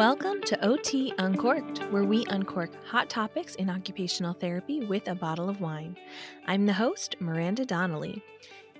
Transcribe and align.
Welcome 0.00 0.40
to 0.44 0.66
OT 0.66 1.12
Uncorked, 1.18 1.80
where 1.90 2.04
we 2.04 2.24
uncork 2.30 2.70
hot 2.86 3.10
topics 3.10 3.56
in 3.56 3.68
occupational 3.68 4.32
therapy 4.32 4.80
with 4.80 5.06
a 5.08 5.14
bottle 5.14 5.50
of 5.50 5.60
wine. 5.60 5.94
I'm 6.46 6.64
the 6.64 6.72
host, 6.72 7.16
Miranda 7.20 7.66
Donnelly. 7.66 8.24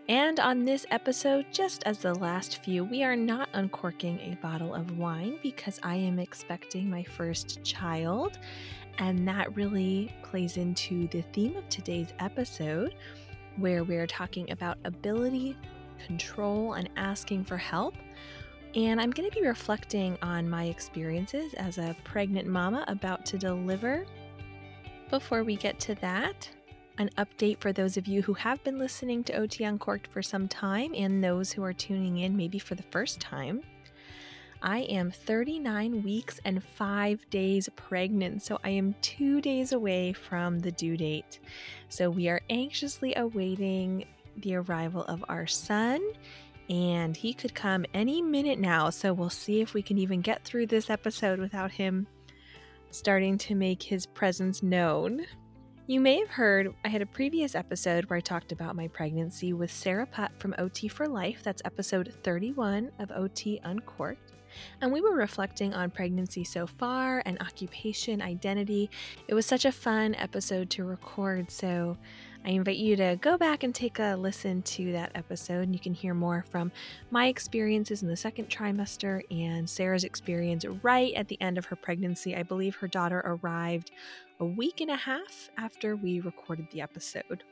And 0.09 0.41
on 0.41 0.65
this 0.65 0.87
episode, 0.91 1.45
just 1.53 1.83
as 1.85 1.99
the 1.99 2.15
last 2.15 2.65
few, 2.65 2.85
we 2.85 3.05
are 3.05 3.17
not 3.17 3.51
uncorking 3.53 4.19
a 4.21 4.39
bottle 4.41 4.75
of 4.75 4.97
wine 4.97 5.39
because 5.43 5.79
I 5.83 5.97
am 5.97 6.19
expecting 6.19 6.89
my 6.89 7.03
first 7.03 7.63
child. 7.65 8.39
And 8.97 9.29
that 9.29 9.55
really 9.55 10.15
plays 10.23 10.57
into 10.57 11.07
the 11.09 11.21
theme 11.35 11.55
of 11.55 11.69
today's 11.69 12.15
episode, 12.19 12.95
where 13.59 13.85
we're 13.85 14.07
talking 14.07 14.51
about 14.51 14.79
ability, 14.87 15.59
control, 16.07 16.73
and 16.73 16.89
asking 16.97 17.45
for 17.45 17.59
help. 17.59 17.95
And 18.77 19.01
I'm 19.01 19.11
going 19.11 19.29
to 19.29 19.35
be 19.35 19.45
reflecting 19.45 20.17
on 20.23 20.49
my 20.49 20.67
experiences 20.67 21.55
as 21.55 21.79
a 21.79 21.97
pregnant 22.05 22.47
mama 22.47 22.85
about 22.87 23.27
to 23.27 23.39
deliver. 23.39 24.07
Before 25.11 25.43
we 25.43 25.57
get 25.57 25.81
to 25.81 25.97
that, 25.97 26.49
an 26.99 27.11
update 27.19 27.59
for 27.59 27.73
those 27.73 27.97
of 27.97 28.07
you 28.07 28.23
who 28.23 28.35
have 28.35 28.63
been 28.63 28.79
listening 28.79 29.25
to 29.25 29.33
OT 29.33 29.65
Uncorked 29.65 30.07
for 30.07 30.23
some 30.23 30.47
time 30.47 30.93
and 30.95 31.23
those 31.23 31.51
who 31.51 31.65
are 31.65 31.73
tuning 31.73 32.19
in 32.19 32.37
maybe 32.37 32.61
for 32.61 32.77
the 32.77 32.85
first 32.85 33.21
time. 33.21 33.63
I 34.63 34.81
am 34.81 35.11
39 35.11 36.05
weeks 36.05 36.39
and 36.45 36.63
five 36.63 37.29
days 37.31 37.69
pregnant, 37.75 38.43
so 38.43 38.61
I 38.63 38.71
am 38.71 38.95
two 39.01 39.41
days 39.41 39.73
away 39.73 40.13
from 40.13 40.61
the 40.61 40.71
due 40.71 40.97
date. 40.97 41.41
So 41.89 42.09
we 42.09 42.29
are 42.29 42.43
anxiously 42.51 43.15
awaiting 43.17 44.05
the 44.37 44.57
arrival 44.57 45.03
of 45.05 45.25
our 45.29 45.47
son 45.47 46.01
and 46.71 47.17
he 47.17 47.35
could 47.35 47.55
come 47.55 47.85
any 47.93 48.23
minute 48.23 48.61
now. 48.61 48.89
So 48.91 49.13
we'll 49.13 49.29
see 49.29 49.61
if 49.61 49.75
we 49.75 49.83
can 49.83 49.99
even 49.99 50.21
get 50.21 50.45
through 50.45 50.69
this 50.69 50.89
episode 50.89 51.41
without 51.41 51.73
him 51.73 52.07
starting 52.93 53.37
to 53.39 53.55
make 53.55 53.83
his 53.83 54.07
presence 54.07 54.63
known. 54.63 55.27
You 55.87 56.01
may 56.01 56.21
have 56.21 56.29
heard 56.29 56.73
I 56.85 56.89
had 56.89 57.03
a 57.03 57.07
previous 57.07 57.57
episode 57.57 58.05
where 58.05 58.17
I 58.17 58.21
talked 58.21 58.53
about 58.53 58.77
my 58.77 58.87
pregnancy 58.87 59.53
with 59.53 59.73
Sarah 59.73 60.07
Putt 60.07 60.31
from 60.39 60.55
OT 60.59 60.87
for 60.87 61.09
Life. 61.09 61.43
That's 61.43 61.63
episode 61.65 62.15
31 62.23 62.93
of 63.01 63.11
OT 63.11 63.61
Uncorked. 63.65 64.33
And 64.81 64.93
we 64.93 65.01
were 65.01 65.15
reflecting 65.15 65.75
on 65.75 65.91
pregnancy 65.91 66.45
so 66.45 66.67
far 66.67 67.23
and 67.27 67.41
occupation 67.41 68.23
identity. 68.23 68.91
It 69.29 69.35
was 69.35 69.47
such 69.47 69.65
a 69.65 69.73
fun 69.73 70.15
episode 70.17 70.71
to 70.71 70.85
record. 70.85 71.51
So 71.51 71.97
I 72.43 72.51
invite 72.51 72.79
you 72.79 72.97
to 72.97 73.19
go 73.21 73.37
back 73.37 73.65
and 73.65 73.75
take 73.75 73.99
a 73.99 74.17
listen 74.17 74.63
to 74.63 74.93
that 74.93 75.13
episode. 75.15 75.63
And 75.63 75.75
you 75.75 75.79
can 75.79 75.93
hear 75.93 76.15
more 76.15 76.45
from 76.51 76.73
my 77.11 77.27
experiences 77.27 78.03
in 78.03 78.09
the 78.09 78.17
second 78.17 78.49
trimester 78.49 79.23
and 79.31 79.69
Sarah's 79.69 80.05
experience 80.05 80.65
right 80.83 81.13
at 81.15 81.29
the 81.29 81.41
end 81.43 81.59
of 81.59 81.67
her 81.67 81.77
pregnancy. 81.77 82.35
I 82.35 82.43
believe 82.43 82.77
her 82.77 82.89
daughter 82.89 83.23
arrived 83.25 83.91
a 84.41 84.45
week 84.45 84.81
and 84.81 84.91
a 84.91 84.97
half 84.97 85.51
after 85.59 85.97
we 85.97 86.21
recorded 86.21 86.69
the 86.73 86.81
episode. 86.81 87.45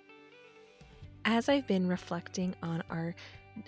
As 1.27 1.51
I've 1.51 1.67
been 1.67 1.87
reflecting 1.87 2.55
on 2.63 2.83
our 2.89 3.15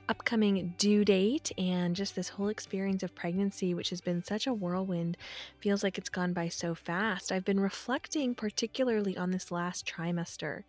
upcoming 0.08 0.74
due 0.78 1.04
date 1.04 1.50
and 1.58 1.96
just 1.96 2.14
this 2.14 2.28
whole 2.28 2.48
experience 2.48 3.02
of 3.02 3.14
pregnancy, 3.14 3.74
which 3.74 3.90
has 3.90 4.00
been 4.00 4.22
such 4.22 4.46
a 4.46 4.54
whirlwind, 4.54 5.16
feels 5.58 5.82
like 5.82 5.98
it's 5.98 6.08
gone 6.08 6.32
by 6.32 6.48
so 6.48 6.74
fast. 6.74 7.32
I've 7.32 7.44
been 7.44 7.60
reflecting 7.60 8.34
particularly 8.34 9.16
on 9.16 9.30
this 9.30 9.50
last 9.50 9.86
trimester 9.86 10.62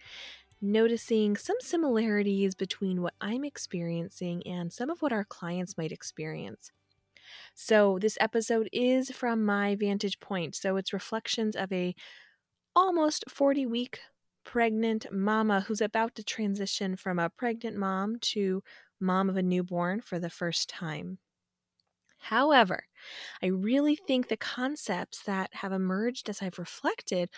noticing 0.62 1.36
some 1.38 1.58
similarities 1.62 2.56
between 2.56 3.02
what 3.02 3.16
I'm 3.22 3.44
experiencing 3.44 4.46
and 4.48 4.72
some 4.72 4.90
of 4.90 5.02
what 5.02 5.14
our 5.14 5.26
clients 5.26 5.78
might 5.78 5.92
experience. 5.92 6.72
So, 7.56 8.00
this 8.00 8.18
episode 8.22 8.70
is 8.74 9.12
from 9.12 9.46
my 9.46 9.76
vantage 9.76 10.20
point. 10.20 10.56
So, 10.56 10.78
it's 10.78 10.94
reflections 10.94 11.56
of 11.56 11.72
a 11.72 11.96
almost 12.76 13.26
40 13.30 13.66
week 13.66 14.00
pregnant 14.44 15.12
mama 15.12 15.62
who's 15.62 15.82
about 15.82 16.16
to 16.16 16.24
transition 16.24 16.96
from 16.98 17.20
a 17.20 17.30
pregnant 17.30 17.78
mom 17.78 18.18
to 18.20 18.64
mom 19.00 19.30
of 19.30 19.38
a 19.38 19.44
newborn 19.44 20.02
for 20.02 20.20
the 20.20 20.30
first 20.30 20.70
time. 20.70 21.20
However, 22.20 22.86
I 23.42 23.48
really 23.48 23.96
think 23.96 24.28
the 24.28 24.38
concepts 24.38 25.24
that 25.24 25.54
have 25.56 25.72
emerged 25.74 26.30
as 26.30 26.42
I've 26.42 26.60
reflected 26.60 27.30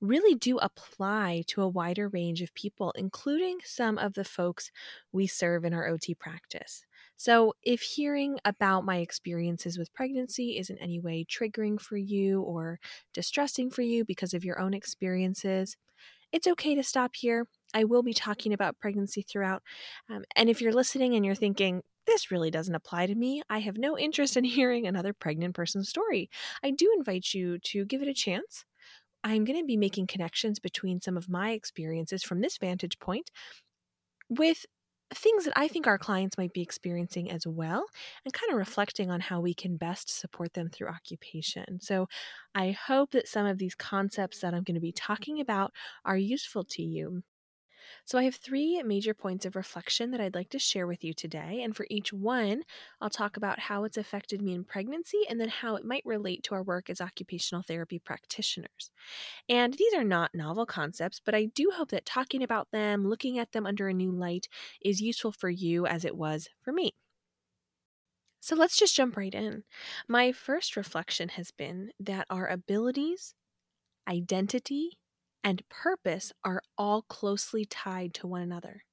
really 0.00 0.34
do 0.34 0.58
apply 0.58 1.44
to 1.48 1.62
a 1.62 1.68
wider 1.68 2.08
range 2.08 2.42
of 2.42 2.54
people, 2.54 2.92
including 2.92 3.58
some 3.64 3.98
of 3.98 4.14
the 4.14 4.24
folks 4.24 4.70
we 5.12 5.26
serve 5.26 5.64
in 5.64 5.74
our 5.74 5.88
OT 5.88 6.14
practice. 6.14 6.84
So, 7.16 7.54
if 7.62 7.82
hearing 7.82 8.38
about 8.44 8.84
my 8.84 8.98
experiences 8.98 9.76
with 9.76 9.92
pregnancy 9.92 10.56
is 10.56 10.70
in 10.70 10.78
any 10.78 11.00
way 11.00 11.24
triggering 11.24 11.80
for 11.80 11.96
you 11.96 12.42
or 12.42 12.78
distressing 13.12 13.70
for 13.70 13.82
you 13.82 14.04
because 14.04 14.34
of 14.34 14.44
your 14.44 14.60
own 14.60 14.72
experiences, 14.72 15.76
it's 16.32 16.46
okay 16.46 16.74
to 16.74 16.82
stop 16.82 17.16
here. 17.16 17.46
I 17.74 17.84
will 17.84 18.02
be 18.02 18.14
talking 18.14 18.52
about 18.52 18.78
pregnancy 18.78 19.22
throughout. 19.22 19.62
Um, 20.10 20.24
and 20.36 20.48
if 20.48 20.60
you're 20.60 20.72
listening 20.72 21.14
and 21.14 21.24
you're 21.24 21.34
thinking, 21.34 21.82
this 22.06 22.30
really 22.30 22.50
doesn't 22.50 22.74
apply 22.74 23.06
to 23.06 23.14
me. 23.14 23.42
I 23.50 23.58
have 23.60 23.78
no 23.78 23.98
interest 23.98 24.36
in 24.36 24.44
hearing 24.44 24.86
another 24.86 25.12
pregnant 25.12 25.54
person's 25.54 25.88
story. 25.88 26.30
I 26.62 26.70
do 26.70 26.92
invite 26.96 27.34
you 27.34 27.58
to 27.58 27.84
give 27.84 28.02
it 28.02 28.08
a 28.08 28.14
chance. 28.14 28.64
I'm 29.28 29.44
going 29.44 29.58
to 29.58 29.66
be 29.66 29.76
making 29.76 30.06
connections 30.06 30.58
between 30.58 31.00
some 31.00 31.16
of 31.16 31.28
my 31.28 31.50
experiences 31.50 32.22
from 32.22 32.40
this 32.40 32.56
vantage 32.58 32.98
point 32.98 33.30
with 34.28 34.66
things 35.14 35.44
that 35.44 35.54
I 35.56 35.68
think 35.68 35.86
our 35.86 35.98
clients 35.98 36.36
might 36.36 36.52
be 36.52 36.60
experiencing 36.60 37.30
as 37.30 37.46
well, 37.46 37.86
and 38.24 38.34
kind 38.34 38.52
of 38.52 38.58
reflecting 38.58 39.10
on 39.10 39.20
how 39.20 39.40
we 39.40 39.54
can 39.54 39.76
best 39.76 40.10
support 40.10 40.52
them 40.52 40.68
through 40.68 40.88
occupation. 40.88 41.80
So, 41.80 42.08
I 42.54 42.72
hope 42.72 43.12
that 43.12 43.28
some 43.28 43.46
of 43.46 43.58
these 43.58 43.74
concepts 43.74 44.40
that 44.40 44.54
I'm 44.54 44.64
going 44.64 44.74
to 44.74 44.80
be 44.80 44.92
talking 44.92 45.40
about 45.40 45.72
are 46.04 46.16
useful 46.18 46.64
to 46.64 46.82
you. 46.82 47.22
So, 48.04 48.18
I 48.18 48.24
have 48.24 48.34
three 48.34 48.82
major 48.82 49.14
points 49.14 49.46
of 49.46 49.56
reflection 49.56 50.10
that 50.10 50.20
I'd 50.20 50.34
like 50.34 50.50
to 50.50 50.58
share 50.58 50.86
with 50.86 51.04
you 51.04 51.12
today. 51.14 51.62
And 51.62 51.76
for 51.76 51.86
each 51.90 52.12
one, 52.12 52.62
I'll 53.00 53.10
talk 53.10 53.36
about 53.36 53.58
how 53.58 53.84
it's 53.84 53.96
affected 53.96 54.42
me 54.42 54.54
in 54.54 54.64
pregnancy 54.64 55.22
and 55.28 55.40
then 55.40 55.48
how 55.48 55.76
it 55.76 55.84
might 55.84 56.04
relate 56.04 56.42
to 56.44 56.54
our 56.54 56.62
work 56.62 56.90
as 56.90 57.00
occupational 57.00 57.62
therapy 57.62 57.98
practitioners. 57.98 58.90
And 59.48 59.74
these 59.74 59.94
are 59.94 60.04
not 60.04 60.34
novel 60.34 60.66
concepts, 60.66 61.20
but 61.24 61.34
I 61.34 61.46
do 61.46 61.70
hope 61.74 61.90
that 61.90 62.06
talking 62.06 62.42
about 62.42 62.70
them, 62.72 63.08
looking 63.08 63.38
at 63.38 63.52
them 63.52 63.66
under 63.66 63.88
a 63.88 63.94
new 63.94 64.10
light, 64.12 64.48
is 64.82 65.00
useful 65.02 65.32
for 65.32 65.50
you 65.50 65.86
as 65.86 66.04
it 66.04 66.16
was 66.16 66.48
for 66.62 66.72
me. 66.72 66.92
So 68.40 68.54
let's 68.56 68.76
just 68.76 68.94
jump 68.96 69.16
right 69.16 69.34
in. 69.34 69.64
My 70.08 70.32
first 70.32 70.76
reflection 70.76 71.30
has 71.30 71.50
been 71.50 71.92
that 72.00 72.26
our 72.30 72.46
abilities, 72.48 73.34
identity, 74.08 74.98
and 75.48 75.66
purpose 75.70 76.32
are 76.44 76.62
all 76.76 77.02
closely 77.02 77.64
tied 77.64 78.12
to 78.14 78.26
one 78.26 78.42
another. 78.42 78.84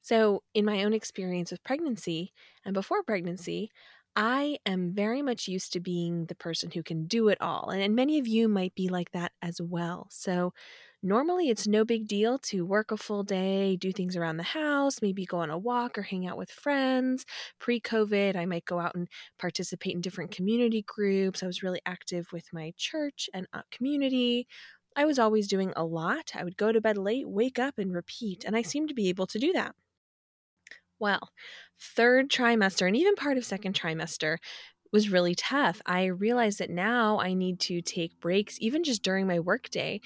So, 0.00 0.42
in 0.54 0.64
my 0.64 0.84
own 0.84 0.92
experience 0.92 1.50
with 1.52 1.62
pregnancy 1.62 2.32
and 2.64 2.74
before 2.74 3.02
pregnancy, 3.04 3.70
I 4.16 4.58
am 4.66 4.92
very 4.92 5.22
much 5.22 5.48
used 5.48 5.72
to 5.72 5.80
being 5.80 6.26
the 6.26 6.34
person 6.34 6.70
who 6.70 6.82
can 6.82 7.06
do 7.06 7.28
it 7.28 7.40
all. 7.40 7.70
And 7.70 7.94
many 7.94 8.18
of 8.18 8.26
you 8.26 8.48
might 8.48 8.74
be 8.74 8.88
like 8.88 9.12
that 9.12 9.32
as 9.40 9.60
well. 9.62 10.08
So, 10.10 10.52
normally 11.02 11.48
it's 11.48 11.66
no 11.66 11.84
big 11.84 12.06
deal 12.06 12.38
to 12.38 12.64
work 12.64 12.90
a 12.90 12.96
full 12.96 13.22
day, 13.22 13.76
do 13.76 13.92
things 13.92 14.16
around 14.16 14.36
the 14.36 14.42
house, 14.42 15.02
maybe 15.02 15.24
go 15.24 15.38
on 15.38 15.50
a 15.50 15.58
walk 15.58 15.98
or 15.98 16.02
hang 16.02 16.26
out 16.26 16.38
with 16.38 16.50
friends. 16.50 17.24
Pre 17.58 17.80
COVID, 17.80 18.36
I 18.36 18.46
might 18.46 18.64
go 18.64 18.78
out 18.78 18.94
and 18.94 19.08
participate 19.38 19.94
in 19.94 20.00
different 20.00 20.30
community 20.30 20.84
groups. 20.86 21.42
I 21.42 21.46
was 21.46 21.62
really 21.62 21.80
active 21.86 22.32
with 22.32 22.52
my 22.52 22.72
church 22.76 23.28
and 23.34 23.46
uh, 23.52 23.62
community. 23.70 24.46
I 24.94 25.04
was 25.04 25.18
always 25.18 25.48
doing 25.48 25.72
a 25.74 25.84
lot. 25.84 26.32
I 26.34 26.44
would 26.44 26.56
go 26.56 26.70
to 26.70 26.80
bed 26.80 26.98
late, 26.98 27.28
wake 27.28 27.58
up, 27.58 27.78
and 27.78 27.94
repeat. 27.94 28.44
And 28.44 28.56
I 28.56 28.62
seemed 28.62 28.88
to 28.88 28.94
be 28.94 29.08
able 29.08 29.26
to 29.28 29.38
do 29.38 29.52
that. 29.54 29.74
Well, 30.98 31.30
third 31.80 32.30
trimester 32.30 32.86
and 32.86 32.96
even 32.96 33.16
part 33.16 33.36
of 33.36 33.44
second 33.44 33.74
trimester 33.74 34.36
was 34.92 35.10
really 35.10 35.34
tough. 35.34 35.80
I 35.86 36.04
realized 36.04 36.58
that 36.58 36.70
now 36.70 37.18
I 37.18 37.32
need 37.32 37.58
to 37.60 37.80
take 37.80 38.20
breaks, 38.20 38.58
even 38.60 38.84
just 38.84 39.02
during 39.02 39.26
my 39.26 39.40
workday. 39.40 40.00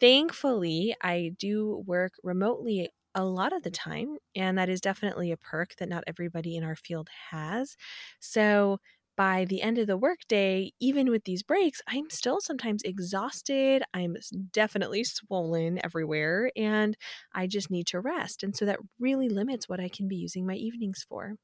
Thankfully, 0.00 0.94
I 1.02 1.32
do 1.38 1.82
work 1.86 2.12
remotely 2.22 2.90
a 3.14 3.24
lot 3.24 3.52
of 3.52 3.62
the 3.62 3.70
time, 3.70 4.18
and 4.34 4.58
that 4.58 4.68
is 4.68 4.80
definitely 4.80 5.32
a 5.32 5.36
perk 5.36 5.76
that 5.76 5.88
not 5.88 6.04
everybody 6.06 6.56
in 6.56 6.64
our 6.64 6.76
field 6.76 7.08
has. 7.30 7.76
So, 8.20 8.78
by 9.16 9.44
the 9.46 9.62
end 9.62 9.78
of 9.78 9.88
the 9.88 9.96
workday, 9.96 10.70
even 10.78 11.10
with 11.10 11.24
these 11.24 11.42
breaks, 11.42 11.82
I'm 11.88 12.08
still 12.08 12.40
sometimes 12.40 12.82
exhausted. 12.84 13.82
I'm 13.92 14.14
definitely 14.52 15.02
swollen 15.04 15.80
everywhere, 15.84 16.52
and 16.56 16.96
I 17.32 17.48
just 17.48 17.68
need 17.70 17.88
to 17.88 17.98
rest. 18.00 18.44
And 18.44 18.54
so 18.56 18.64
that 18.66 18.78
really 19.00 19.28
limits 19.28 19.68
what 19.68 19.80
I 19.80 19.88
can 19.88 20.06
be 20.06 20.16
using 20.16 20.46
my 20.46 20.54
evenings 20.54 21.04
for. 21.08 21.34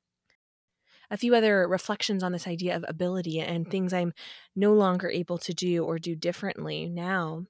A 1.10 1.16
few 1.16 1.34
other 1.34 1.66
reflections 1.68 2.22
on 2.22 2.32
this 2.32 2.46
idea 2.46 2.76
of 2.76 2.84
ability 2.88 3.40
and 3.40 3.70
things 3.70 3.92
I'm 3.94 4.12
no 4.54 4.72
longer 4.74 5.08
able 5.08 5.38
to 5.38 5.54
do 5.54 5.82
or 5.84 5.98
do 5.98 6.14
differently 6.14 6.88
now. 6.88 7.46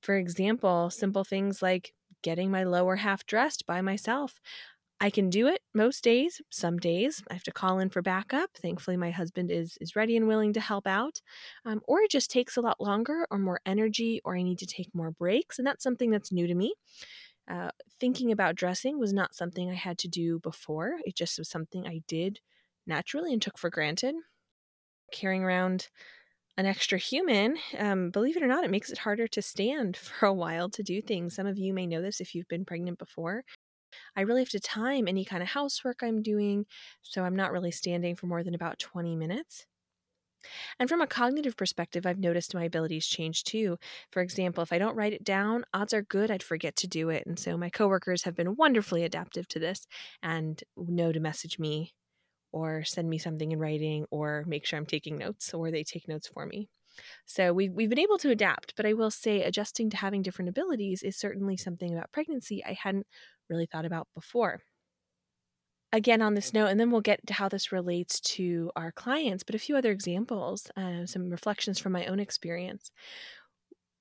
For 0.00 0.16
example, 0.16 0.90
simple 0.90 1.24
things 1.24 1.62
like 1.62 1.94
getting 2.22 2.50
my 2.50 2.64
lower 2.64 2.96
half 2.96 3.26
dressed 3.26 3.66
by 3.66 3.80
myself. 3.80 4.40
I 5.00 5.10
can 5.10 5.30
do 5.30 5.46
it 5.46 5.62
most 5.74 6.02
days. 6.02 6.40
Some 6.50 6.78
days 6.78 7.22
I 7.30 7.34
have 7.34 7.44
to 7.44 7.52
call 7.52 7.78
in 7.78 7.88
for 7.90 8.02
backup. 8.02 8.50
Thankfully, 8.56 8.96
my 8.96 9.10
husband 9.12 9.50
is 9.50 9.78
is 9.80 9.94
ready 9.94 10.16
and 10.16 10.26
willing 10.26 10.52
to 10.54 10.60
help 10.60 10.86
out. 10.88 11.22
Um, 11.64 11.82
or 11.86 12.00
it 12.00 12.10
just 12.10 12.30
takes 12.30 12.56
a 12.56 12.60
lot 12.60 12.80
longer, 12.80 13.26
or 13.30 13.38
more 13.38 13.60
energy, 13.64 14.20
or 14.24 14.36
I 14.36 14.42
need 14.42 14.58
to 14.58 14.66
take 14.66 14.94
more 14.94 15.12
breaks, 15.12 15.58
and 15.58 15.66
that's 15.66 15.84
something 15.84 16.10
that's 16.10 16.32
new 16.32 16.46
to 16.48 16.54
me. 16.54 16.74
Uh, 17.48 17.70
thinking 18.00 18.32
about 18.32 18.56
dressing 18.56 18.98
was 18.98 19.12
not 19.12 19.34
something 19.34 19.70
I 19.70 19.74
had 19.74 19.98
to 19.98 20.08
do 20.08 20.38
before. 20.40 20.98
It 21.04 21.16
just 21.16 21.38
was 21.38 21.48
something 21.48 21.86
I 21.86 22.02
did 22.06 22.40
naturally 22.86 23.32
and 23.32 23.40
took 23.42 23.58
for 23.58 23.70
granted. 23.70 24.14
Carrying 25.12 25.42
around 25.44 25.88
an 26.58 26.66
extra 26.66 26.98
human, 26.98 27.56
um, 27.78 28.10
believe 28.10 28.36
it 28.36 28.42
or 28.42 28.48
not, 28.48 28.64
it 28.64 28.70
makes 28.70 28.90
it 28.90 28.98
harder 28.98 29.28
to 29.28 29.42
stand 29.42 29.96
for 29.98 30.26
a 30.26 30.34
while 30.34 30.68
to 30.70 30.82
do 30.82 31.02
things. 31.02 31.36
Some 31.36 31.46
of 31.46 31.58
you 31.58 31.72
may 31.74 31.86
know 31.86 32.02
this 32.02 32.20
if 32.20 32.34
you've 32.34 32.48
been 32.48 32.66
pregnant 32.66 32.98
before. 32.98 33.44
I 34.16 34.22
really 34.22 34.42
have 34.42 34.50
to 34.50 34.60
time 34.60 35.08
any 35.08 35.24
kind 35.24 35.42
of 35.42 35.50
housework 35.50 36.02
I'm 36.02 36.22
doing, 36.22 36.66
so 37.02 37.24
I'm 37.24 37.36
not 37.36 37.52
really 37.52 37.72
standing 37.72 38.16
for 38.16 38.26
more 38.26 38.44
than 38.44 38.54
about 38.54 38.78
20 38.80 39.16
minutes. 39.16 39.66
And 40.78 40.88
from 40.88 41.00
a 41.00 41.06
cognitive 41.06 41.56
perspective, 41.56 42.06
I've 42.06 42.18
noticed 42.18 42.54
my 42.54 42.64
abilities 42.64 43.06
change 43.06 43.44
too. 43.44 43.78
For 44.10 44.22
example, 44.22 44.62
if 44.62 44.72
I 44.72 44.78
don't 44.78 44.96
write 44.96 45.12
it 45.12 45.24
down, 45.24 45.64
odds 45.74 45.94
are 45.94 46.02
good 46.02 46.30
I'd 46.30 46.42
forget 46.42 46.76
to 46.76 46.88
do 46.88 47.10
it. 47.10 47.26
And 47.26 47.38
so 47.38 47.56
my 47.56 47.70
coworkers 47.70 48.24
have 48.24 48.34
been 48.34 48.56
wonderfully 48.56 49.04
adaptive 49.04 49.48
to 49.48 49.58
this 49.60 49.86
and 50.22 50.62
know 50.76 51.12
to 51.12 51.20
message 51.20 51.58
me 51.58 51.94
or 52.52 52.84
send 52.84 53.08
me 53.08 53.18
something 53.18 53.52
in 53.52 53.58
writing 53.58 54.06
or 54.10 54.44
make 54.46 54.64
sure 54.64 54.78
I'm 54.78 54.86
taking 54.86 55.18
notes 55.18 55.52
or 55.54 55.70
they 55.70 55.84
take 55.84 56.08
notes 56.08 56.28
for 56.28 56.46
me. 56.46 56.68
So 57.26 57.52
we've, 57.52 57.72
we've 57.72 57.90
been 57.90 57.98
able 57.98 58.18
to 58.18 58.30
adapt, 58.30 58.74
but 58.76 58.86
I 58.86 58.92
will 58.92 59.10
say 59.10 59.42
adjusting 59.42 59.90
to 59.90 59.96
having 59.96 60.22
different 60.22 60.48
abilities 60.48 61.02
is 61.02 61.16
certainly 61.16 61.56
something 61.56 61.92
about 61.92 62.12
pregnancy 62.12 62.64
I 62.64 62.76
hadn't 62.80 63.06
really 63.48 63.66
thought 63.66 63.84
about 63.84 64.08
before. 64.14 64.60
Again, 65.92 66.20
on 66.20 66.34
this 66.34 66.52
note, 66.52 66.66
and 66.66 66.78
then 66.78 66.90
we'll 66.90 67.00
get 67.00 67.26
to 67.28 67.32
how 67.32 67.48
this 67.48 67.72
relates 67.72 68.20
to 68.20 68.70
our 68.76 68.92
clients, 68.92 69.42
but 69.42 69.54
a 69.54 69.58
few 69.58 69.74
other 69.74 69.90
examples, 69.90 70.70
uh, 70.76 71.06
some 71.06 71.30
reflections 71.30 71.78
from 71.78 71.92
my 71.92 72.04
own 72.06 72.20
experience. 72.20 72.90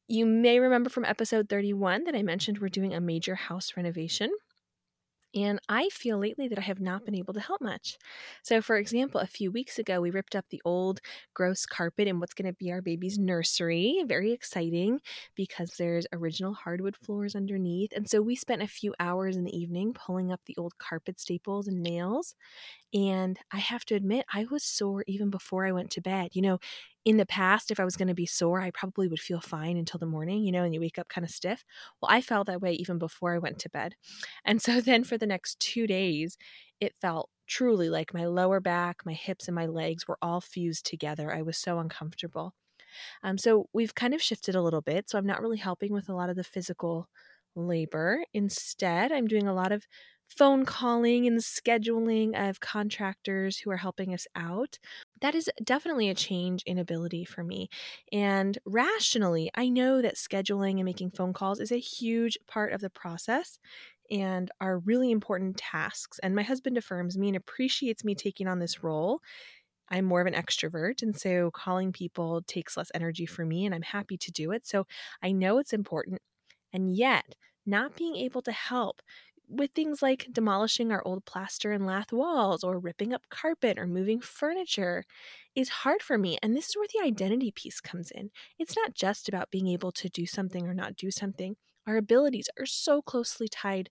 You 0.10 0.26
may 0.26 0.60
remember 0.60 0.90
from 0.90 1.06
episode 1.06 1.48
31 1.48 2.04
that 2.06 2.16
I 2.16 2.24
mentioned 2.24 2.60
we're 2.60 2.70
doing 2.70 2.94
a 2.94 3.00
major 3.00 3.36
house 3.36 3.74
renovation. 3.78 4.32
And 5.35 5.59
I 5.69 5.89
feel 5.89 6.18
lately 6.18 6.47
that 6.47 6.57
I 6.57 6.62
have 6.62 6.79
not 6.79 7.06
been 7.06 7.13
able 7.15 7.33
to 7.33 7.39
help 7.39 7.62
much. 7.62 7.97
So, 8.44 8.62
for 8.62 8.77
example, 8.77 9.19
a 9.21 9.27
few 9.27 9.51
weeks 9.51 9.77
ago, 9.77 10.01
we 10.01 10.09
ripped 10.09 10.35
up 10.35 10.45
the 10.50 10.62
old 10.65 11.00
gross 11.33 11.65
carpet 11.65 12.07
in 12.07 12.19
what's 12.19 12.33
going 12.33 12.47
to 12.51 12.53
be 12.57 12.71
our 12.71 12.81
baby's 12.81 13.19
nursery. 13.19 14.03
Very 14.07 14.31
exciting 14.31 15.01
because 15.35 15.71
there's 15.77 16.07
original 16.13 16.53
hardwood 16.53 16.95
floors 16.95 17.35
underneath. 17.35 17.91
And 17.94 18.09
so 18.09 18.21
we 18.21 18.35
spent 18.35 18.62
a 18.63 18.68
few 18.68 18.95
hours 19.00 19.35
in 19.35 19.44
the 19.44 19.56
evening 19.57 19.94
pulling 19.94 20.31
up 20.31 20.41
the 20.45 20.56
old 20.57 20.77
carpet 20.77 21.19
staples 21.19 21.68
and 21.68 21.83
nails. 21.83 22.33
And 22.94 23.39
I 23.51 23.57
have 23.57 23.85
to 23.85 23.95
admit, 23.95 24.25
I 24.33 24.45
was 24.50 24.63
sore 24.63 25.03
even 25.07 25.29
before 25.29 25.65
I 25.65 25.71
went 25.71 25.91
to 25.91 26.01
bed. 26.01 26.31
You 26.35 26.41
know, 26.41 26.59
in 27.07 27.15
the 27.15 27.25
past, 27.25 27.71
if 27.71 27.80
I 27.80 27.86
was 27.86 27.95
going 27.95 28.09
to 28.09 28.13
be 28.13 28.25
sore, 28.25 28.59
I 28.59 28.69
probably 28.69 29.07
would 29.07 29.21
feel 29.21 29.39
fine 29.39 29.77
until 29.77 29.98
the 29.98 30.06
morning, 30.06 30.44
you 30.44 30.51
know, 30.51 30.65
and 30.65 30.74
you 30.74 30.81
wake 30.81 31.00
up 31.00 31.07
kind 31.07 31.24
of 31.24 31.31
stiff. 31.31 31.63
Well, 32.01 32.12
I 32.12 32.19
felt 32.19 32.48
that 32.48 32.62
way 32.62 32.74
even 32.74 32.98
before 32.98 33.33
I 33.33 33.38
went 33.38 33.59
to 33.59 33.69
bed. 33.69 33.95
And 34.44 34.62
so 34.62 34.81
then 34.81 35.06
for 35.06 35.18
the 35.18 35.25
next 35.25 35.57
two 35.62 35.88
days, 35.88 36.38
it 36.81 36.95
felt 37.00 37.30
truly 37.48 37.89
like 37.89 38.13
my 38.13 38.25
lower 38.25 38.59
back, 38.59 39.06
my 39.06 39.13
hips, 39.13 39.48
and 39.48 39.56
my 39.56 39.68
legs 39.68 40.06
were 40.06 40.18
all 40.21 40.42
fused 40.42 40.86
together. 40.86 41.33
I 41.33 41.44
was 41.44 41.57
so 41.57 41.80
uncomfortable. 41.80 42.54
Um, 43.24 43.38
so 43.38 43.69
we've 43.74 43.95
kind 43.95 44.13
of 44.13 44.21
shifted 44.21 44.56
a 44.56 44.62
little 44.62 44.81
bit. 44.81 45.10
So 45.10 45.18
I'm 45.18 45.25
not 45.25 45.42
really 45.42 45.57
helping 45.57 45.94
with 45.94 46.10
a 46.10 46.13
lot 46.15 46.30
of 46.30 46.36
the 46.36 46.44
physical 46.44 47.07
labor. 47.56 48.25
Instead, 48.33 49.13
I'm 49.13 49.27
doing 49.27 49.48
a 49.48 49.53
lot 49.53 49.71
of 49.71 49.88
phone 50.29 50.65
calling 50.65 51.25
and 51.25 51.38
scheduling 51.39 52.38
of 52.50 52.59
contractors 52.59 53.57
who 53.59 53.71
are 53.71 53.77
helping 53.77 54.13
us 54.13 54.27
out. 54.35 54.77
That 55.21 55.35
is 55.35 55.50
definitely 55.63 56.09
a 56.09 56.15
change 56.15 56.63
in 56.65 56.77
ability 56.77 57.25
for 57.25 57.44
me. 57.44 57.69
And 58.12 58.57
rationally, 58.65 59.50
I 59.56 59.69
know 59.69 60.01
that 60.01 60.15
scheduling 60.15 60.75
and 60.75 60.85
making 60.85 61.12
phone 61.12 61.33
calls 61.33 61.59
is 61.59 61.71
a 61.71 61.79
huge 61.79 62.38
part 62.47 62.74
of 62.74 62.81
the 62.81 62.89
process 62.89 63.57
and 64.09 64.51
are 64.62 64.79
really 64.79 65.12
important 65.12 65.57
tasks. 65.57 66.19
And 66.19 66.35
my 66.35 66.44
husband 66.44 66.77
affirms 66.77 67.18
me 67.18 67.29
and 67.29 67.38
appreciates 67.38 68.03
me 68.03 68.15
taking 68.15 68.47
on 68.47 68.59
this 68.59 68.83
role. 68.83 69.21
I'm 69.89 70.06
more 70.06 70.21
of 70.21 70.27
an 70.27 70.33
extrovert, 70.33 71.01
and 71.01 71.15
so 71.18 71.50
calling 71.51 71.94
people 71.94 72.41
takes 72.44 72.75
less 72.75 72.91
energy 72.94 73.25
for 73.25 73.45
me, 73.45 73.65
and 73.65 73.74
I'm 73.74 73.81
happy 73.81 74.18
to 74.18 74.31
do 74.31 74.51
it. 74.51 74.65
So 74.68 74.85
I 75.24 75.31
know 75.31 75.59
it's 75.59 75.74
important. 75.74 76.21
And 76.74 76.95
yet, 76.95 77.35
not 77.65 77.95
being 77.97 78.15
able 78.18 78.41
to 78.44 78.51
help 78.51 79.01
with 79.48 79.72
things 79.72 80.02
like 80.02 80.28
demolishing 80.32 80.92
our 80.92 81.02
old 81.06 81.26
plaster 81.26 81.72
and 81.72 81.86
lath 81.86 82.12
walls 82.12 82.64
or 82.64 82.80
ripping 82.80 83.14
up 83.14 83.28
carpet 83.30 83.78
or 83.80 83.88
moving 83.88 84.20
furniture 84.20 85.06
is 85.56 85.70
hard 85.70 86.02
for 86.02 86.18
me. 86.18 86.38
And 86.44 86.56
this 86.56 86.70
is 86.70 86.76
where 86.78 86.88
the 86.94 87.06
identity 87.06 87.52
piece 87.52 87.80
comes 87.82 88.12
in. 88.12 88.32
It's 88.60 88.76
not 88.76 88.94
just 88.94 89.28
about 89.30 89.52
being 89.52 89.68
able 89.68 89.92
to 89.94 90.10
do 90.10 90.26
something 90.26 90.68
or 90.68 90.74
not 90.74 90.96
do 90.96 91.12
something, 91.12 91.56
our 91.86 91.98
abilities 91.98 92.50
are 92.60 92.66
so 92.66 93.02
closely 93.02 93.48
tied 93.48 93.90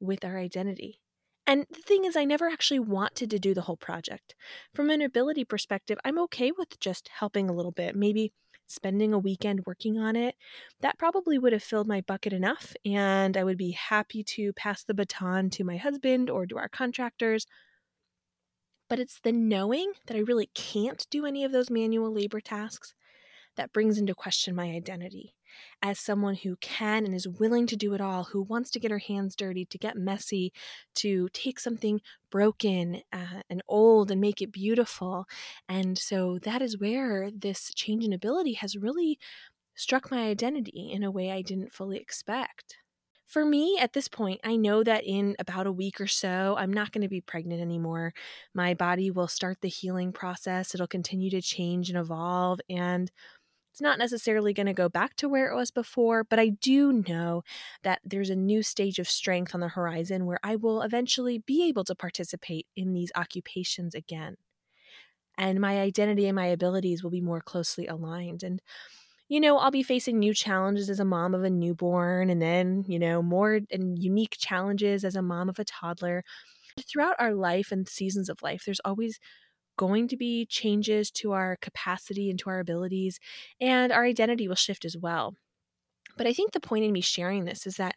with 0.00 0.24
our 0.24 0.38
identity. 0.38 1.00
And 1.46 1.66
the 1.70 1.80
thing 1.82 2.04
is, 2.04 2.16
I 2.16 2.24
never 2.24 2.48
actually 2.48 2.80
wanted 2.80 3.30
to 3.30 3.38
do 3.38 3.54
the 3.54 3.62
whole 3.62 3.76
project. 3.76 4.34
From 4.74 4.90
an 4.90 5.02
ability 5.02 5.44
perspective, 5.44 5.98
I'm 6.04 6.18
okay 6.20 6.52
with 6.52 6.78
just 6.80 7.08
helping 7.08 7.48
a 7.48 7.52
little 7.54 7.72
bit, 7.72 7.96
maybe 7.96 8.32
spending 8.70 9.12
a 9.12 9.18
weekend 9.18 9.66
working 9.66 9.98
on 9.98 10.16
it, 10.16 10.36
that 10.80 10.98
probably 10.98 11.38
would 11.38 11.52
have 11.52 11.62
filled 11.62 11.88
my 11.88 12.00
bucket 12.00 12.32
enough. 12.32 12.74
And 12.84 13.36
I 13.36 13.44
would 13.44 13.58
be 13.58 13.72
happy 13.72 14.22
to 14.24 14.52
pass 14.52 14.82
the 14.84 14.94
baton 14.94 15.50
to 15.50 15.64
my 15.64 15.76
husband 15.76 16.30
or 16.30 16.46
to 16.46 16.58
our 16.58 16.68
contractors. 16.68 17.46
But 18.88 18.98
it's 18.98 19.20
the 19.20 19.32
knowing 19.32 19.92
that 20.06 20.16
I 20.16 20.20
really 20.20 20.50
can't 20.54 21.06
do 21.10 21.26
any 21.26 21.44
of 21.44 21.52
those 21.52 21.70
manual 21.70 22.12
labor 22.12 22.40
tasks 22.40 22.94
that 23.56 23.72
brings 23.72 23.98
into 23.98 24.14
question 24.14 24.54
my 24.54 24.70
identity 24.70 25.34
as 25.82 25.98
someone 25.98 26.34
who 26.34 26.56
can 26.56 27.04
and 27.04 27.14
is 27.14 27.28
willing 27.28 27.66
to 27.66 27.76
do 27.76 27.94
it 27.94 28.00
all, 28.00 28.24
who 28.24 28.42
wants 28.42 28.70
to 28.70 28.80
get 28.80 28.90
her 28.90 28.98
hands 28.98 29.34
dirty, 29.36 29.64
to 29.66 29.78
get 29.78 29.96
messy, 29.96 30.52
to 30.96 31.28
take 31.32 31.58
something 31.58 32.00
broken 32.30 33.02
uh, 33.12 33.42
and 33.48 33.62
old 33.68 34.10
and 34.10 34.20
make 34.20 34.40
it 34.40 34.52
beautiful. 34.52 35.26
And 35.68 35.98
so 35.98 36.38
that 36.42 36.62
is 36.62 36.78
where 36.78 37.30
this 37.30 37.72
change 37.74 38.04
in 38.04 38.12
ability 38.12 38.54
has 38.54 38.76
really 38.76 39.18
struck 39.74 40.10
my 40.10 40.26
identity 40.26 40.90
in 40.92 41.02
a 41.02 41.10
way 41.10 41.30
I 41.30 41.42
didn't 41.42 41.72
fully 41.72 41.96
expect. 41.96 42.76
For 43.30 43.44
me, 43.44 43.78
at 43.80 43.92
this 43.92 44.08
point, 44.08 44.40
I 44.42 44.56
know 44.56 44.82
that 44.82 45.04
in 45.06 45.36
about 45.38 45.68
a 45.68 45.72
week 45.72 46.00
or 46.00 46.08
so, 46.08 46.56
I'm 46.58 46.72
not 46.72 46.90
going 46.90 47.02
to 47.02 47.08
be 47.08 47.20
pregnant 47.20 47.60
anymore. 47.60 48.12
My 48.54 48.74
body 48.74 49.12
will 49.12 49.28
start 49.28 49.58
the 49.60 49.68
healing 49.68 50.12
process. 50.12 50.74
It'll 50.74 50.88
continue 50.88 51.30
to 51.30 51.40
change 51.40 51.90
and 51.90 51.98
evolve. 51.98 52.58
And 52.68 53.08
it's 53.70 53.80
not 53.80 53.98
necessarily 53.98 54.52
going 54.52 54.66
to 54.66 54.72
go 54.72 54.88
back 54.88 55.16
to 55.16 55.28
where 55.28 55.50
it 55.50 55.56
was 55.56 55.70
before, 55.70 56.24
but 56.24 56.38
I 56.38 56.48
do 56.48 56.92
know 56.92 57.42
that 57.82 58.00
there's 58.04 58.30
a 58.30 58.36
new 58.36 58.62
stage 58.62 58.98
of 58.98 59.08
strength 59.08 59.54
on 59.54 59.60
the 59.60 59.68
horizon 59.68 60.26
where 60.26 60.40
I 60.42 60.56
will 60.56 60.82
eventually 60.82 61.38
be 61.38 61.68
able 61.68 61.84
to 61.84 61.94
participate 61.94 62.66
in 62.76 62.92
these 62.92 63.12
occupations 63.16 63.94
again. 63.94 64.36
And 65.38 65.60
my 65.60 65.80
identity 65.80 66.26
and 66.26 66.36
my 66.36 66.46
abilities 66.46 67.02
will 67.02 67.10
be 67.10 67.20
more 67.20 67.40
closely 67.40 67.86
aligned. 67.86 68.42
And, 68.42 68.60
you 69.28 69.40
know, 69.40 69.58
I'll 69.58 69.70
be 69.70 69.82
facing 69.82 70.18
new 70.18 70.34
challenges 70.34 70.90
as 70.90 71.00
a 71.00 71.04
mom 71.04 71.34
of 71.34 71.44
a 71.44 71.50
newborn, 71.50 72.30
and 72.30 72.42
then, 72.42 72.84
you 72.88 72.98
know, 72.98 73.22
more 73.22 73.60
and 73.70 73.98
unique 74.02 74.36
challenges 74.38 75.04
as 75.04 75.16
a 75.16 75.22
mom 75.22 75.48
of 75.48 75.58
a 75.58 75.64
toddler. 75.64 76.24
Throughout 76.88 77.16
our 77.18 77.34
life 77.34 77.72
and 77.72 77.88
seasons 77.88 78.28
of 78.28 78.42
life, 78.42 78.64
there's 78.66 78.80
always 78.84 79.20
going 79.80 80.06
to 80.08 80.16
be 80.18 80.44
changes 80.44 81.10
to 81.10 81.32
our 81.32 81.56
capacity 81.62 82.28
and 82.28 82.38
to 82.38 82.50
our 82.50 82.60
abilities, 82.60 83.18
and 83.62 83.90
our 83.90 84.04
identity 84.04 84.46
will 84.46 84.54
shift 84.54 84.84
as 84.84 84.94
well. 84.94 85.34
But 86.18 86.26
I 86.26 86.34
think 86.34 86.52
the 86.52 86.60
point 86.60 86.84
in 86.84 86.92
me 86.92 87.00
sharing 87.00 87.46
this 87.46 87.66
is 87.66 87.76
that 87.76 87.94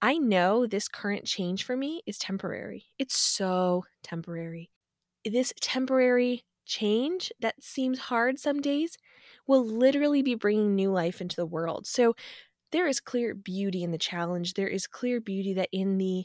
I 0.00 0.16
know 0.16 0.66
this 0.66 0.88
current 0.88 1.26
change 1.26 1.62
for 1.62 1.76
me 1.76 2.00
is 2.06 2.16
temporary. 2.16 2.86
It's 2.98 3.18
so 3.18 3.84
temporary. 4.02 4.70
This 5.22 5.52
temporary 5.60 6.46
change 6.64 7.30
that 7.38 7.62
seems 7.62 7.98
hard 7.98 8.38
some 8.38 8.62
days 8.62 8.96
will 9.46 9.62
literally 9.62 10.22
be 10.22 10.34
bringing 10.34 10.74
new 10.74 10.90
life 10.90 11.20
into 11.20 11.36
the 11.36 11.44
world. 11.44 11.86
So 11.86 12.14
there 12.72 12.88
is 12.88 12.98
clear 12.98 13.34
beauty 13.34 13.82
in 13.82 13.90
the 13.90 13.98
challenge. 13.98 14.54
There 14.54 14.68
is 14.68 14.86
clear 14.86 15.20
beauty 15.20 15.52
that 15.52 15.68
in 15.70 15.98
the 15.98 16.24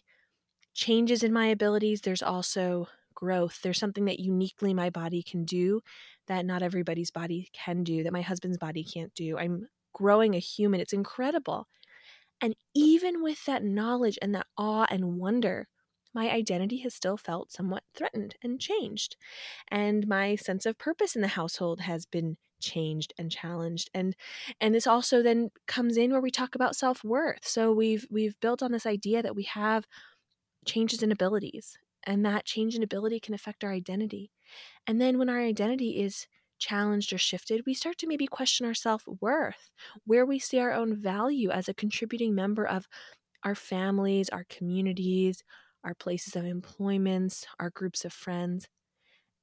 changes 0.73 1.21
in 1.21 1.33
my 1.33 1.47
abilities, 1.47 1.99
there's 1.99 2.23
also 2.23 2.87
growth. 3.15 3.59
There's 3.61 3.79
something 3.79 4.05
that 4.05 4.19
uniquely 4.19 4.73
my 4.73 4.89
body 4.89 5.23
can 5.23 5.45
do 5.45 5.81
that 6.27 6.45
not 6.45 6.61
everybody's 6.61 7.11
body 7.11 7.49
can 7.53 7.83
do, 7.83 8.03
that 8.03 8.13
my 8.13 8.21
husband's 8.21 8.57
body 8.57 8.83
can't 8.83 9.13
do. 9.13 9.37
I'm 9.37 9.67
growing 9.93 10.35
a 10.35 10.39
human. 10.39 10.81
It's 10.81 10.93
incredible. 10.93 11.67
And 12.41 12.55
even 12.73 13.23
with 13.23 13.45
that 13.45 13.63
knowledge 13.63 14.19
and 14.21 14.35
that 14.35 14.47
awe 14.57 14.85
and 14.89 15.17
wonder, 15.17 15.67
my 16.13 16.29
identity 16.29 16.79
has 16.79 16.93
still 16.93 17.17
felt 17.17 17.51
somewhat 17.51 17.83
threatened 17.95 18.35
and 18.41 18.59
changed. 18.59 19.15
And 19.69 20.07
my 20.07 20.35
sense 20.35 20.65
of 20.65 20.77
purpose 20.77 21.15
in 21.15 21.21
the 21.21 21.29
household 21.29 21.81
has 21.81 22.05
been 22.05 22.37
changed 22.61 23.13
and 23.19 23.29
challenged 23.29 23.89
and 23.93 24.15
and 24.61 24.73
this 24.73 24.87
also 24.87 25.21
then 25.21 25.51
comes 25.67 25.97
in 25.97 26.09
where 26.09 26.21
we 26.21 26.31
talk 26.31 26.55
about 26.55 26.75
self-worth 26.75 27.45
so 27.45 27.71
we've 27.71 28.07
we've 28.09 28.39
built 28.39 28.63
on 28.63 28.71
this 28.71 28.85
idea 28.85 29.21
that 29.21 29.35
we 29.35 29.43
have 29.43 29.85
changes 30.65 31.01
in 31.01 31.11
abilities, 31.11 31.77
and 32.05 32.25
that 32.25 32.45
change 32.45 32.75
in 32.75 32.83
ability 32.83 33.19
can 33.19 33.33
affect 33.33 33.63
our 33.63 33.71
identity. 33.71 34.31
And 34.87 35.01
then 35.01 35.17
when 35.19 35.29
our 35.29 35.39
identity 35.41 36.01
is 36.01 36.27
challenged 36.59 37.13
or 37.13 37.17
shifted, 37.17 37.63
we 37.65 37.73
start 37.73 37.97
to 37.99 38.07
maybe 38.07 38.27
question 38.27 38.65
our 38.65 38.73
self 38.73 39.05
worth, 39.21 39.69
where 40.05 40.25
we 40.25 40.39
see 40.39 40.59
our 40.59 40.73
own 40.73 40.95
value 40.95 41.51
as 41.51 41.69
a 41.69 41.73
contributing 41.73 42.35
member 42.35 42.65
of 42.67 42.87
our 43.43 43.55
families, 43.55 44.29
our 44.29 44.45
communities, 44.49 45.43
our 45.83 45.95
places 45.95 46.35
of 46.35 46.45
employment, 46.45 47.45
our 47.59 47.69
groups 47.71 48.05
of 48.05 48.13
friends. 48.13 48.67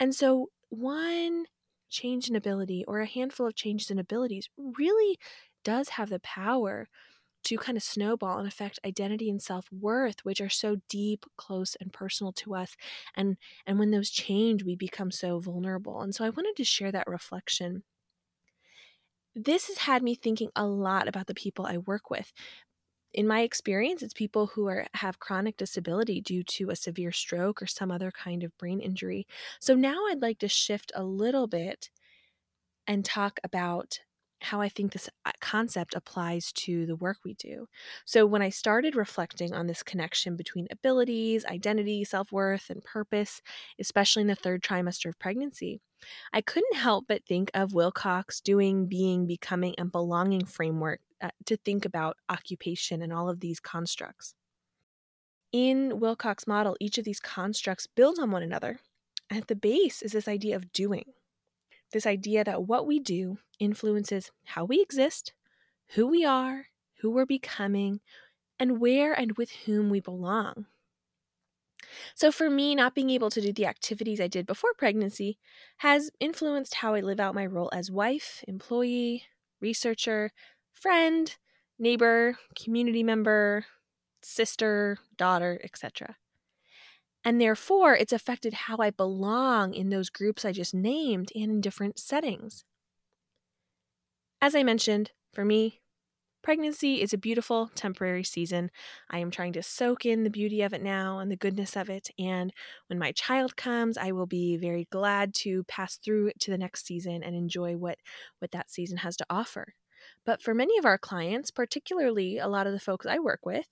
And 0.00 0.14
so, 0.14 0.50
one 0.69 1.47
change 1.88 2.28
in 2.28 2.37
ability 2.37 2.85
or 2.87 3.00
a 3.00 3.07
handful 3.07 3.47
of 3.47 3.54
changes 3.54 3.90
in 3.90 3.99
abilities 3.99 4.49
really 4.57 5.19
does 5.64 5.90
have 5.90 6.09
the 6.09 6.21
power 6.21 6.88
to 7.44 7.56
kind 7.58 7.76
of 7.76 7.82
snowball 7.82 8.38
and 8.38 8.49
affect 8.49 8.78
identity 8.84 9.30
and 9.30 9.42
self-worth 9.42 10.25
which 10.25 10.40
are 10.40 10.49
so 10.49 10.76
deep 10.88 11.25
close 11.37 11.76
and 11.80 11.92
personal 11.92 12.32
to 12.32 12.54
us 12.54 12.76
and 13.14 13.37
and 13.66 13.78
when 13.78 13.90
those 13.90 14.11
change 14.11 14.64
we 14.64 14.76
become 14.76 15.11
so 15.11 15.38
vulnerable 15.38 16.00
and 16.00 16.14
so 16.14 16.25
i 16.25 16.30
wanted 16.30 16.56
to 16.56 16.64
share 16.64 16.92
that 16.92 17.06
reflection. 17.08 17.82
This 19.34 19.68
has 19.68 19.78
had 19.78 20.02
me 20.02 20.14
thinking 20.14 20.50
a 20.56 20.66
lot 20.66 21.08
about 21.08 21.26
the 21.26 21.34
people 21.34 21.66
i 21.66 21.78
work 21.78 22.11
with. 22.11 22.32
In 23.14 23.26
my 23.26 23.42
experience 23.42 24.02
it's 24.02 24.14
people 24.14 24.49
who 24.49 24.68
are 24.68 24.87
have 24.94 25.20
chronic 25.20 25.56
disability 25.58 26.20
due 26.20 26.44
to 26.44 26.70
a 26.70 26.76
severe 26.76 27.12
stroke 27.12 27.62
or 27.62 27.66
some 27.66 27.90
other 27.92 28.11
kind 28.12 28.44
of 28.44 28.56
brain 28.58 28.80
injury. 28.80 29.26
So 29.61 29.75
now 29.75 30.06
i'd 30.08 30.22
like 30.22 30.38
to 30.40 30.49
shift 30.49 30.92
a 30.94 31.04
little 31.04 31.46
bit 31.49 31.90
and 32.87 33.04
talk 33.04 33.40
about 33.44 34.00
how 34.42 34.61
I 34.61 34.68
think 34.68 34.92
this 34.92 35.08
uh, 35.25 35.32
concept 35.40 35.94
applies 35.94 36.52
to 36.52 36.87
the 36.87 36.96
work 36.96 37.18
we 37.25 37.34
do. 37.34 37.68
So, 38.04 38.26
when 38.26 38.42
I 38.42 38.50
started 38.50 38.96
reflecting 38.96 39.52
on 39.54 39.66
this 39.66 39.82
connection 39.82 40.37
between 40.37 40.66
abilities, 40.70 41.44
identity, 41.44 42.04
self 42.04 42.32
worth, 42.32 42.70
and 42.70 42.82
purpose, 42.84 43.40
especially 43.78 44.22
in 44.22 44.28
the 44.28 44.34
third 44.34 44.62
trimester 44.62 45.06
of 45.08 45.18
pregnancy, 45.18 45.80
I 46.32 46.40
couldn't 46.40 46.76
help 46.76 47.06
but 47.08 47.25
think 47.25 47.50
of 47.54 47.72
Wilcock's 47.72 48.40
doing, 48.40 48.87
being, 48.87 49.26
becoming, 49.26 49.75
and 49.78 49.92
belonging 49.92 50.44
framework 50.44 51.00
uh, 51.20 51.30
to 51.46 51.56
think 51.56 51.84
about 51.84 52.16
occupation 52.28 53.02
and 53.02 53.12
all 53.12 53.28
of 53.28 53.40
these 53.40 53.61
constructs. 53.61 54.34
In 55.52 56.00
Wilcock's 56.00 56.46
model, 56.46 56.76
each 56.80 56.99
of 56.99 57.04
these 57.04 57.20
constructs 57.20 57.87
builds 57.87 58.18
on 58.18 58.30
one 58.30 58.42
another. 58.42 58.80
At 59.30 59.49
the 59.49 59.56
base 59.56 60.02
is 60.02 60.12
this 60.12 60.28
idea 60.28 60.56
of 60.56 60.72
doing 60.72 61.04
this 61.92 62.06
idea 62.06 62.44
that 62.44 62.64
what 62.64 62.87
we 62.87 62.99
do 62.99 63.38
influences 63.58 64.30
how 64.44 64.64
we 64.64 64.80
exist, 64.80 65.32
who 65.94 66.06
we 66.06 66.25
are, 66.25 66.66
who 67.00 67.11
we're 67.11 67.26
becoming, 67.26 68.00
and 68.58 68.80
where 68.80 69.12
and 69.12 69.37
with 69.37 69.50
whom 69.66 69.90
we 69.90 70.00
belong. 70.00 70.66
So, 72.14 72.30
for 72.32 72.49
me, 72.49 72.75
not 72.75 72.94
being 72.94 73.11
able 73.11 73.30
to 73.30 73.40
do 73.40 73.52
the 73.52 73.66
activities 73.66 74.20
I 74.20 74.28
did 74.28 74.46
before 74.46 74.72
pregnancy 74.75 75.38
has 75.78 76.11
influenced 76.20 76.76
how 76.76 76.94
I 76.94 77.00
live 77.00 77.20
out 77.20 77.34
my 77.34 77.44
role 77.44 77.70
as 77.72 77.90
wife, 77.90 78.44
employee, 78.46 79.25
researcher, 79.61 80.32
friend, 80.72 81.37
neighbor, 81.78 82.38
community 82.56 83.02
member, 83.02 83.66
sister, 84.22 84.99
daughter, 85.16 85.61
etc. 85.64 86.16
And 87.25 87.41
therefore, 87.41 87.95
it's 87.95 88.12
affected 88.12 88.52
how 88.52 88.79
I 88.79 88.91
belong 88.91 89.75
in 89.75 89.91
those 89.91 90.11
groups 90.11 90.45
I 90.45 90.52
just 90.52 90.75
named 90.75 91.31
and 91.35 91.45
in 91.45 91.61
different 91.61 91.99
settings. 91.99 92.64
As 94.41 94.57
I 94.57 94.64
mentioned, 94.64 95.12
for 95.33 95.45
me, 95.45 95.81
pregnancy 96.43 97.00
is 97.00 97.12
a 97.12 97.19
beautiful 97.19 97.71
temporary 97.76 98.25
season. 98.25 98.71
I 99.09 99.19
am 99.19 99.31
trying 99.31 99.52
to 99.52 99.62
soak 99.62 100.05
in 100.05 100.25
the 100.25 100.31
beauty 100.31 100.62
of 100.62 100.73
it 100.73 100.83
now 100.83 101.21
and 101.21 101.31
the 101.31 101.37
goodness 101.37 101.76
of 101.76 101.88
it. 101.88 102.11
And 102.19 102.52
when 102.88 102.99
my 102.99 103.12
child 103.12 103.57
comes, 103.57 103.97
I 103.97 104.11
will 104.11 104.26
be 104.26 104.57
very 104.57 104.88
glad 104.91 105.33
to 105.37 105.62
pass 105.64 105.97
through 105.97 106.33
to 106.41 106.50
the 106.50 106.59
next 106.59 106.87
season 106.87 107.23
and 107.23 107.37
enjoy 107.37 107.76
what, 107.76 107.99
what 108.41 108.50
that 108.50 108.69
season 108.69 108.99
has 108.99 109.17
to 109.19 109.26
offer. 109.31 109.75
But 110.26 110.43
for 110.43 110.55
many 110.55 110.76
of 110.79 110.85
our 110.85 110.99
clients, 110.99 111.52
particularly 111.52 112.38
a 112.38 112.49
lot 112.49 112.67
of 112.67 112.73
the 112.73 112.81
folks 112.81 113.07
I 113.07 113.21
work 113.21 113.47
with, 113.47 113.67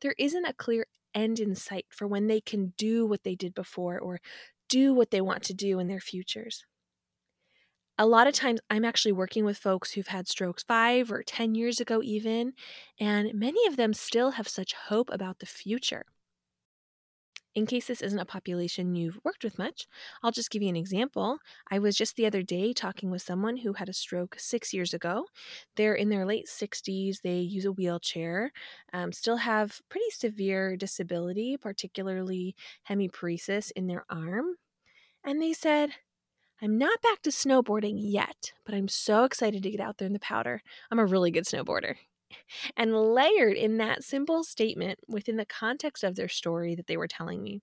there 0.00 0.14
isn't 0.18 0.44
a 0.44 0.54
clear 0.54 0.86
end 1.14 1.40
in 1.40 1.54
sight 1.54 1.86
for 1.90 2.06
when 2.06 2.26
they 2.26 2.40
can 2.40 2.74
do 2.76 3.06
what 3.06 3.22
they 3.24 3.34
did 3.34 3.54
before 3.54 3.98
or 3.98 4.20
do 4.68 4.94
what 4.94 5.10
they 5.10 5.20
want 5.20 5.42
to 5.44 5.54
do 5.54 5.78
in 5.78 5.88
their 5.88 6.00
futures. 6.00 6.64
A 7.98 8.06
lot 8.06 8.26
of 8.26 8.34
times, 8.34 8.60
I'm 8.70 8.84
actually 8.84 9.12
working 9.12 9.44
with 9.44 9.56
folks 9.58 9.92
who've 9.92 10.06
had 10.08 10.26
strokes 10.26 10.64
five 10.64 11.12
or 11.12 11.22
10 11.22 11.54
years 11.54 11.80
ago, 11.80 12.02
even, 12.02 12.54
and 12.98 13.32
many 13.34 13.64
of 13.68 13.76
them 13.76 13.92
still 13.94 14.32
have 14.32 14.48
such 14.48 14.72
hope 14.74 15.08
about 15.12 15.38
the 15.38 15.46
future. 15.46 16.06
In 17.54 17.66
case 17.66 17.88
this 17.88 18.00
isn't 18.00 18.18
a 18.18 18.24
population 18.24 18.94
you've 18.94 19.18
worked 19.24 19.42
with 19.42 19.58
much, 19.58 19.88
I'll 20.22 20.30
just 20.30 20.50
give 20.50 20.62
you 20.62 20.68
an 20.68 20.76
example. 20.76 21.38
I 21.68 21.80
was 21.80 21.96
just 21.96 22.14
the 22.14 22.26
other 22.26 22.42
day 22.42 22.72
talking 22.72 23.10
with 23.10 23.22
someone 23.22 23.56
who 23.56 23.72
had 23.72 23.88
a 23.88 23.92
stroke 23.92 24.36
six 24.38 24.72
years 24.72 24.94
ago. 24.94 25.24
They're 25.74 25.94
in 25.94 26.10
their 26.10 26.24
late 26.24 26.46
60s, 26.46 27.22
they 27.22 27.38
use 27.38 27.64
a 27.64 27.72
wheelchair, 27.72 28.52
um, 28.92 29.10
still 29.12 29.38
have 29.38 29.80
pretty 29.88 30.10
severe 30.10 30.76
disability, 30.76 31.56
particularly 31.56 32.54
hemiparesis 32.88 33.72
in 33.74 33.88
their 33.88 34.04
arm. 34.08 34.54
And 35.24 35.42
they 35.42 35.52
said, 35.52 35.90
I'm 36.62 36.78
not 36.78 37.02
back 37.02 37.22
to 37.22 37.30
snowboarding 37.30 37.96
yet, 37.98 38.52
but 38.64 38.76
I'm 38.76 38.88
so 38.88 39.24
excited 39.24 39.64
to 39.64 39.70
get 39.70 39.80
out 39.80 39.98
there 39.98 40.06
in 40.06 40.12
the 40.12 40.20
powder. 40.20 40.62
I'm 40.90 41.00
a 41.00 41.06
really 41.06 41.32
good 41.32 41.46
snowboarder. 41.46 41.96
And 42.76 42.94
layered 43.14 43.56
in 43.56 43.78
that 43.78 44.04
simple 44.04 44.44
statement 44.44 44.98
within 45.08 45.36
the 45.36 45.46
context 45.46 46.04
of 46.04 46.16
their 46.16 46.28
story 46.28 46.74
that 46.74 46.86
they 46.86 46.96
were 46.96 47.08
telling 47.08 47.42
me, 47.42 47.62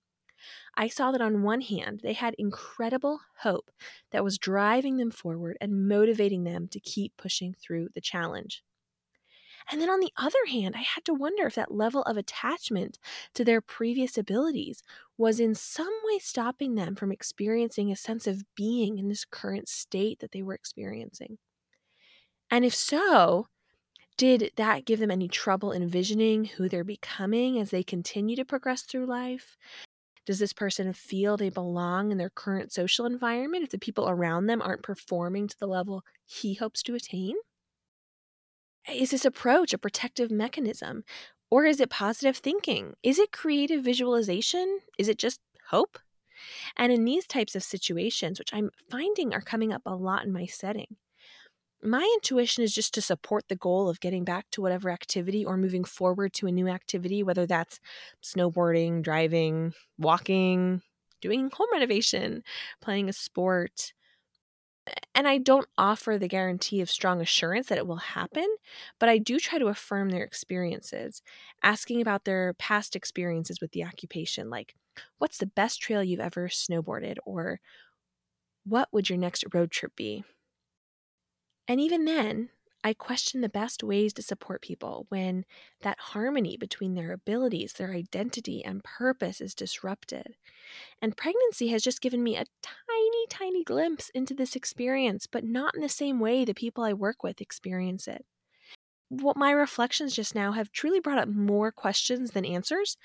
I 0.74 0.88
saw 0.88 1.12
that 1.12 1.20
on 1.20 1.42
one 1.42 1.60
hand, 1.62 2.00
they 2.02 2.14
had 2.14 2.34
incredible 2.38 3.20
hope 3.38 3.70
that 4.12 4.24
was 4.24 4.38
driving 4.38 4.96
them 4.96 5.10
forward 5.10 5.58
and 5.60 5.88
motivating 5.88 6.44
them 6.44 6.68
to 6.68 6.80
keep 6.80 7.16
pushing 7.16 7.54
through 7.54 7.88
the 7.94 8.00
challenge. 8.00 8.62
And 9.70 9.80
then 9.80 9.90
on 9.90 10.00
the 10.00 10.12
other 10.16 10.46
hand, 10.50 10.74
I 10.76 10.82
had 10.82 11.04
to 11.06 11.14
wonder 11.14 11.46
if 11.46 11.54
that 11.54 11.70
level 11.70 12.02
of 12.02 12.16
attachment 12.16 12.98
to 13.34 13.44
their 13.44 13.60
previous 13.60 14.16
abilities 14.18 14.82
was 15.16 15.40
in 15.40 15.54
some 15.54 15.92
way 16.04 16.18
stopping 16.18 16.74
them 16.74 16.94
from 16.94 17.12
experiencing 17.12 17.90
a 17.90 17.96
sense 17.96 18.26
of 18.26 18.42
being 18.54 18.98
in 18.98 19.08
this 19.08 19.24
current 19.24 19.68
state 19.68 20.20
that 20.20 20.32
they 20.32 20.42
were 20.42 20.54
experiencing. 20.54 21.38
And 22.50 22.64
if 22.64 22.74
so, 22.74 23.46
did 24.18 24.50
that 24.56 24.84
give 24.84 24.98
them 24.98 25.10
any 25.10 25.28
trouble 25.28 25.72
envisioning 25.72 26.44
who 26.44 26.68
they're 26.68 26.84
becoming 26.84 27.58
as 27.58 27.70
they 27.70 27.84
continue 27.84 28.36
to 28.36 28.44
progress 28.44 28.82
through 28.82 29.06
life? 29.06 29.56
Does 30.26 30.40
this 30.40 30.52
person 30.52 30.92
feel 30.92 31.36
they 31.36 31.48
belong 31.48 32.10
in 32.10 32.18
their 32.18 32.28
current 32.28 32.70
social 32.72 33.06
environment 33.06 33.64
if 33.64 33.70
the 33.70 33.78
people 33.78 34.10
around 34.10 34.46
them 34.46 34.60
aren't 34.60 34.82
performing 34.82 35.48
to 35.48 35.58
the 35.58 35.68
level 35.68 36.02
he 36.26 36.54
hopes 36.54 36.82
to 36.82 36.94
attain? 36.94 37.36
Is 38.92 39.12
this 39.12 39.24
approach 39.24 39.72
a 39.72 39.78
protective 39.78 40.30
mechanism? 40.30 41.04
Or 41.50 41.64
is 41.64 41.80
it 41.80 41.88
positive 41.88 42.36
thinking? 42.36 42.94
Is 43.02 43.18
it 43.18 43.32
creative 43.32 43.84
visualization? 43.84 44.80
Is 44.98 45.08
it 45.08 45.18
just 45.18 45.40
hope? 45.70 45.98
And 46.76 46.92
in 46.92 47.04
these 47.04 47.26
types 47.26 47.54
of 47.54 47.62
situations, 47.62 48.38
which 48.38 48.52
I'm 48.52 48.70
finding 48.90 49.32
are 49.32 49.40
coming 49.40 49.72
up 49.72 49.82
a 49.86 49.94
lot 49.94 50.24
in 50.24 50.32
my 50.32 50.46
setting, 50.46 50.96
my 51.82 52.02
intuition 52.16 52.64
is 52.64 52.74
just 52.74 52.94
to 52.94 53.02
support 53.02 53.44
the 53.48 53.56
goal 53.56 53.88
of 53.88 54.00
getting 54.00 54.24
back 54.24 54.50
to 54.50 54.60
whatever 54.62 54.90
activity 54.90 55.44
or 55.44 55.56
moving 55.56 55.84
forward 55.84 56.32
to 56.34 56.46
a 56.46 56.52
new 56.52 56.68
activity, 56.68 57.22
whether 57.22 57.46
that's 57.46 57.80
snowboarding, 58.22 59.02
driving, 59.02 59.72
walking, 59.98 60.82
doing 61.20 61.50
home 61.54 61.68
renovation, 61.72 62.42
playing 62.80 63.08
a 63.08 63.12
sport. 63.12 63.92
And 65.14 65.26
I 65.28 65.38
don't 65.38 65.68
offer 65.76 66.18
the 66.18 66.28
guarantee 66.28 66.80
of 66.80 66.90
strong 66.90 67.20
assurance 67.20 67.68
that 67.68 67.78
it 67.78 67.86
will 67.86 67.96
happen, 67.96 68.46
but 68.98 69.08
I 69.08 69.18
do 69.18 69.38
try 69.38 69.58
to 69.58 69.66
affirm 69.68 70.10
their 70.10 70.24
experiences, 70.24 71.22
asking 71.62 72.00
about 72.00 72.24
their 72.24 72.54
past 72.54 72.96
experiences 72.96 73.60
with 73.60 73.72
the 73.72 73.84
occupation, 73.84 74.50
like, 74.50 74.74
what's 75.18 75.38
the 75.38 75.46
best 75.46 75.80
trail 75.80 76.02
you've 76.02 76.20
ever 76.20 76.48
snowboarded? 76.48 77.16
Or 77.24 77.60
what 78.64 78.88
would 78.92 79.08
your 79.08 79.18
next 79.18 79.44
road 79.52 79.70
trip 79.70 79.94
be? 79.96 80.24
And 81.68 81.80
even 81.80 82.04
then, 82.04 82.50
I 82.84 82.94
question 82.94 83.40
the 83.40 83.48
best 83.48 83.82
ways 83.84 84.12
to 84.14 84.22
support 84.22 84.62
people 84.62 85.06
when 85.08 85.44
that 85.82 85.98
harmony 86.00 86.56
between 86.56 86.94
their 86.94 87.12
abilities, 87.12 87.74
their 87.74 87.92
identity, 87.92 88.64
and 88.64 88.82
purpose 88.84 89.40
is 89.40 89.54
disrupted. 89.54 90.36
And 91.02 91.16
pregnancy 91.16 91.68
has 91.68 91.82
just 91.82 92.00
given 92.02 92.22
me 92.24 92.36
a 92.36 92.46
tiny, 92.62 93.26
tiny 93.30 93.64
glimpse 93.64 94.10
into 94.10 94.34
this 94.34 94.56
experience, 94.56 95.26
but 95.26 95.44
not 95.44 95.74
in 95.74 95.82
the 95.82 95.88
same 95.90 96.20
way 96.20 96.44
the 96.44 96.54
people 96.54 96.84
I 96.84 96.94
work 96.94 97.22
with 97.22 97.40
experience 97.40 98.08
it. 98.08 98.26
What 99.10 99.36
my 99.36 99.52
reflections 99.52 100.14
just 100.16 100.34
now 100.34 100.52
have 100.52 100.72
truly 100.72 101.00
brought 101.00 101.18
up 101.18 101.28
more 101.28 101.72
questions 101.72 102.32
than 102.32 102.44
answers. 102.44 102.96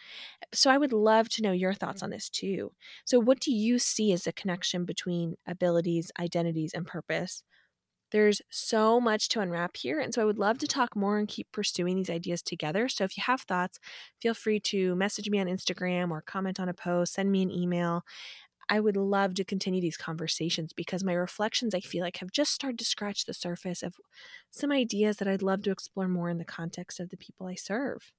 So 0.53 0.71
I 0.71 0.77
would 0.79 0.93
love 0.93 1.29
to 1.29 1.43
know 1.43 1.53
your 1.53 1.73
thoughts 1.73 2.03
on 2.03 2.11
this 2.11 2.29
too. 2.29 2.73
So, 3.05 3.19
what 3.19 3.39
do 3.39 3.51
you 3.53 3.79
see 3.79 4.13
as 4.13 4.27
a 4.27 4.33
connection 4.33 4.85
between 4.85 5.37
abilities, 5.47 6.11
identities, 6.19 6.73
and 6.73 6.87
purpose? 6.87 7.43
There's 8.13 8.41
so 8.49 9.01
much 9.01 9.27
to 9.29 9.41
unwrap 9.41 9.75
here. 9.75 9.99
And 9.99 10.13
so 10.13 10.21
I 10.21 10.25
would 10.25 10.39
love 10.39 10.59
to 10.59 10.67
talk 10.67 10.95
more 10.95 11.17
and 11.19 11.27
keep 11.27 11.51
pursuing 11.51 11.97
these 11.97 12.09
ideas 12.09 12.41
together. 12.41 12.87
So 12.87 13.03
if 13.03 13.17
you 13.17 13.23
have 13.25 13.41
thoughts, 13.41 13.79
feel 14.21 14.35
free 14.35 14.61
to 14.61 14.95
message 14.95 15.29
me 15.29 15.39
on 15.39 15.47
Instagram 15.47 16.11
or 16.11 16.21
comment 16.21 16.59
on 16.59 16.69
a 16.69 16.73
post, 16.75 17.13
send 17.15 17.31
me 17.31 17.41
an 17.43 17.51
email. 17.51 18.03
I 18.69 18.79
would 18.79 18.97
love 18.97 19.35
to 19.35 19.45
continue 19.45 19.81
these 19.81 19.97
conversations 19.97 20.73
because 20.73 21.03
my 21.03 21.13
reflections, 21.13 21.75
I 21.75 21.81
feel 21.81 22.03
like, 22.03 22.17
have 22.17 22.31
just 22.31 22.53
started 22.53 22.79
to 22.79 22.85
scratch 22.85 23.25
the 23.25 23.33
surface 23.33 23.83
of 23.83 23.95
some 24.51 24.71
ideas 24.71 25.17
that 25.17 25.27
I'd 25.27 25.43
love 25.43 25.63
to 25.63 25.71
explore 25.71 26.07
more 26.07 26.29
in 26.29 26.39
the 26.39 26.45
context 26.45 26.99
of 26.99 27.09
the 27.09 27.17
people 27.17 27.47
I 27.47 27.55
serve. 27.55 28.13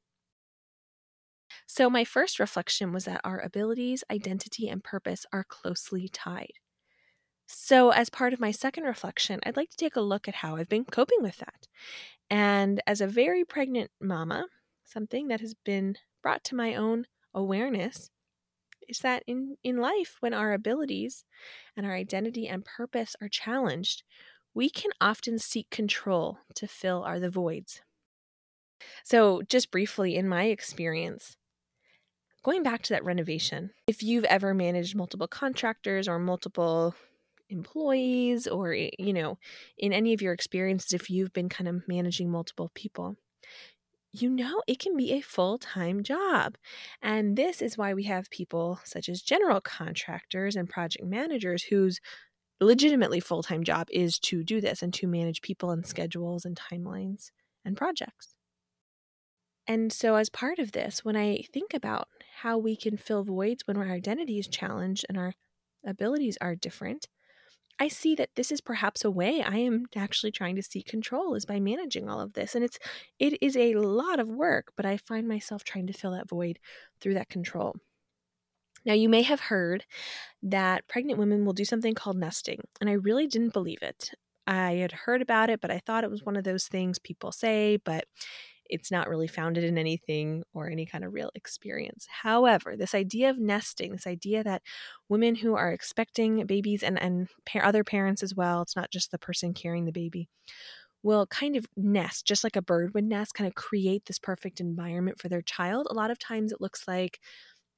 So, 1.67 1.91
my 1.91 2.05
first 2.05 2.39
reflection 2.39 2.91
was 2.93 3.05
that 3.05 3.21
our 3.23 3.39
abilities, 3.39 4.03
identity, 4.11 4.67
and 4.69 4.83
purpose 4.83 5.27
are 5.31 5.45
closely 5.45 6.09
tied. 6.09 6.55
So, 7.47 7.91
as 7.91 8.09
part 8.11 8.33
of 8.33 8.41
my 8.41 8.51
second 8.51 8.85
reflection, 8.85 9.41
I'd 9.45 9.57
like 9.57 9.71
to 9.71 9.77
take 9.77 9.97
a 9.97 10.01
look 10.01 10.29
at 10.29 10.37
how 10.37 10.57
I've 10.57 10.69
been 10.69 10.85
coping 10.85 11.23
with 11.23 11.37
that. 11.39 11.69
And 12.31 12.81
as 12.87 13.01
a 13.01 13.07
very 13.07 13.45
pregnant 13.45 13.91
mama, 14.01 14.47
something 14.85 15.29
that 15.29 15.41
has 15.41 15.55
been 15.55 15.97
brought 16.23 16.43
to 16.45 16.55
my 16.55 16.75
own 16.75 17.07
awareness 17.35 18.11
is 18.89 19.01
that 19.01 19.23
in, 19.27 19.57
in 19.63 19.77
life, 19.77 20.17
when 20.21 20.35
our 20.35 20.53
abilities 20.53 21.25
and 21.77 21.87
our 21.87 21.95
identity 21.95 22.49
and 22.49 22.65
purpose 22.65 23.17
are 23.21 23.29
challenged, 23.29 24.03
we 24.55 24.71
can 24.71 24.91
often 25.01 25.39
seek 25.39 25.69
control 25.71 26.39
to 26.55 26.67
fill 26.67 27.03
our 27.03 27.19
the 27.19 27.31
voids. 27.31 27.83
So, 29.03 29.43
just 29.43 29.71
briefly, 29.71 30.17
in 30.17 30.29
my 30.29 30.45
experience, 30.45 31.37
going 32.43 32.63
back 32.63 32.83
to 32.83 32.93
that 32.93 33.05
renovation, 33.05 33.71
if 33.87 34.03
you've 34.03 34.25
ever 34.25 34.55
managed 34.55 34.95
multiple 34.95 35.29
contractors 35.29 36.07
or 36.07 36.19
multiple 36.19 36.95
employees, 37.51 38.47
or, 38.47 38.75
you 38.75 39.13
know, 39.13 39.39
in 39.79 39.93
any 39.93 40.13
of 40.15 40.23
your 40.23 40.33
experiences, 40.33 40.93
if 40.93 41.11
you've 41.11 41.33
been 41.33 41.49
kind 41.49 41.69
of 41.69 41.87
managing 41.89 42.31
multiple 42.31 42.71
people, 42.75 43.17
you 44.13 44.31
know 44.31 44.63
it 44.69 44.79
can 44.79 44.97
be 44.97 45.13
a 45.13 45.21
full 45.21 45.59
time 45.59 46.03
job. 46.03 46.57
And 47.03 47.37
this 47.37 47.61
is 47.63 47.77
why 47.77 47.95
we 47.95 48.05
have 48.05 48.31
people 48.31 48.81
such 48.85 49.09
as 49.09 49.23
general 49.23 49.61
contractors 49.61 50.57
and 50.57 50.69
project 50.69 51.05
managers 51.05 51.65
whose 51.65 52.01
legitimately 52.61 53.21
full 53.21 53.43
time 53.43 53.65
job 53.65 53.89
is 53.93 54.19
to 54.21 54.45
do 54.45 54.61
this 54.61 54.83
and 54.83 54.95
to 54.95 55.07
manage 55.09 55.43
people 55.43 55.71
and 55.71 55.87
schedules 55.87 56.45
and 56.45 56.57
timelines 56.59 57.31
and 57.65 57.77
projects. 57.77 58.37
And 59.67 59.93
so, 59.93 60.17
as 60.17 60.29
part 60.31 60.59
of 60.59 60.73
this, 60.73 61.05
when 61.05 61.17
I 61.17 61.43
think 61.53 61.73
about 61.75 62.09
how 62.41 62.59
we 62.59 62.77
can 62.77 62.97
fill 62.97 63.25
voids 63.25 63.67
when 63.67 63.77
our 63.77 63.91
identity 63.91 64.39
is 64.39 64.49
challenged 64.49 65.05
and 65.09 65.17
our 65.19 65.35
abilities 65.85 66.37
are 66.41 66.55
different, 66.57 67.09
I 67.85 67.89
see 67.89 68.15
that 68.15 68.31
this 68.35 68.51
is 68.51 68.63
perhaps 68.63 69.05
a 69.05 69.11
way 69.11 69.43
I 69.43 69.59
am 69.59 69.85
actually 69.95 70.33
trying 70.33 70.57
to 70.57 70.63
seek 70.63 70.87
control 70.87 71.35
is 71.35 71.45
by 71.45 71.61
managing 71.61 72.09
all 72.09 72.19
of 72.19 72.33
this. 72.33 72.55
And 72.55 72.65
it's 72.65 72.79
it 73.19 73.37
is 73.43 73.59
a 73.59 73.75
lot 73.75 74.19
of 74.19 74.29
work, 74.29 74.73
but 74.75 74.87
I 74.87 74.97
find 74.97 75.29
myself 75.29 75.65
trying 75.65 75.87
to 75.89 75.93
fill 75.93 76.13
that 76.13 76.29
void 76.29 76.59
through 77.03 77.13
that 77.15 77.29
control. 77.29 77.77
Now, 78.87 78.95
you 78.95 79.11
may 79.11 79.21
have 79.21 79.41
heard 79.41 79.85
that 80.43 80.89
pregnant 80.89 81.19
women 81.19 81.45
will 81.45 81.53
do 81.53 81.67
something 81.67 81.95
called 81.95 82.17
nesting, 82.17 82.61
and 82.81 82.89
I 82.89 82.95
really 82.95 83.27
didn't 83.27 83.53
believe 83.53 83.83
it. 83.83 84.13
I 84.47 84.73
had 84.77 84.93
heard 84.93 85.21
about 85.21 85.51
it, 85.51 85.61
but 85.61 85.71
I 85.71 85.79
thought 85.79 86.05
it 86.05 86.11
was 86.11 86.25
one 86.25 86.37
of 86.37 86.45
those 86.45 86.69
things 86.69 86.99
people 86.99 87.33
say, 87.33 87.77
but 87.85 88.05
it's 88.69 88.91
not 88.91 89.09
really 89.09 89.27
founded 89.29 89.65
in 89.65 89.79
anything 89.79 90.43
or 90.53 90.69
any 90.69 90.87
kind 90.87 91.05
of 91.05 91.13
real 91.13 91.31
experience. 91.35 92.07
However, 92.11 92.77
this 92.77 92.95
idea 92.95 93.31
of 93.31 93.39
nesting, 93.39 93.93
this 93.93 94.07
idea 94.07 94.45
that 94.45 94.63
women 95.09 95.35
who 95.35 95.55
are 95.55 95.73
expecting 95.73 96.47
babies 96.47 96.83
and, 96.83 97.01
and 97.01 97.29
pa- 97.47 97.61
other 97.61 97.85
parents 97.85 98.23
as 98.23 98.35
well, 98.35 98.63
it's 98.63 98.77
not 98.77 98.91
just 98.91 99.11
the 99.11 99.19
person 99.19 99.55
carrying 99.55 99.85
the 99.85 99.93
baby, 99.93 100.29
will 101.03 101.27
kind 101.27 101.57
of 101.57 101.67
nest, 101.77 102.27
just 102.27 102.45
like 102.45 102.57
a 102.57 102.63
bird 102.63 102.95
would 102.95 103.05
nest, 103.05 103.35
kind 103.35 103.47
of 103.47 103.55
create 103.55 104.07
this 104.07 104.19
perfect 104.19 104.61
environment 104.61 105.21
for 105.21 105.29
their 105.29 105.43
child. 105.43 105.87
A 105.91 105.95
lot 105.95 106.11
of 106.11 106.19
times 106.19 106.51
it 106.53 106.61
looks 106.61 106.89
like 106.89 107.21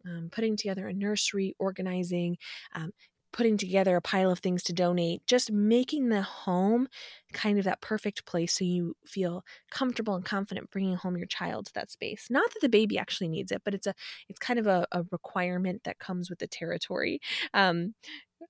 um, 0.06 0.28
putting 0.30 0.56
together 0.56 0.86
a 0.88 0.94
nursery, 0.94 1.54
organizing, 1.58 2.36
um, 2.74 2.92
putting 3.32 3.56
together 3.56 3.96
a 3.96 4.00
pile 4.00 4.30
of 4.30 4.38
things 4.38 4.62
to 4.64 4.72
donate, 4.72 5.26
just 5.26 5.52
making 5.52 6.08
the 6.08 6.22
home 6.22 6.88
kind 7.32 7.58
of 7.58 7.64
that 7.64 7.80
perfect 7.80 8.24
place 8.24 8.54
so 8.54 8.64
you 8.64 8.94
feel 9.04 9.44
comfortable 9.70 10.14
and 10.14 10.24
confident 10.24 10.70
bringing 10.70 10.96
home 10.96 11.16
your 11.16 11.26
child 11.26 11.66
to 11.66 11.72
that 11.74 11.90
space. 11.90 12.28
Not 12.30 12.52
that 12.52 12.60
the 12.60 12.68
baby 12.68 12.98
actually 12.98 13.28
needs 13.28 13.52
it, 13.52 13.62
but 13.64 13.74
it's 13.74 13.86
a 13.86 13.94
it's 14.28 14.38
kind 14.38 14.58
of 14.58 14.66
a, 14.66 14.86
a 14.92 15.04
requirement 15.10 15.82
that 15.84 15.98
comes 15.98 16.30
with 16.30 16.38
the 16.38 16.46
territory 16.46 17.20
um, 17.52 17.94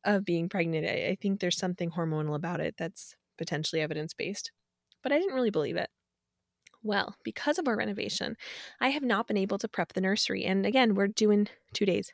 of 0.04 0.24
being 0.24 0.48
pregnant. 0.48 0.86
I, 0.86 1.08
I 1.08 1.16
think 1.20 1.40
there's 1.40 1.58
something 1.58 1.90
hormonal 1.90 2.36
about 2.36 2.60
it 2.60 2.76
that's 2.78 3.16
potentially 3.38 3.82
evidence 3.82 4.14
based, 4.14 4.52
but 5.02 5.12
I 5.12 5.18
didn't 5.18 5.34
really 5.34 5.50
believe 5.50 5.76
it. 5.76 5.90
Well, 6.82 7.16
because 7.24 7.58
of 7.58 7.66
our 7.66 7.76
renovation, 7.76 8.36
I 8.80 8.90
have 8.90 9.02
not 9.02 9.26
been 9.26 9.36
able 9.36 9.58
to 9.58 9.68
prep 9.68 9.92
the 9.94 10.00
nursery. 10.00 10.44
And 10.44 10.64
again, 10.64 10.94
we're 10.94 11.08
doing 11.08 11.48
two 11.72 11.84
days 11.84 12.12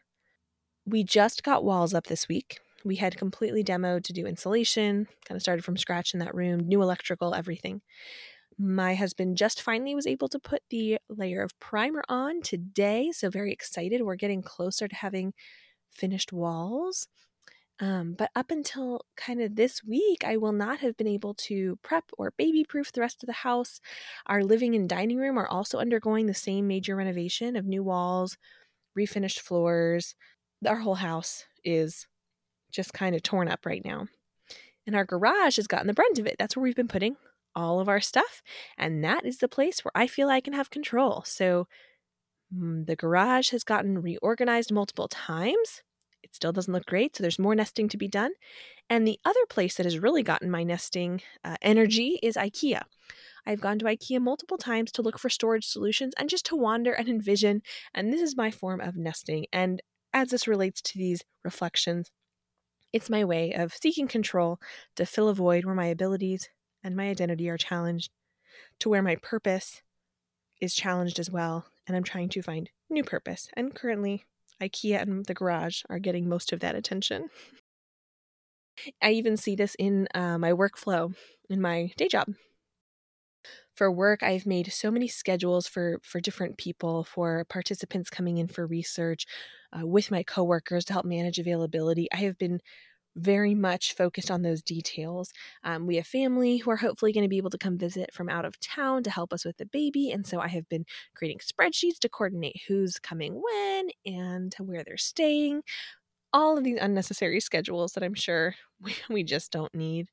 we 0.87 1.05
just 1.05 1.42
got 1.42 1.64
walls 1.64 1.95
up 1.95 2.07
this 2.07 2.29
week. 2.29 2.61
We 2.85 2.97
had 2.97 3.16
completely 3.16 3.62
demoed 3.62 4.05
to 4.05 4.12
do 4.12 4.27
insulation, 4.27 5.07
kind 5.27 5.37
of 5.37 5.42
started 5.42 5.64
from 5.64 5.77
scratch 5.77 6.14
in 6.14 6.21
that 6.21 6.35
room, 6.35 6.61
new 6.66 6.83
electrical, 6.83 7.35
everything. 7.35 7.81
My 8.59 8.95
husband 8.95 9.37
just 9.37 9.62
finally 9.62 9.95
was 9.95 10.07
able 10.07 10.29
to 10.29 10.38
put 10.38 10.62
the 10.71 10.99
layer 11.09 11.42
of 11.42 11.59
primer 11.61 12.03
on 12.09 12.42
today, 12.42 13.11
so 13.12 13.31
very 13.31 13.53
excited. 13.53 14.03
We're 14.03 14.16
getting 14.16 14.42
closer 14.42 14.88
to 14.88 14.95
having 14.95 15.33
finished 15.90 16.33
walls. 16.33 17.07
Um, 17.81 18.14
but 18.14 18.31
up 18.37 18.51
until 18.51 19.03
kind 19.16 19.40
of 19.40 19.57
this 19.57 19.83
week, 19.83 20.23
I 20.25 20.37
will 20.37 20.53
not 20.53 20.81
have 20.81 20.97
been 20.97 21.09
able 21.09 21.35
to 21.35 21.79
prep 21.83 22.05
or 22.16 22.33
baby 22.37 22.64
proof 22.64 22.92
the 22.92 23.01
rest 23.01 23.23
of 23.23 23.27
the 23.27 23.33
house. 23.33 23.81
Our 24.27 24.45
living 24.45 24.75
and 24.77 24.88
dining 24.88 25.18
room 25.18 25.38
are 25.38 25.49
also 25.49 25.79
undergoing 25.79 26.27
the 26.27 26.35
same 26.35 26.68
major 26.68 26.95
renovation 26.95 27.57
of 27.57 27.66
new 27.66 27.83
walls, 27.83 28.37
refinished 28.97 29.40
floors, 29.40 30.14
our 30.66 30.77
whole 30.77 30.94
house 30.94 31.44
is 31.64 32.07
just 32.70 32.92
kind 32.92 33.14
of 33.14 33.22
torn 33.22 33.48
up 33.48 33.66
right 33.66 33.85
now. 33.85 34.07
And 34.87 34.96
our 34.96 35.05
garage 35.05 35.57
has 35.57 35.66
gotten 35.66 35.87
the 35.87 35.94
brunt 35.94 36.18
of 36.18 36.27
it. 36.27 36.37
That's 36.38 36.57
where 36.57 36.62
we've 36.62 36.75
been 36.75 36.88
putting 36.88 37.16
all 37.55 37.81
of 37.81 37.88
our 37.88 38.01
stuff. 38.01 38.42
And 38.79 39.05
that 39.05 39.25
is 39.25 39.38
the 39.38 39.48
place 39.48 39.85
where 39.85 39.92
I 39.94 40.07
feel 40.07 40.29
I 40.29 40.40
can 40.40 40.55
have 40.55 40.70
control. 40.70 41.22
So 41.27 41.68
mm, 42.55 42.87
the 42.87 42.96
garage 42.96 43.51
has 43.51 43.64
gotten 43.64 44.01
reorganized 44.01 44.72
multiple 44.72 45.09
times. 45.09 45.83
It 46.22 46.35
still 46.35 46.53
doesn't 46.53 46.72
look 46.72 46.87
great. 46.87 47.16
So 47.16 47.22
there's 47.22 47.38
more 47.38 47.55
nesting 47.55 47.88
to 47.90 47.96
be 47.96 48.09
done. 48.09 48.33
And 48.88 49.07
the 49.07 49.18
other 49.25 49.44
place 49.48 49.77
that 49.77 49.87
has 49.87 49.98
really 49.98 50.22
gotten 50.22 50.51
my 50.51 50.64
nesting 50.64 51.22
uh, 51.44 51.57
energy 51.62 52.18
is 52.22 52.37
IKEA. 52.37 52.83
I've 53.46 53.61
gone 53.61 53.79
to 53.81 53.87
IKEA 53.87 54.20
multiple 54.20 54.59
times 54.59 54.92
to 54.92 55.03
look 55.03 55.18
for 55.18 55.29
storage 55.29 55.66
solutions 55.66 56.14
and 56.16 56.29
just 56.29 56.46
to 56.46 56.57
wander 56.57 56.92
and 56.92 57.09
envision. 57.09 57.62
And 57.94 58.12
this 58.12 58.20
is 58.20 58.37
my 58.37 58.51
form 58.51 58.81
of 58.81 58.96
nesting. 58.96 59.46
And 59.53 59.83
as 60.12 60.31
this 60.31 60.48
relates 60.48 60.81
to 60.83 60.98
these 60.98 61.22
reflections, 61.44 62.11
it's 62.92 63.11
my 63.11 63.25
way 63.25 63.53
of 63.53 63.75
seeking 63.75 64.09
control 64.09 64.59
to 64.96 65.07
fill 65.07 65.29
a 65.29 65.35
void 65.35 65.64
where 65.64 65.75
my 65.75 65.87
abilities 65.87 66.48
and 66.85 66.94
my 66.94 67.09
identity 67.09 67.48
are 67.48 67.57
challenged, 67.57 68.11
to 68.81 68.88
where 68.88 69.03
my 69.03 69.16
purpose 69.16 69.83
is 70.61 70.75
challenged 70.75 71.18
as 71.18 71.31
well, 71.31 71.66
and 71.87 71.96
I'm 71.96 72.05
trying 72.05 72.29
to 72.31 72.42
find 72.42 72.70
new 72.90 73.03
purpose. 73.03 73.48
And 73.57 73.75
currently, 73.75 74.25
IKEA 74.61 75.01
and 75.01 75.25
the 75.25 75.35
garage 75.35 75.83
are 75.88 75.98
getting 75.98 76.29
most 76.29 76.53
of 76.53 76.61
that 76.61 76.75
attention. 76.75 77.31
I 79.03 79.12
even 79.12 79.37
see 79.37 79.55
this 79.55 79.75
in 79.79 80.09
uh, 80.14 80.38
my 80.38 80.53
workflow 80.53 81.14
in 81.48 81.61
my 81.61 81.92
day 81.96 82.09
job 82.09 82.29
for 83.74 83.90
work 83.90 84.22
i've 84.22 84.46
made 84.46 84.72
so 84.72 84.90
many 84.90 85.08
schedules 85.08 85.66
for 85.66 85.98
for 86.02 86.20
different 86.20 86.58
people 86.58 87.04
for 87.04 87.44
participants 87.46 88.11
coming 88.11 88.38
in 88.38 88.48
for 88.48 88.66
research 88.66 89.26
uh, 89.72 89.87
with 89.87 90.11
my 90.11 90.22
coworkers 90.22 90.85
to 90.85 90.92
help 90.92 91.04
manage 91.04 91.38
availability 91.38 92.08
i 92.12 92.16
have 92.16 92.38
been 92.38 92.61
very 93.16 93.54
much 93.54 93.94
focused 93.94 94.30
on 94.30 94.42
those 94.42 94.62
details. 94.62 95.32
Um, 95.64 95.87
we 95.87 95.96
have 95.96 96.06
family 96.06 96.58
who 96.58 96.70
are 96.70 96.76
hopefully 96.76 97.12
going 97.12 97.24
to 97.24 97.28
be 97.28 97.37
able 97.37 97.50
to 97.50 97.58
come 97.58 97.76
visit 97.76 98.12
from 98.12 98.28
out 98.28 98.44
of 98.44 98.58
town 98.61 99.02
to 99.04 99.11
help 99.11 99.32
us 99.32 99.44
with 99.44 99.56
the 99.58 99.66
baby. 99.66 100.11
And 100.11 100.26
so 100.26 100.40
I 100.40 100.48
have 100.48 100.68
been 100.68 100.85
creating 101.14 101.38
spreadsheets 101.40 101.98
to 102.00 102.08
coordinate 102.08 102.62
who's 102.68 102.98
coming 102.98 103.35
when 103.35 103.88
and 104.06 104.54
where 104.58 104.82
they're 104.85 104.96
staying. 104.96 105.62
All 106.32 106.58
of 106.58 106.64
these 106.64 106.78
unnecessary 106.80 107.40
schedules 107.40 107.92
that 107.92 108.04
I'm 108.04 108.14
sure 108.14 108.54
we, 108.80 108.94
we 109.11 109.24
just 109.24 109.52
don't 109.52 109.74
need. 109.74 110.08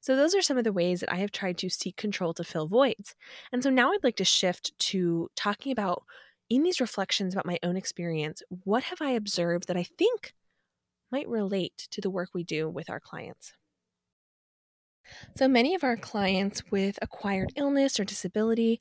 So, 0.00 0.16
those 0.16 0.34
are 0.34 0.42
some 0.42 0.58
of 0.58 0.64
the 0.64 0.72
ways 0.72 1.00
that 1.00 1.12
I 1.12 1.16
have 1.16 1.32
tried 1.32 1.58
to 1.58 1.68
seek 1.70 1.96
control 1.96 2.32
to 2.34 2.44
fill 2.44 2.68
voids. 2.68 3.14
And 3.52 3.62
so 3.62 3.70
now 3.70 3.92
I'd 3.92 4.04
like 4.04 4.16
to 4.16 4.24
shift 4.24 4.76
to 4.90 5.28
talking 5.36 5.72
about, 5.72 6.04
in 6.48 6.62
these 6.62 6.80
reflections 6.80 7.34
about 7.34 7.46
my 7.46 7.58
own 7.62 7.76
experience, 7.76 8.42
what 8.64 8.84
have 8.84 9.02
I 9.02 9.10
observed 9.10 9.68
that 9.68 9.76
I 9.76 9.82
think 9.84 10.34
might 11.12 11.28
relate 11.28 11.88
to 11.92 12.00
the 12.02 12.10
work 12.10 12.30
we 12.34 12.44
do 12.44 12.68
with 12.70 12.90
our 12.90 13.00
clients? 13.00 13.54
So, 15.36 15.48
many 15.48 15.74
of 15.74 15.84
our 15.84 15.96
clients 15.96 16.62
with 16.70 16.98
acquired 17.00 17.52
illness 17.56 17.98
or 17.98 18.04
disability 18.04 18.78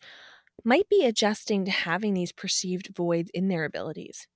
might 0.64 0.90
be 0.90 1.06
adjusting 1.06 1.66
to 1.66 1.72
having 1.72 2.14
these 2.14 2.32
perceived 2.34 2.96
voids 2.96 3.30
in 3.34 3.48
their 3.50 3.66
abilities. 3.66 4.28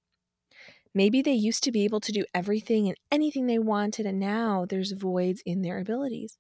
Maybe 0.93 1.21
they 1.21 1.33
used 1.33 1.63
to 1.63 1.71
be 1.71 1.83
able 1.85 1.99
to 2.01 2.11
do 2.13 2.25
everything 2.33 2.87
and 2.87 2.97
anything 3.11 3.45
they 3.45 3.59
wanted, 3.59 4.05
and 4.05 4.19
now 4.19 4.65
there's 4.65 4.91
voids 4.93 5.41
in 5.45 5.61
their 5.61 5.79
abilities. 5.79 6.37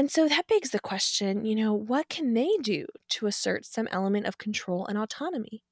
And 0.00 0.10
so 0.10 0.26
that 0.28 0.46
begs 0.46 0.70
the 0.70 0.80
question 0.80 1.44
you 1.44 1.54
know, 1.54 1.74
what 1.74 2.08
can 2.08 2.32
they 2.32 2.48
do 2.62 2.86
to 3.10 3.26
assert 3.26 3.66
some 3.66 3.86
element 3.92 4.24
of 4.24 4.38
control 4.38 4.86
and 4.86 4.96
autonomy? 4.96 5.62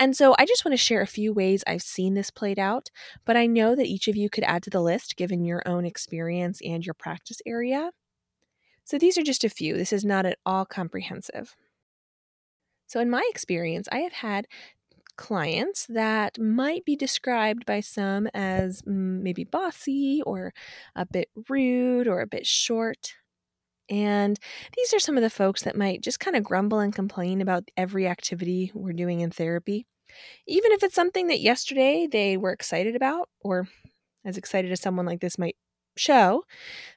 And 0.00 0.16
so 0.16 0.34
I 0.40 0.44
just 0.44 0.64
want 0.64 0.72
to 0.72 0.84
share 0.84 1.00
a 1.02 1.06
few 1.06 1.32
ways 1.32 1.62
I've 1.64 1.80
seen 1.80 2.14
this 2.14 2.32
played 2.32 2.58
out, 2.58 2.90
but 3.24 3.36
I 3.36 3.46
know 3.46 3.76
that 3.76 3.86
each 3.86 4.08
of 4.08 4.16
you 4.16 4.28
could 4.28 4.42
add 4.42 4.64
to 4.64 4.70
the 4.70 4.80
list 4.80 5.14
given 5.14 5.44
your 5.44 5.62
own 5.66 5.84
experience 5.84 6.60
and 6.64 6.84
your 6.84 6.94
practice 6.94 7.40
area. 7.46 7.92
So 8.82 8.98
these 8.98 9.16
are 9.16 9.22
just 9.22 9.44
a 9.44 9.48
few. 9.48 9.76
This 9.76 9.92
is 9.92 10.04
not 10.04 10.26
at 10.26 10.38
all 10.44 10.66
comprehensive. 10.66 11.54
So, 12.88 12.98
in 12.98 13.08
my 13.08 13.24
experience, 13.30 13.86
I 13.92 13.98
have 13.98 14.14
had 14.14 14.48
clients 15.16 15.86
that 15.86 16.40
might 16.40 16.84
be 16.84 16.96
described 16.96 17.64
by 17.66 17.78
some 17.78 18.26
as 18.34 18.82
mm, 18.82 19.22
maybe 19.22 19.44
bossy 19.44 20.22
or 20.26 20.52
a 20.96 21.06
bit 21.06 21.28
rude 21.48 22.08
or 22.08 22.20
a 22.20 22.26
bit 22.26 22.48
short. 22.48 23.14
And 23.90 24.38
these 24.76 24.94
are 24.94 24.98
some 24.98 25.16
of 25.16 25.22
the 25.22 25.30
folks 25.30 25.62
that 25.62 25.76
might 25.76 26.02
just 26.02 26.20
kind 26.20 26.36
of 26.36 26.44
grumble 26.44 26.78
and 26.78 26.94
complain 26.94 27.40
about 27.40 27.68
every 27.76 28.06
activity 28.06 28.70
we're 28.74 28.92
doing 28.92 29.20
in 29.20 29.30
therapy. 29.30 29.86
Even 30.46 30.72
if 30.72 30.82
it's 30.82 30.94
something 30.94 31.26
that 31.28 31.40
yesterday 31.40 32.06
they 32.10 32.36
were 32.36 32.52
excited 32.52 32.96
about, 32.96 33.28
or 33.40 33.68
as 34.24 34.38
excited 34.38 34.72
as 34.72 34.80
someone 34.80 35.06
like 35.06 35.20
this 35.20 35.38
might 35.38 35.56
show, 35.96 36.44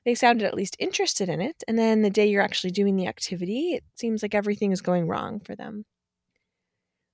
they 0.06 0.16
sounded 0.16 0.46
at 0.46 0.54
least 0.54 0.76
interested 0.80 1.30
in 1.30 1.42
it. 1.42 1.64
And 1.68 1.78
then 1.78 2.02
the 2.02 2.10
day 2.10 2.28
you're 2.28 2.42
actually 2.42 2.72
doing 2.72 2.96
the 2.96 3.08
activity, 3.08 3.74
it 3.74 3.84
seems 3.96 4.22
like 4.22 4.36
everything 4.36 4.72
is 4.72 4.82
going 4.82 5.08
wrong 5.08 5.40
for 5.40 5.56
them. 5.56 5.86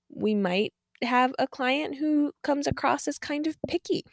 We 0.09 0.35
might 0.35 0.73
have 1.01 1.33
a 1.39 1.47
client 1.47 1.97
who 1.97 2.31
comes 2.43 2.67
across 2.67 3.07
as 3.07 3.17
kind 3.17 3.47
of 3.47 3.57
picky. 3.67 4.03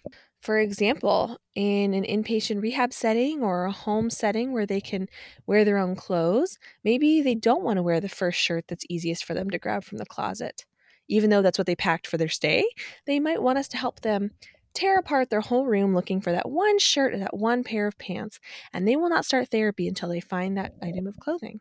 For 0.41 0.59
example, 0.59 1.39
in 1.55 1.93
an 1.93 2.05
inpatient 2.05 2.63
rehab 2.63 2.93
setting 2.95 3.43
or 3.43 3.67
a 3.67 3.73
home 3.73 4.09
setting 4.09 4.53
where 4.53 4.67
they 4.67 4.81
can 4.81 5.07
wear 5.47 5.65
their 5.65 5.77
own 5.77 5.97
clothes, 5.97 6.59
maybe 6.83 7.21
they 7.21 7.35
don't 7.35 7.63
want 7.63 7.77
to 7.77 7.83
wear 7.83 8.01
the 8.01 8.09
first 8.09 8.41
shirt 8.41 8.65
that's 8.67 8.87
easiest 8.89 9.25
for 9.25 9.35
them 9.35 9.51
to 9.51 9.59
grab 9.59 9.85
from 9.85 9.99
the 9.99 10.07
closet. 10.07 10.65
Even 11.09 11.29
though 11.29 11.43
that's 11.43 11.59
what 11.59 11.67
they 11.67 11.77
packed 11.77 12.07
for 12.07 12.17
their 12.17 12.29
stay, 12.29 12.65
they 13.07 13.21
might 13.21 13.43
want 13.43 13.59
us 13.59 13.69
to 13.69 13.77
help 13.77 14.01
them 14.01 14.31
tear 14.73 14.99
apart 14.99 15.29
their 15.29 15.41
whole 15.41 15.67
room 15.67 15.95
looking 15.95 16.21
for 16.21 16.33
that 16.33 16.49
one 16.49 16.79
shirt 16.79 17.13
or 17.13 17.19
that 17.19 17.37
one 17.37 17.63
pair 17.63 17.87
of 17.87 17.99
pants, 17.99 18.39
and 18.73 18.87
they 18.89 18.97
will 18.97 19.11
not 19.11 19.27
start 19.27 19.49
therapy 19.49 19.87
until 19.89 20.09
they 20.09 20.21
find 20.21 20.57
that 20.57 20.73
item 20.83 21.07
of 21.07 21.19
clothing. 21.19 21.61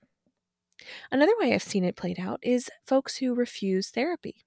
Another 1.11 1.33
way 1.39 1.53
I've 1.53 1.63
seen 1.63 1.83
it 1.83 1.95
played 1.97 2.19
out 2.19 2.39
is 2.41 2.69
folks 2.85 3.17
who 3.17 3.33
refuse 3.35 3.89
therapy. 3.89 4.45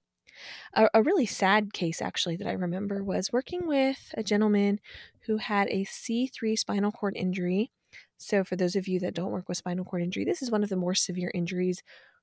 A, 0.75 0.89
a, 0.95 1.03
really 1.03 1.27
sad 1.27 1.73
case, 1.73 2.01
actually, 2.01 2.37
that 2.37 2.47
I 2.47 2.53
remember 2.53 3.03
was 3.03 3.33
working 3.33 3.67
with 3.67 4.15
a 4.17 4.23
gentleman 4.23 4.81
who 5.27 5.39
had 5.39 5.69
a 5.69 5.85
C3 5.85 6.59
spinal 6.59 6.93
cord 6.93 7.17
injury. 7.17 7.71
So, 8.19 8.45
for 8.45 8.57
those 8.57 8.77
of 8.77 8.89
you 8.89 9.01
that 9.01 9.15
don't 9.15 9.33
work 9.33 9.49
with 9.49 9.59
spinal 9.59 9.85
cord 9.85 10.03
injury, 10.03 10.25
this 10.25 10.43
is 10.43 10.51
one 10.51 10.63
of 10.63 10.69
the 10.69 10.77
more 10.77 10.95
severe 10.95 11.31
injuries. 11.35 11.83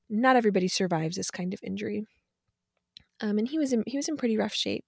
Not 0.10 0.36
everybody 0.36 0.68
survives 0.68 1.18
this 1.18 1.32
kind 1.32 1.54
of 1.54 1.60
injury. 1.64 2.06
Um, 3.22 3.38
and 3.38 3.48
he 3.48 3.60
was 3.60 3.74
in, 3.74 3.84
he 3.86 3.98
was 3.98 4.08
in 4.08 4.16
pretty 4.16 4.38
rough 4.38 4.54
shape 4.54 4.86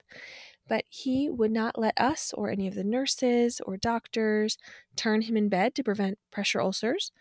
but 0.72 0.86
he 0.88 1.30
would 1.30 1.52
not 1.52 1.78
let 1.78 2.00
us 2.00 2.34
or 2.34 2.50
any 2.50 2.66
of 2.66 2.76
the 2.76 2.84
nurses 2.86 3.60
or 3.66 3.76
doctors 3.76 4.58
turn 4.96 5.24
him 5.24 5.36
in 5.36 5.50
bed 5.50 5.76
to 5.76 5.84
prevent 5.84 6.18
pressure 6.32 6.62
ulcers. 6.62 7.12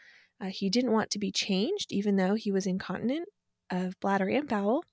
Uh, 0.41 0.47
he 0.47 0.71
didn't 0.71 0.93
want 0.93 1.11
to 1.11 1.19
be 1.19 1.33
changed, 1.33 1.91
even 1.91 2.15
though 2.15 2.35
he 2.35 2.53
was 2.53 2.65
incontinent 2.65 3.29
of 3.69 3.99
bladder 3.99 4.29
and 4.29 4.49
bowel. 4.49 4.85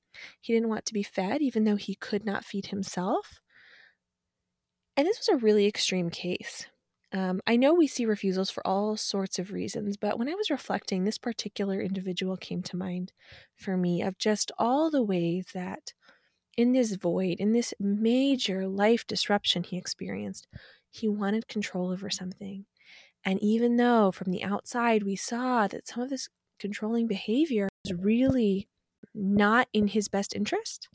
He 0.42 0.54
didn't 0.54 0.70
want 0.70 0.86
to 0.86 0.94
be 0.94 1.04
fed, 1.04 1.42
even 1.42 1.64
though 1.64 1.76
he 1.76 1.96
could 1.96 2.26
not 2.26 2.46
feed 2.46 2.68
himself. 2.68 3.40
And 4.96 5.06
this 5.06 5.20
was 5.20 5.30
a 5.30 5.38
really 5.38 5.68
extreme 5.68 6.10
case. 6.10 6.68
Um, 7.14 7.40
I 7.48 7.56
know 7.56 7.74
we 7.74 7.88
see 7.88 8.06
refusals 8.06 8.50
for 8.50 8.66
all 8.68 8.98
sorts 8.98 9.40
of 9.40 9.52
reasons, 9.52 9.96
but 9.96 10.20
when 10.20 10.28
I 10.28 10.36
was 10.36 10.50
reflecting, 10.50 11.04
this 11.04 11.18
particular 11.18 11.82
individual 11.82 12.36
came 12.36 12.62
to 12.64 12.76
mind 12.76 13.14
for 13.56 13.78
me 13.78 14.02
of 14.02 14.18
just 14.18 14.52
all 14.58 14.92
the 14.92 15.04
ways 15.04 15.48
that 15.54 15.94
in 16.58 16.74
this 16.74 16.96
void, 16.96 17.38
in 17.40 17.54
this 17.54 17.74
major 17.80 18.68
life 18.68 19.08
disruption 19.08 19.64
he 19.64 19.78
experienced, 19.78 20.48
he 20.90 21.08
wanted 21.08 21.48
control 21.48 21.92
over 21.92 22.10
something. 22.10 22.66
And 23.24 23.42
even 23.42 23.78
though 23.78 24.12
from 24.12 24.32
the 24.32 24.44
outside 24.44 25.04
we 25.04 25.16
saw 25.16 25.68
that 25.68 25.88
some 25.88 26.04
of 26.04 26.10
this 26.10 26.28
controlling 26.60 27.08
behavior 27.08 27.70
was 27.86 27.94
really 27.94 28.68
not 29.18 29.68
in 29.74 29.88
his 29.88 30.08
best 30.08 30.36
interest, 30.36 30.88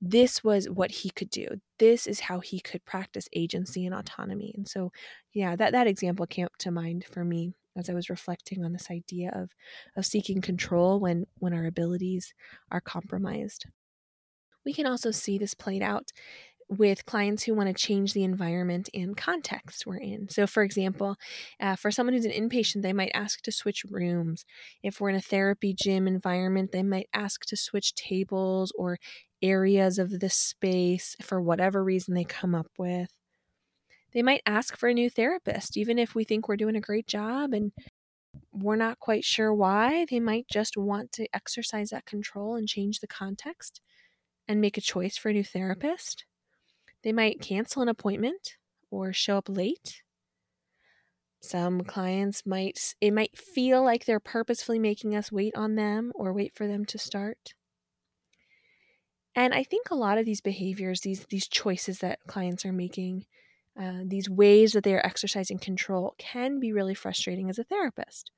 this 0.00 0.42
was 0.42 0.68
what 0.68 0.90
he 0.90 1.10
could 1.10 1.30
do. 1.30 1.46
This 1.78 2.06
is 2.06 2.20
how 2.20 2.40
he 2.40 2.60
could 2.60 2.84
practice 2.84 3.28
agency 3.32 3.84
and 3.84 3.94
mm. 3.94 3.98
autonomy. 3.98 4.52
And 4.56 4.66
so, 4.66 4.92
yeah, 5.32 5.56
that, 5.56 5.72
that 5.72 5.86
example 5.86 6.26
came 6.26 6.48
to 6.58 6.70
mind 6.70 7.04
for 7.04 7.24
me 7.24 7.52
as 7.76 7.88
I 7.88 7.94
was 7.94 8.10
reflecting 8.10 8.64
on 8.64 8.72
this 8.72 8.90
idea 8.90 9.30
of, 9.34 9.50
of 9.96 10.06
seeking 10.06 10.40
control 10.40 10.98
when, 10.98 11.26
when 11.38 11.54
our 11.54 11.66
abilities 11.66 12.32
are 12.70 12.80
compromised. 12.80 13.66
We 14.64 14.72
can 14.72 14.86
also 14.86 15.10
see 15.10 15.38
this 15.38 15.54
played 15.54 15.82
out 15.82 16.10
with 16.70 17.04
clients 17.04 17.42
who 17.42 17.54
want 17.54 17.68
to 17.68 17.74
change 17.74 18.12
the 18.12 18.22
environment 18.22 18.88
and 18.94 19.16
context 19.16 19.86
we're 19.86 19.96
in. 19.98 20.28
So, 20.28 20.46
for 20.46 20.62
example, 20.62 21.16
uh, 21.58 21.74
for 21.76 21.90
someone 21.90 22.14
who's 22.14 22.24
an 22.24 22.30
inpatient, 22.30 22.82
they 22.82 22.92
might 22.92 23.10
ask 23.12 23.42
to 23.42 23.52
switch 23.52 23.84
rooms. 23.90 24.44
If 24.82 25.00
we're 25.00 25.10
in 25.10 25.16
a 25.16 25.20
therapy 25.20 25.74
gym 25.74 26.06
environment, 26.06 26.70
they 26.70 26.84
might 26.84 27.08
ask 27.12 27.44
to 27.46 27.56
switch 27.56 27.94
tables 27.96 28.72
or 28.76 28.98
areas 29.42 29.98
of 29.98 30.20
the 30.20 30.30
space 30.30 31.16
for 31.20 31.40
whatever 31.42 31.82
reason 31.82 32.14
they 32.14 32.24
come 32.24 32.54
up 32.54 32.68
with. 32.78 33.10
They 34.12 34.22
might 34.22 34.42
ask 34.46 34.76
for 34.76 34.88
a 34.88 34.94
new 34.94 35.10
therapist, 35.10 35.76
even 35.76 35.98
if 35.98 36.14
we 36.14 36.24
think 36.24 36.48
we're 36.48 36.56
doing 36.56 36.76
a 36.76 36.80
great 36.80 37.06
job 37.06 37.52
and 37.52 37.72
we're 38.52 38.76
not 38.76 39.00
quite 39.00 39.24
sure 39.24 39.54
why. 39.54 40.06
They 40.10 40.20
might 40.20 40.46
just 40.48 40.76
want 40.76 41.12
to 41.12 41.28
exercise 41.34 41.90
that 41.90 42.06
control 42.06 42.56
and 42.56 42.68
change 42.68 43.00
the 43.00 43.08
context 43.08 43.80
and 44.48 44.60
make 44.60 44.78
a 44.78 44.82
choice 44.82 45.16
for 45.16 45.30
a 45.30 45.32
new 45.32 45.44
therapist. 45.44 46.24
They 47.02 47.12
might 47.12 47.40
cancel 47.40 47.82
an 47.82 47.88
appointment 47.88 48.56
or 48.90 49.12
show 49.12 49.38
up 49.38 49.48
late. 49.48 50.02
Some 51.42 51.80
clients 51.82 52.44
might 52.44 52.94
it 53.00 53.12
might 53.12 53.36
feel 53.36 53.82
like 53.82 54.04
they're 54.04 54.20
purposefully 54.20 54.78
making 54.78 55.16
us 55.16 55.32
wait 55.32 55.54
on 55.56 55.74
them 55.74 56.12
or 56.14 56.32
wait 56.32 56.54
for 56.54 56.66
them 56.66 56.84
to 56.86 56.98
start. 56.98 57.54
And 59.34 59.54
I 59.54 59.62
think 59.62 59.90
a 59.90 59.94
lot 59.94 60.18
of 60.18 60.26
these 60.26 60.42
behaviors, 60.42 61.00
these 61.00 61.24
these 61.30 61.48
choices 61.48 62.00
that 62.00 62.20
clients 62.26 62.66
are 62.66 62.72
making, 62.72 63.24
uh, 63.80 64.00
these 64.04 64.28
ways 64.28 64.72
that 64.72 64.84
they 64.84 64.94
are 64.94 65.06
exercising 65.06 65.58
control, 65.58 66.14
can 66.18 66.60
be 66.60 66.72
really 66.72 66.94
frustrating 66.94 67.48
as 67.48 67.58
a 67.58 67.64
therapist 67.64 68.32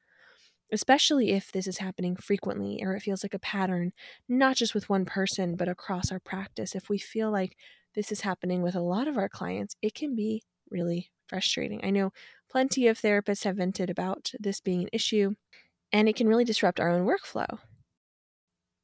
especially 0.72 1.30
if 1.30 1.52
this 1.52 1.66
is 1.66 1.78
happening 1.78 2.16
frequently 2.16 2.82
or 2.82 2.96
it 2.96 3.00
feels 3.00 3.22
like 3.22 3.34
a 3.34 3.38
pattern, 3.38 3.92
not 4.28 4.56
just 4.56 4.74
with 4.74 4.88
one 4.88 5.04
person, 5.04 5.54
but 5.54 5.68
across 5.68 6.10
our 6.10 6.18
practice. 6.18 6.74
If 6.74 6.88
we 6.88 6.98
feel 6.98 7.30
like 7.30 7.56
this 7.94 8.12
is 8.12 8.22
happening 8.22 8.62
with 8.62 8.74
a 8.74 8.80
lot 8.80 9.08
of 9.08 9.16
our 9.16 9.28
clients, 9.28 9.76
it 9.82 9.94
can 9.94 10.14
be 10.14 10.42
really 10.70 11.10
frustrating. 11.28 11.80
I 11.84 11.90
know 11.90 12.12
plenty 12.50 12.86
of 12.86 13.00
therapists 13.00 13.44
have 13.44 13.56
vented 13.56 13.90
about 13.90 14.30
this 14.38 14.60
being 14.60 14.82
an 14.82 14.88
issue, 14.92 15.34
and 15.92 16.08
it 16.08 16.16
can 16.16 16.28
really 16.28 16.44
disrupt 16.44 16.80
our 16.80 16.90
own 16.90 17.06
workflow 17.06 17.58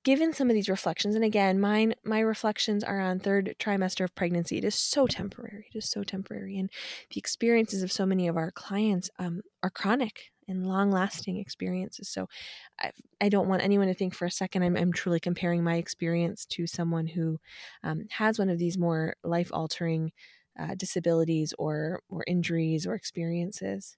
given 0.05 0.33
some 0.33 0.49
of 0.49 0.55
these 0.55 0.71
reflections 0.71 1.15
and 1.15 1.23
again 1.23 1.61
mine 1.61 1.95
my 2.03 2.19
reflections 2.21 2.83
are 2.83 2.99
on 2.99 3.19
third 3.19 3.55
trimester 3.59 4.05
of 4.05 4.15
pregnancy 4.15 4.57
it 4.57 4.65
is 4.65 4.75
so 4.75 5.07
temporary 5.07 5.67
it 5.75 5.77
is 5.77 5.91
so 5.91 6.03
temporary 6.03 6.59
and 6.59 6.71
the 7.11 7.19
experiences 7.19 7.83
of 7.83 7.93
so 7.93 8.07
many 8.07 8.27
of 8.27 8.37
our 8.37 8.51
clients 8.51 9.11
um, 9.19 9.43
are 9.63 9.69
chronic 9.69 10.31
and 10.49 10.67
long 10.67 10.91
lasting 10.91 11.37
experiences 11.37 12.09
so 12.09 12.29
I, 12.79 12.91
I, 13.21 13.29
don't 13.29 13.49
want 13.49 13.63
anyone 13.63 13.89
to 13.89 13.95
think 13.95 14.15
for 14.15 14.25
a 14.25 14.31
second 14.31 14.63
i'm, 14.63 14.77
I'm 14.77 14.93
truly 14.93 15.21
comparing 15.21 15.63
my 15.63 15.77
experience 15.77 16.47
to 16.47 16.67
someone 16.67 17.07
who 17.07 17.39
um, 17.85 18.07
has 18.11 18.39
one 18.39 18.51
of 18.51 18.59
these 18.59 18.79
more 18.79 19.15
life 19.23 19.51
altering 19.53 20.13
uh, 20.59 20.75
disabilities 20.77 21.55
or 21.59 22.01
or 22.09 22.25
injuries 22.27 22.87
or 22.87 22.95
experiences 22.95 23.97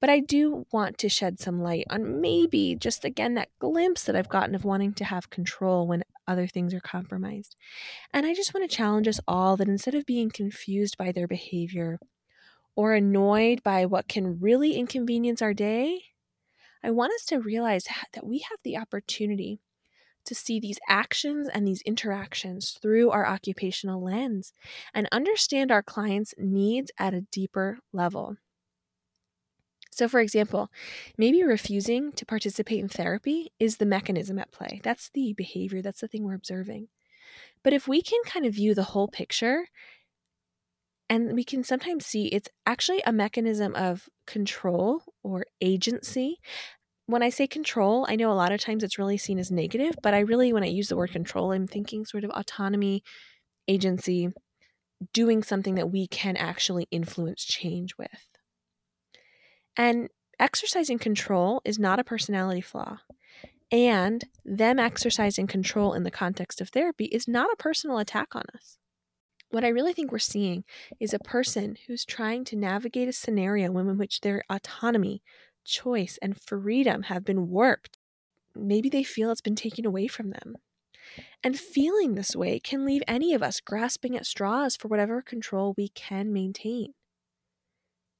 but 0.00 0.10
I 0.10 0.20
do 0.20 0.66
want 0.72 0.98
to 0.98 1.08
shed 1.08 1.40
some 1.40 1.60
light 1.60 1.84
on 1.90 2.20
maybe 2.20 2.76
just 2.76 3.04
again 3.04 3.34
that 3.34 3.48
glimpse 3.58 4.04
that 4.04 4.14
I've 4.14 4.28
gotten 4.28 4.54
of 4.54 4.64
wanting 4.64 4.94
to 4.94 5.04
have 5.04 5.30
control 5.30 5.86
when 5.86 6.04
other 6.26 6.46
things 6.46 6.72
are 6.72 6.80
compromised. 6.80 7.56
And 8.12 8.26
I 8.26 8.34
just 8.34 8.54
want 8.54 8.68
to 8.68 8.76
challenge 8.76 9.08
us 9.08 9.20
all 9.26 9.56
that 9.56 9.68
instead 9.68 9.94
of 9.94 10.06
being 10.06 10.30
confused 10.30 10.96
by 10.96 11.10
their 11.10 11.26
behavior 11.26 11.98
or 12.78 12.94
annoyed 12.94 13.60
by 13.64 13.84
what 13.84 14.06
can 14.06 14.38
really 14.38 14.74
inconvenience 14.74 15.42
our 15.42 15.52
day, 15.52 16.00
I 16.80 16.92
want 16.92 17.12
us 17.12 17.24
to 17.24 17.40
realize 17.40 17.86
that 18.14 18.24
we 18.24 18.38
have 18.38 18.60
the 18.62 18.76
opportunity 18.76 19.58
to 20.24 20.32
see 20.32 20.60
these 20.60 20.78
actions 20.88 21.48
and 21.52 21.66
these 21.66 21.82
interactions 21.82 22.78
through 22.80 23.10
our 23.10 23.26
occupational 23.26 24.00
lens 24.00 24.52
and 24.94 25.08
understand 25.10 25.72
our 25.72 25.82
clients' 25.82 26.34
needs 26.38 26.92
at 27.00 27.14
a 27.14 27.22
deeper 27.32 27.80
level. 27.92 28.36
So, 29.90 30.06
for 30.06 30.20
example, 30.20 30.70
maybe 31.16 31.42
refusing 31.42 32.12
to 32.12 32.24
participate 32.24 32.78
in 32.78 32.88
therapy 32.88 33.50
is 33.58 33.78
the 33.78 33.86
mechanism 33.86 34.38
at 34.38 34.52
play. 34.52 34.80
That's 34.84 35.10
the 35.12 35.32
behavior, 35.32 35.82
that's 35.82 36.00
the 36.00 36.06
thing 36.06 36.22
we're 36.22 36.34
observing. 36.34 36.86
But 37.64 37.72
if 37.72 37.88
we 37.88 38.02
can 38.02 38.20
kind 38.24 38.46
of 38.46 38.54
view 38.54 38.72
the 38.72 38.84
whole 38.84 39.08
picture 39.08 39.64
And 41.10 41.34
we 41.34 41.44
can 41.44 41.64
sometimes 41.64 42.04
see 42.04 42.26
it's 42.26 42.48
actually 42.66 43.02
a 43.06 43.12
mechanism 43.12 43.74
of 43.74 44.08
control 44.26 45.02
or 45.22 45.46
agency. 45.60 46.36
When 47.06 47.22
I 47.22 47.30
say 47.30 47.46
control, 47.46 48.04
I 48.08 48.16
know 48.16 48.30
a 48.30 48.34
lot 48.34 48.52
of 48.52 48.60
times 48.60 48.82
it's 48.82 48.98
really 48.98 49.16
seen 49.16 49.38
as 49.38 49.50
negative, 49.50 49.94
but 50.02 50.12
I 50.12 50.20
really, 50.20 50.52
when 50.52 50.62
I 50.62 50.66
use 50.66 50.88
the 50.88 50.96
word 50.96 51.12
control, 51.12 51.52
I'm 51.52 51.66
thinking 51.66 52.04
sort 52.04 52.24
of 52.24 52.30
autonomy, 52.30 53.02
agency, 53.66 54.28
doing 55.14 55.42
something 55.42 55.76
that 55.76 55.90
we 55.90 56.06
can 56.06 56.36
actually 56.36 56.86
influence 56.90 57.44
change 57.44 57.96
with. 57.96 58.28
And 59.76 60.08
exercising 60.38 60.98
control 60.98 61.62
is 61.64 61.78
not 61.78 61.98
a 61.98 62.04
personality 62.04 62.60
flaw. 62.60 62.98
And 63.70 64.24
them 64.44 64.78
exercising 64.78 65.46
control 65.46 65.92
in 65.92 66.02
the 66.02 66.10
context 66.10 66.60
of 66.60 66.68
therapy 66.70 67.06
is 67.06 67.28
not 67.28 67.52
a 67.52 67.56
personal 67.56 67.98
attack 67.98 68.34
on 68.34 68.44
us. 68.54 68.78
What 69.50 69.64
I 69.64 69.68
really 69.68 69.92
think 69.92 70.10
we're 70.12 70.18
seeing 70.18 70.64
is 71.00 71.12
a 71.14 71.18
person 71.18 71.76
who's 71.86 72.04
trying 72.04 72.44
to 72.44 72.56
navigate 72.56 73.08
a 73.08 73.12
scenario 73.12 73.76
in 73.78 73.98
which 73.98 74.20
their 74.20 74.42
autonomy, 74.50 75.22
choice, 75.64 76.18
and 76.22 76.40
freedom 76.40 77.04
have 77.04 77.24
been 77.24 77.48
warped. 77.48 77.98
Maybe 78.54 78.88
they 78.90 79.04
feel 79.04 79.30
it's 79.30 79.40
been 79.42 79.56
taken 79.56 79.86
away 79.86 80.08
from 80.08 80.30
them. 80.30 80.56
And 81.44 81.58
feeling 81.58 82.14
this 82.14 82.36
way 82.36 82.60
can 82.60 82.84
leave 82.84 83.02
any 83.08 83.34
of 83.34 83.42
us 83.42 83.60
grasping 83.60 84.16
at 84.16 84.26
straws 84.26 84.76
for 84.76 84.88
whatever 84.88 85.22
control 85.22 85.74
we 85.76 85.88
can 85.90 86.32
maintain. 86.32 86.94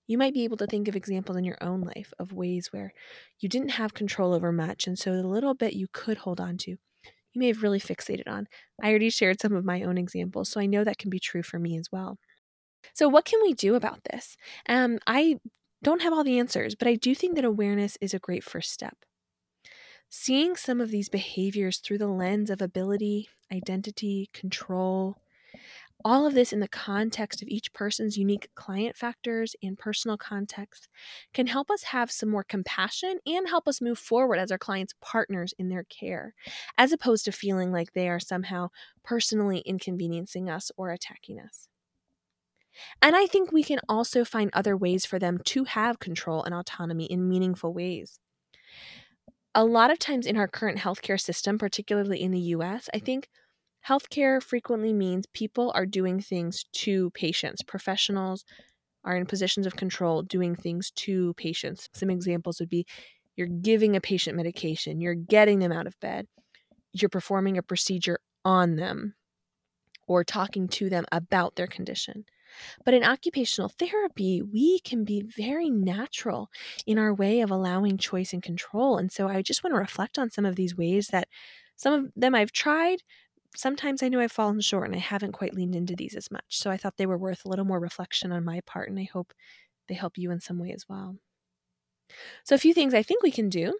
You 0.08 0.18
might 0.18 0.34
be 0.34 0.42
able 0.42 0.56
to 0.56 0.66
think 0.66 0.88
of 0.88 0.96
examples 0.96 1.36
in 1.36 1.44
your 1.44 1.58
own 1.62 1.82
life 1.82 2.12
of 2.18 2.32
ways 2.32 2.72
where 2.72 2.92
you 3.38 3.48
didn't 3.48 3.68
have 3.70 3.94
control 3.94 4.34
over 4.34 4.50
much, 4.50 4.88
and 4.88 4.98
so 4.98 5.14
the 5.14 5.26
little 5.28 5.54
bit 5.54 5.74
you 5.74 5.86
could 5.92 6.18
hold 6.18 6.40
on 6.40 6.56
to, 6.58 6.78
you 7.32 7.40
may 7.40 7.48
have 7.48 7.62
really 7.62 7.80
fixated 7.80 8.28
on. 8.28 8.46
I 8.82 8.90
already 8.90 9.10
shared 9.10 9.40
some 9.40 9.54
of 9.54 9.64
my 9.64 9.82
own 9.82 9.98
examples, 9.98 10.48
so 10.48 10.60
I 10.60 10.66
know 10.66 10.84
that 10.84 10.98
can 10.98 11.10
be 11.10 11.20
true 11.20 11.42
for 11.42 11.58
me 11.58 11.76
as 11.78 11.90
well. 11.92 12.18
So, 12.94 13.08
what 13.08 13.24
can 13.24 13.40
we 13.42 13.54
do 13.54 13.74
about 13.74 14.00
this? 14.10 14.36
Um, 14.68 14.98
I 15.06 15.36
don't 15.82 16.02
have 16.02 16.12
all 16.12 16.24
the 16.24 16.38
answers, 16.38 16.74
but 16.74 16.88
I 16.88 16.94
do 16.94 17.14
think 17.14 17.36
that 17.36 17.44
awareness 17.44 17.96
is 18.00 18.14
a 18.14 18.18
great 18.18 18.44
first 18.44 18.72
step. 18.72 18.96
Seeing 20.10 20.56
some 20.56 20.80
of 20.80 20.90
these 20.90 21.08
behaviors 21.08 21.78
through 21.78 21.98
the 21.98 22.08
lens 22.08 22.50
of 22.50 22.62
ability, 22.62 23.28
identity, 23.52 24.30
control, 24.32 25.16
all 26.04 26.26
of 26.26 26.34
this 26.34 26.52
in 26.52 26.60
the 26.60 26.68
context 26.68 27.42
of 27.42 27.48
each 27.48 27.72
person's 27.72 28.16
unique 28.16 28.48
client 28.54 28.96
factors 28.96 29.56
and 29.62 29.78
personal 29.78 30.16
context 30.16 30.88
can 31.34 31.46
help 31.46 31.70
us 31.70 31.82
have 31.84 32.10
some 32.10 32.28
more 32.28 32.44
compassion 32.44 33.18
and 33.26 33.48
help 33.48 33.66
us 33.66 33.80
move 33.80 33.98
forward 33.98 34.38
as 34.38 34.52
our 34.52 34.58
clients' 34.58 34.94
partners 35.00 35.54
in 35.58 35.68
their 35.68 35.84
care, 35.84 36.34
as 36.76 36.92
opposed 36.92 37.24
to 37.24 37.32
feeling 37.32 37.72
like 37.72 37.92
they 37.92 38.08
are 38.08 38.20
somehow 38.20 38.68
personally 39.02 39.58
inconveniencing 39.60 40.48
us 40.48 40.70
or 40.76 40.90
attacking 40.90 41.40
us. 41.40 41.68
And 43.02 43.16
I 43.16 43.26
think 43.26 43.50
we 43.50 43.64
can 43.64 43.80
also 43.88 44.24
find 44.24 44.50
other 44.52 44.76
ways 44.76 45.04
for 45.04 45.18
them 45.18 45.38
to 45.46 45.64
have 45.64 45.98
control 45.98 46.44
and 46.44 46.54
autonomy 46.54 47.06
in 47.06 47.28
meaningful 47.28 47.74
ways. 47.74 48.20
A 49.54 49.64
lot 49.64 49.90
of 49.90 49.98
times 49.98 50.26
in 50.26 50.36
our 50.36 50.46
current 50.46 50.78
healthcare 50.78 51.20
system, 51.20 51.58
particularly 51.58 52.22
in 52.22 52.30
the 52.30 52.38
US, 52.54 52.88
I 52.94 52.98
think 53.00 53.28
Healthcare 53.88 54.42
frequently 54.42 54.92
means 54.92 55.24
people 55.32 55.72
are 55.74 55.86
doing 55.86 56.20
things 56.20 56.64
to 56.72 57.10
patients. 57.12 57.62
Professionals 57.62 58.44
are 59.02 59.16
in 59.16 59.24
positions 59.24 59.66
of 59.66 59.76
control 59.76 60.22
doing 60.22 60.54
things 60.54 60.90
to 60.90 61.32
patients. 61.34 61.88
Some 61.94 62.10
examples 62.10 62.60
would 62.60 62.68
be 62.68 62.84
you're 63.34 63.46
giving 63.46 63.96
a 63.96 64.00
patient 64.00 64.36
medication, 64.36 65.00
you're 65.00 65.14
getting 65.14 65.60
them 65.60 65.72
out 65.72 65.86
of 65.86 65.98
bed, 66.00 66.26
you're 66.92 67.08
performing 67.08 67.56
a 67.56 67.62
procedure 67.62 68.18
on 68.44 68.76
them, 68.76 69.14
or 70.06 70.22
talking 70.22 70.68
to 70.68 70.90
them 70.90 71.06
about 71.10 71.56
their 71.56 71.66
condition. 71.66 72.26
But 72.84 72.92
in 72.92 73.04
occupational 73.04 73.70
therapy, 73.70 74.42
we 74.42 74.80
can 74.80 75.04
be 75.04 75.22
very 75.22 75.70
natural 75.70 76.50
in 76.86 76.98
our 76.98 77.14
way 77.14 77.40
of 77.40 77.50
allowing 77.50 77.96
choice 77.96 78.34
and 78.34 78.42
control. 78.42 78.98
And 78.98 79.10
so 79.10 79.28
I 79.28 79.40
just 79.40 79.64
want 79.64 79.74
to 79.74 79.80
reflect 79.80 80.18
on 80.18 80.30
some 80.30 80.44
of 80.44 80.56
these 80.56 80.76
ways 80.76 81.08
that 81.08 81.28
some 81.76 81.94
of 81.94 82.10
them 82.16 82.34
I've 82.34 82.52
tried, 82.52 83.02
sometimes 83.56 84.02
I 84.02 84.08
know 84.08 84.20
I've 84.20 84.32
fallen 84.32 84.60
short 84.60 84.86
and 84.86 84.94
I 84.94 85.00
haven't 85.00 85.32
quite 85.32 85.54
leaned 85.54 85.74
into 85.74 85.96
these 85.96 86.14
as 86.14 86.30
much. 86.30 86.58
So 86.58 86.70
I 86.70 86.76
thought 86.76 86.96
they 86.96 87.06
were 87.06 87.18
worth 87.18 87.44
a 87.44 87.48
little 87.48 87.64
more 87.64 87.80
reflection 87.80 88.32
on 88.32 88.44
my 88.44 88.60
part, 88.62 88.88
and 88.88 88.98
I 88.98 89.08
hope 89.12 89.32
they 89.88 89.94
help 89.94 90.18
you 90.18 90.30
in 90.30 90.40
some 90.40 90.58
way 90.58 90.72
as 90.72 90.88
well. 90.88 91.16
So, 92.44 92.54
a 92.54 92.58
few 92.58 92.74
things 92.74 92.94
I 92.94 93.02
think 93.02 93.22
we 93.22 93.30
can 93.30 93.48
do 93.48 93.78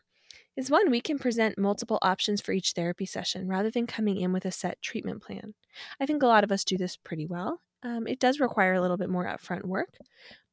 is 0.57 0.71
one, 0.71 0.91
we 0.91 1.01
can 1.01 1.19
present 1.19 1.59
multiple 1.59 1.99
options 2.03 2.41
for 2.41 2.53
each 2.53 2.73
therapy 2.73 3.07
session 3.07 3.47
rather 3.47 3.71
than 3.71 3.87
coming 3.87 4.17
in 4.19 4.33
with 4.33 4.45
a 4.45 4.51
set 4.51 4.83
treatment 4.83 5.23
plan. 5.23 5.55
I 6.01 6.07
think 6.07 6.23
a 6.23 6.27
lot 6.27 6.45
of 6.45 6.53
us 6.53 6.65
do 6.65 6.77
this 6.77 6.97
pretty 6.97 7.27
well. 7.27 7.61
Um, 7.83 8.09
it 8.09 8.19
does 8.19 8.41
require 8.41 8.75
a 8.75 8.81
little 8.81 8.97
bit 8.97 9.09
more 9.09 9.25
upfront 9.25 9.65
work, 9.65 9.97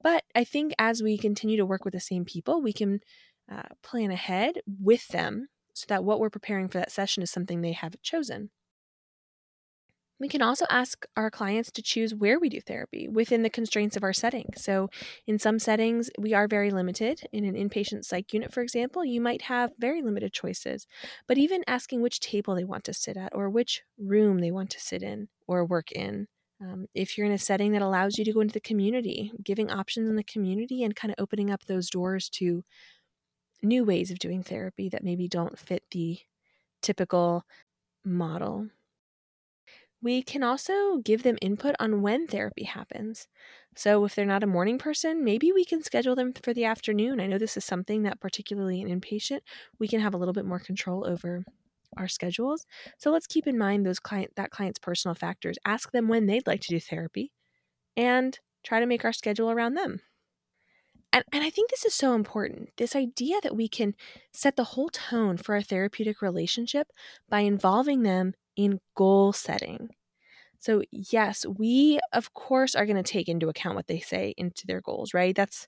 but 0.02 0.24
I 0.36 0.44
think 0.44 0.74
as 0.78 1.02
we 1.02 1.18
continue 1.18 1.58
to 1.58 1.66
work 1.66 1.84
with 1.84 1.94
the 1.94 2.00
same 2.00 2.24
people, 2.24 2.62
we 2.62 2.72
can 2.72 3.00
uh, 3.52 3.64
plan 3.82 4.12
ahead 4.12 4.62
with 4.80 5.08
them 5.08 5.48
so 5.74 5.86
that 5.90 6.04
what 6.04 6.20
we're 6.20 6.30
preparing 6.30 6.70
for 6.70 6.78
that 6.78 6.92
session 6.92 7.24
is 7.24 7.32
something 7.32 7.62
they 7.62 7.72
have 7.72 8.00
chosen. 8.04 8.52
We 10.20 10.30
can 10.30 10.42
also 10.42 10.66
ask 10.70 11.06
our 11.18 11.30
clients 11.30 11.72
to 11.72 11.82
choose 11.82 12.16
where 12.16 12.40
we 12.40 12.48
do 12.48 12.62
therapy 12.62 13.08
within 13.10 13.44
the 13.44 13.50
constraints 13.50 13.98
of 13.98 14.04
our 14.04 14.14
setting. 14.14 14.50
So, 14.56 14.90
in 15.28 15.38
some 15.40 15.60
settings, 15.60 16.10
we 16.18 16.34
are 16.34 16.48
very 16.48 16.72
limited. 16.72 17.28
In 17.34 17.44
an 17.44 17.56
inpatient 17.56 18.06
psych 18.06 18.32
unit, 18.34 18.54
for 18.54 18.62
example, 18.62 19.04
you 19.04 19.20
might 19.20 19.44
have 19.44 19.72
very 19.78 20.02
limited 20.02 20.32
choices. 20.32 20.88
But 21.28 21.38
even 21.38 21.64
asking 21.68 22.02
which 22.02 22.22
table 22.22 22.56
they 22.56 22.64
want 22.64 22.86
to 22.86 22.94
sit 22.94 23.18
at, 23.18 23.36
or 23.36 23.50
which 23.50 23.84
room 23.98 24.40
they 24.40 24.52
want 24.52 24.70
to 24.72 24.80
sit 24.80 25.04
in 25.04 25.28
or 25.48 25.66
work 25.66 25.92
in. 25.92 26.28
Um, 26.62 26.86
if 26.96 27.18
you're 27.18 27.28
in 27.28 27.34
a 27.34 27.38
setting 27.38 27.74
that 27.74 27.82
allows 27.82 28.18
you 28.18 28.24
to 28.24 28.32
go 28.32 28.40
into 28.40 28.54
the 28.54 28.62
community, 28.62 29.34
giving 29.44 29.70
options 29.70 30.08
in 30.08 30.16
the 30.16 30.24
community 30.24 30.84
and 30.84 30.96
kind 30.96 31.12
of 31.12 31.22
opening 31.22 31.52
up 31.52 31.66
those 31.66 31.90
doors 31.90 32.30
to 32.30 32.64
new 33.62 33.84
ways 33.84 34.12
of 34.12 34.20
doing 34.20 34.44
therapy 34.44 34.88
that 34.90 35.04
maybe 35.04 35.28
don't 35.28 35.60
fit 35.60 35.84
the 35.92 36.20
typical 36.82 37.44
model. 38.06 38.70
We 40.06 40.22
can 40.22 40.44
also 40.44 40.98
give 40.98 41.24
them 41.24 41.40
input 41.42 41.76
on 41.80 42.04
when 42.04 42.28
therapy 42.28 42.66
happens. 42.66 43.28
So, 43.76 44.06
if 44.06 44.14
they're 44.14 44.24
not 44.24 44.44
a 44.44 44.48
morning 44.48 44.78
person, 44.78 45.24
maybe 45.24 45.52
we 45.52 45.66
can 45.66 45.82
schedule 45.82 46.16
them 46.16 46.32
for 46.44 46.54
the 46.54 46.64
afternoon. 46.64 47.20
I 47.20 47.26
know 47.26 47.40
this 47.40 47.58
is 47.58 47.66
something 47.66 48.04
that, 48.04 48.20
particularly 48.20 48.82
in 48.82 49.02
inpatient, 49.02 49.40
we 49.80 49.88
can 49.88 50.02
have 50.02 50.14
a 50.14 50.18
little 50.18 50.36
bit 50.36 50.46
more 50.46 50.60
control 50.60 51.08
over 51.08 51.44
our 51.98 52.08
schedules. 52.08 52.68
So, 53.00 53.10
let's 53.10 53.26
keep 53.26 53.48
in 53.48 53.58
mind 53.58 53.84
those 53.84 53.98
client 53.98 54.34
that 54.36 54.52
client's 54.52 54.78
personal 54.78 55.16
factors. 55.16 55.58
Ask 55.66 55.92
them 55.92 56.08
when 56.08 56.28
they'd 56.28 56.46
like 56.46 56.62
to 56.62 56.70
do 56.70 56.80
therapy 56.80 57.32
and 57.98 58.38
try 58.64 58.80
to 58.80 58.86
make 58.86 59.06
our 59.06 59.14
schedule 59.14 59.50
around 59.50 59.74
them. 59.74 60.02
And, 61.12 61.24
and 61.34 61.44
I 61.44 61.50
think 61.50 61.72
this 61.72 61.84
is 61.84 61.96
so 61.96 62.14
important 62.14 62.70
this 62.78 62.96
idea 62.96 63.38
that 63.42 63.56
we 63.56 63.68
can 63.68 63.96
set 64.32 64.56
the 64.56 64.66
whole 64.66 64.90
tone 64.90 65.38
for 65.38 65.56
our 65.56 65.64
therapeutic 65.64 66.22
relationship 66.22 66.92
by 67.28 67.40
involving 67.40 68.04
them 68.04 68.36
in 68.56 68.80
goal 68.96 69.34
setting. 69.34 69.90
So, 70.60 70.82
yes, 70.92 71.46
we 71.46 72.00
of 72.14 72.34
course 72.34 72.76
are 72.76 72.86
going 72.86 73.02
to 73.02 73.04
take 73.04 73.30
into 73.30 73.50
account 73.50 73.76
what 73.76 73.88
they 73.88 74.00
say 74.00 74.34
into 74.38 74.66
their 74.66 74.82
goals, 74.82 75.14
right? 75.14 75.36
That's 75.36 75.68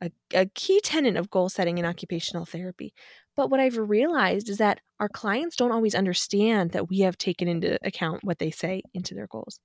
a, 0.00 0.10
a 0.34 0.46
key 0.46 0.80
tenet 0.82 1.16
of 1.16 1.30
goal 1.30 1.48
setting 1.48 1.78
in 1.78 1.84
occupational 1.84 2.44
therapy. 2.44 2.92
But 3.36 3.50
what 3.50 3.60
I've 3.60 3.78
realized 3.78 4.48
is 4.48 4.58
that 4.58 4.80
our 5.00 5.08
clients 5.08 5.56
don't 5.56 5.72
always 5.72 5.94
understand 5.94 6.72
that 6.72 6.88
we 6.88 7.00
have 7.00 7.16
taken 7.18 7.48
into 7.48 7.78
account 7.86 8.24
what 8.24 8.38
they 8.38 8.50
say 8.50 8.82
into 8.94 9.14
their 9.14 9.26
goals. 9.26 9.60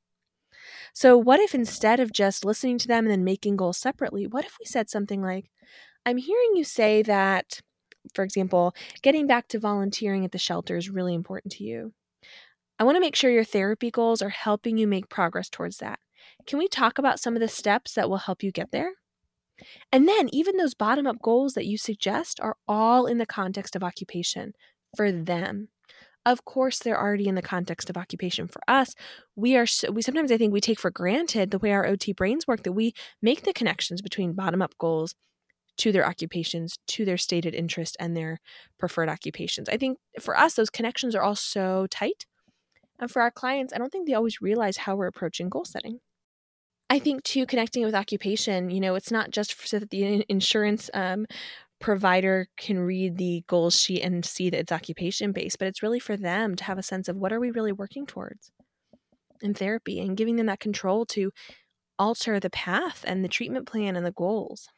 So, 0.94 1.18
what 1.18 1.40
if 1.40 1.56
instead 1.56 2.00
of 2.00 2.14
just 2.14 2.46
listening 2.46 2.78
to 2.80 2.88
them 2.88 3.06
and 3.06 3.12
then 3.12 3.24
making 3.24 3.58
goals 3.58 3.78
separately, 3.78 4.28
what 4.28 4.46
if 4.46 4.58
we 4.60 4.66
said 4.66 4.90
something 4.90 5.22
like, 5.22 5.50
I'm 6.06 6.18
hearing 6.18 6.52
you 6.56 6.64
say 6.64 7.02
that, 7.04 7.62
for 8.14 8.24
example, 8.24 8.76
getting 9.02 9.28
back 9.28 9.48
to 9.50 9.60
volunteering 9.60 10.26
at 10.26 10.32
the 10.32 10.38
shelter 10.38 10.78
is 10.78 10.90
really 10.90 11.14
important 11.14 11.54
to 11.54 11.64
you. 11.64 11.94
I 12.80 12.84
want 12.84 12.96
to 12.96 13.02
make 13.02 13.16
sure 13.16 13.30
your 13.30 13.44
therapy 13.44 13.92
goals 13.92 14.22
are 14.22 14.30
helping 14.30 14.78
you 14.78 14.88
make 14.88 15.10
progress 15.10 15.50
towards 15.50 15.78
that. 15.78 16.00
Can 16.48 16.60
we 16.60 16.68
talk 16.68 16.98
about 16.98 17.20
some 17.20 17.36
of 17.36 17.40
the 17.40 17.48
steps 17.48 17.94
that 17.94 18.10
will 18.10 18.18
help 18.18 18.44
you 18.44 18.52
get 18.52 18.72
there? 18.72 18.92
And 19.92 20.08
then, 20.08 20.30
even 20.34 20.58
those 20.58 20.74
bottom 20.74 21.06
up 21.06 21.22
goals 21.22 21.54
that 21.54 21.66
you 21.66 21.78
suggest 21.78 22.40
are 22.40 22.58
all 22.68 23.06
in 23.06 23.20
the 23.20 23.26
context 23.26 23.76
of 23.76 23.84
occupation 23.84 24.54
for 24.96 25.12
them. 25.12 25.70
Of 26.26 26.46
course, 26.46 26.80
they're 26.80 27.00
already 27.00 27.28
in 27.28 27.36
the 27.36 27.42
context 27.42 27.90
of 27.90 27.98
occupation 27.98 28.48
for 28.48 28.62
us. 28.68 28.96
We 29.36 29.56
are 29.58 29.66
so, 29.66 29.92
we 29.92 30.02
sometimes 30.02 30.32
I 30.32 30.38
think 30.38 30.54
we 30.54 30.62
take 30.62 30.80
for 30.80 30.90
granted 30.90 31.52
the 31.52 31.60
way 31.60 31.72
our 31.72 31.86
OT 31.86 32.14
brains 32.14 32.48
work 32.48 32.64
that 32.64 32.72
we 32.72 32.94
make 33.22 33.44
the 33.44 33.54
connections 33.54 34.02
between 34.02 34.34
bottom 34.34 34.62
up 34.62 34.78
goals 34.78 35.16
to 35.78 35.92
their 35.92 36.06
occupations, 36.06 36.78
to 36.88 37.04
their 37.04 37.18
stated 37.18 37.54
interest 37.54 37.98
and 38.00 38.16
their 38.16 38.40
preferred 38.80 39.10
occupations. 39.10 39.68
I 39.68 39.78
think 39.78 39.98
for 40.20 40.38
us 40.38 40.54
those 40.54 40.70
connections 40.70 41.14
are 41.16 41.22
all 41.22 41.36
so 41.36 41.88
tight 41.90 42.26
and 43.04 43.12
for 43.12 43.22
our 43.22 43.32
clients, 43.32 43.74
I 43.74 43.78
don't 43.78 43.92
think 43.92 44.08
they 44.08 44.14
always 44.14 44.42
realize 44.42 44.78
how 44.78 44.96
we're 44.96 45.08
approaching 45.08 45.50
goal 45.50 45.66
setting. 45.66 46.00
I 46.90 47.00
think 47.00 47.24
too, 47.24 47.46
connecting 47.46 47.84
it 47.84 47.86
with 47.86 47.96
occupation, 47.96 48.70
you 48.70 48.80
know, 48.80 48.96
it's 48.96 49.12
not 49.12 49.32
just 49.32 49.68
so 49.68 49.80
that 49.80 49.90
the 49.90 50.26
insurance 50.30 50.90
um, 50.94 51.26
provider 51.80 52.48
can 52.58 52.80
read 52.80 53.18
the 53.18 53.44
goals 53.48 53.80
sheet 53.80 54.02
and 54.02 54.24
see 54.24 54.50
that 54.50 54.60
it's 54.60 54.72
occupation 54.72 55.32
based, 55.32 55.60
but 55.60 55.68
it's 55.68 55.84
really 55.84 56.00
for 56.00 56.16
them 56.16 56.56
to 56.56 56.64
have 56.64 56.78
a 56.78 56.84
sense 56.84 57.08
of 57.08 57.18
what 57.18 57.34
are 57.34 57.40
we 57.40 57.52
really 57.52 57.72
working 57.72 58.06
towards 58.06 58.52
in 59.42 59.54
therapy 59.54 60.00
and 60.00 60.18
giving 60.18 60.36
them 60.38 60.46
that 60.46 60.60
control 60.60 61.06
to 61.08 61.32
alter 62.00 62.40
the 62.40 62.50
path 62.50 63.04
and 63.08 63.24
the 63.24 63.30
treatment 63.30 63.68
plan 63.68 63.96
and 63.96 64.06
the 64.06 64.12
goals. 64.12 64.70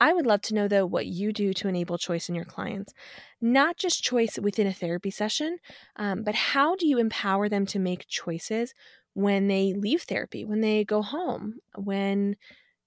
I 0.00 0.12
would 0.12 0.26
love 0.26 0.42
to 0.42 0.54
know, 0.54 0.68
though, 0.68 0.84
what 0.86 1.06
you 1.06 1.32
do 1.32 1.54
to 1.54 1.68
enable 1.68 1.96
choice 1.98 2.28
in 2.28 2.34
your 2.34 2.44
clients. 2.44 2.92
Not 3.40 3.78
just 3.78 4.02
choice 4.02 4.38
within 4.38 4.66
a 4.66 4.72
therapy 4.72 5.10
session, 5.10 5.58
um, 5.96 6.22
but 6.22 6.34
how 6.34 6.76
do 6.76 6.86
you 6.86 6.98
empower 6.98 7.48
them 7.48 7.64
to 7.66 7.78
make 7.78 8.06
choices 8.06 8.74
when 9.14 9.48
they 9.48 9.72
leave 9.72 10.02
therapy, 10.02 10.44
when 10.44 10.60
they 10.60 10.84
go 10.84 11.00
home, 11.02 11.60
when 11.76 12.36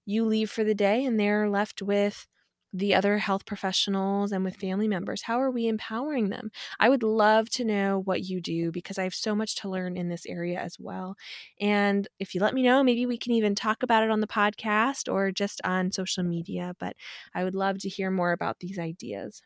you 0.06 0.24
leave 0.26 0.50
for 0.50 0.64
the 0.64 0.74
day 0.74 1.04
and 1.04 1.18
they're 1.18 1.50
left 1.50 1.82
with 1.82 2.26
the 2.72 2.94
other 2.94 3.18
health 3.18 3.46
professionals 3.46 4.32
and 4.32 4.44
with 4.44 4.56
family 4.56 4.88
members? 4.88 5.22
How 5.22 5.40
are 5.40 5.50
we 5.50 5.66
empowering 5.68 6.28
them? 6.30 6.50
I 6.78 6.88
would 6.88 7.02
love 7.02 7.50
to 7.50 7.64
know 7.64 8.00
what 8.04 8.22
you 8.22 8.40
do 8.40 8.70
because 8.72 8.98
I 8.98 9.04
have 9.04 9.14
so 9.14 9.34
much 9.34 9.56
to 9.56 9.68
learn 9.68 9.96
in 9.96 10.08
this 10.08 10.26
area 10.26 10.60
as 10.60 10.78
well. 10.78 11.16
And 11.60 12.06
if 12.18 12.34
you 12.34 12.40
let 12.40 12.54
me 12.54 12.62
know, 12.62 12.82
maybe 12.82 13.06
we 13.06 13.18
can 13.18 13.32
even 13.32 13.54
talk 13.54 13.82
about 13.82 14.04
it 14.04 14.10
on 14.10 14.20
the 14.20 14.26
podcast 14.26 15.12
or 15.12 15.30
just 15.32 15.60
on 15.64 15.92
social 15.92 16.24
media. 16.24 16.74
But 16.78 16.96
I 17.34 17.44
would 17.44 17.54
love 17.54 17.78
to 17.80 17.88
hear 17.88 18.10
more 18.10 18.32
about 18.32 18.60
these 18.60 18.78
ideas. 18.78 19.42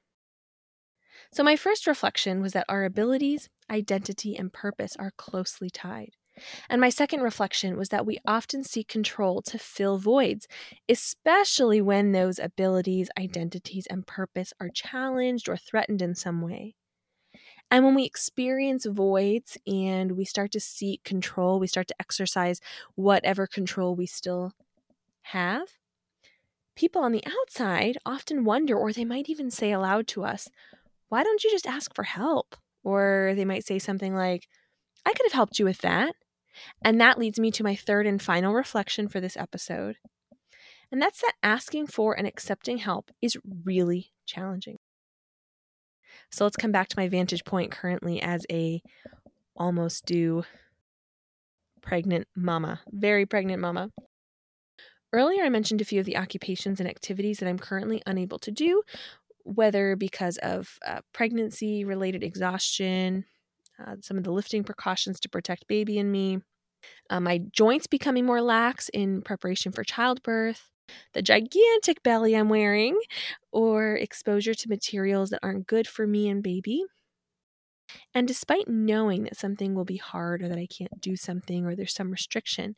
So, 1.30 1.42
my 1.42 1.54
first 1.56 1.86
reflection 1.86 2.40
was 2.40 2.54
that 2.54 2.64
our 2.66 2.84
abilities, 2.84 3.50
identity, 3.68 4.36
and 4.36 4.50
purpose 4.50 4.96
are 4.96 5.10
closely 5.18 5.68
tied. 5.68 6.16
And 6.68 6.80
my 6.80 6.88
second 6.88 7.20
reflection 7.20 7.76
was 7.76 7.90
that 7.90 8.06
we 8.06 8.18
often 8.26 8.64
seek 8.64 8.88
control 8.88 9.42
to 9.42 9.58
fill 9.58 9.98
voids, 9.98 10.48
especially 10.88 11.80
when 11.80 12.12
those 12.12 12.38
abilities, 12.38 13.10
identities, 13.18 13.86
and 13.86 14.06
purpose 14.06 14.52
are 14.60 14.68
challenged 14.68 15.48
or 15.48 15.56
threatened 15.56 16.02
in 16.02 16.14
some 16.14 16.42
way. 16.42 16.74
And 17.70 17.84
when 17.84 17.94
we 17.94 18.04
experience 18.04 18.84
voids 18.84 19.56
and 19.66 20.12
we 20.12 20.24
start 20.24 20.52
to 20.52 20.60
seek 20.60 21.02
control, 21.02 21.58
we 21.58 21.66
start 21.66 21.88
to 21.88 21.96
exercise 22.00 22.60
whatever 22.94 23.46
control 23.46 23.94
we 23.94 24.06
still 24.06 24.52
have, 25.22 25.68
people 26.76 27.02
on 27.02 27.12
the 27.12 27.24
outside 27.26 27.98
often 28.04 28.44
wonder, 28.44 28.76
or 28.76 28.92
they 28.92 29.04
might 29.04 29.28
even 29.28 29.50
say 29.50 29.72
aloud 29.72 30.06
to 30.08 30.24
us, 30.24 30.48
Why 31.08 31.22
don't 31.22 31.42
you 31.44 31.50
just 31.50 31.66
ask 31.66 31.94
for 31.94 32.04
help? 32.04 32.56
Or 32.82 33.32
they 33.34 33.44
might 33.44 33.64
say 33.64 33.78
something 33.78 34.14
like, 34.14 34.48
I 35.06 35.12
could 35.12 35.26
have 35.26 35.32
helped 35.32 35.58
you 35.58 35.64
with 35.64 35.78
that. 35.78 36.14
And 36.82 37.00
that 37.00 37.18
leads 37.18 37.38
me 37.38 37.50
to 37.52 37.64
my 37.64 37.74
third 37.74 38.06
and 38.06 38.20
final 38.20 38.54
reflection 38.54 39.08
for 39.08 39.20
this 39.20 39.36
episode. 39.36 39.96
And 40.92 41.00
that's 41.00 41.20
that 41.22 41.34
asking 41.42 41.88
for 41.88 42.16
and 42.16 42.26
accepting 42.26 42.78
help 42.78 43.10
is 43.20 43.36
really 43.64 44.12
challenging. 44.26 44.78
So 46.30 46.44
let's 46.44 46.56
come 46.56 46.72
back 46.72 46.88
to 46.88 46.98
my 46.98 47.08
vantage 47.08 47.44
point 47.44 47.70
currently 47.70 48.20
as 48.22 48.46
a 48.50 48.82
almost 49.56 50.04
due 50.04 50.44
pregnant 51.80 52.26
mama, 52.36 52.80
very 52.90 53.26
pregnant 53.26 53.60
mama. 53.60 53.90
Earlier, 55.12 55.44
I 55.44 55.48
mentioned 55.48 55.80
a 55.80 55.84
few 55.84 56.00
of 56.00 56.06
the 56.06 56.16
occupations 56.16 56.80
and 56.80 56.88
activities 56.88 57.38
that 57.38 57.48
I'm 57.48 57.58
currently 57.58 58.02
unable 58.04 58.38
to 58.40 58.50
do, 58.50 58.82
whether 59.44 59.94
because 59.94 60.38
of 60.38 60.78
uh, 60.84 61.00
pregnancy 61.12 61.84
related 61.84 62.24
exhaustion, 62.24 63.24
uh, 63.78 63.96
some 64.00 64.18
of 64.18 64.24
the 64.24 64.32
lifting 64.32 64.64
precautions 64.64 65.20
to 65.20 65.28
protect 65.28 65.66
baby 65.66 65.98
and 65.98 66.10
me, 66.10 66.40
uh, 67.10 67.20
my 67.20 67.40
joints 67.52 67.86
becoming 67.86 68.26
more 68.26 68.42
lax 68.42 68.88
in 68.90 69.22
preparation 69.22 69.72
for 69.72 69.84
childbirth, 69.84 70.70
the 71.14 71.22
gigantic 71.22 72.02
belly 72.02 72.36
I'm 72.36 72.48
wearing, 72.48 72.98
or 73.52 73.96
exposure 73.96 74.54
to 74.54 74.68
materials 74.68 75.30
that 75.30 75.40
aren't 75.42 75.66
good 75.66 75.88
for 75.88 76.06
me 76.06 76.28
and 76.28 76.42
baby. 76.42 76.84
And 78.14 78.26
despite 78.26 78.68
knowing 78.68 79.24
that 79.24 79.36
something 79.36 79.74
will 79.74 79.84
be 79.84 79.96
hard 79.96 80.42
or 80.42 80.48
that 80.48 80.58
I 80.58 80.66
can't 80.66 81.00
do 81.00 81.16
something 81.16 81.66
or 81.66 81.76
there's 81.76 81.94
some 81.94 82.10
restriction, 82.10 82.76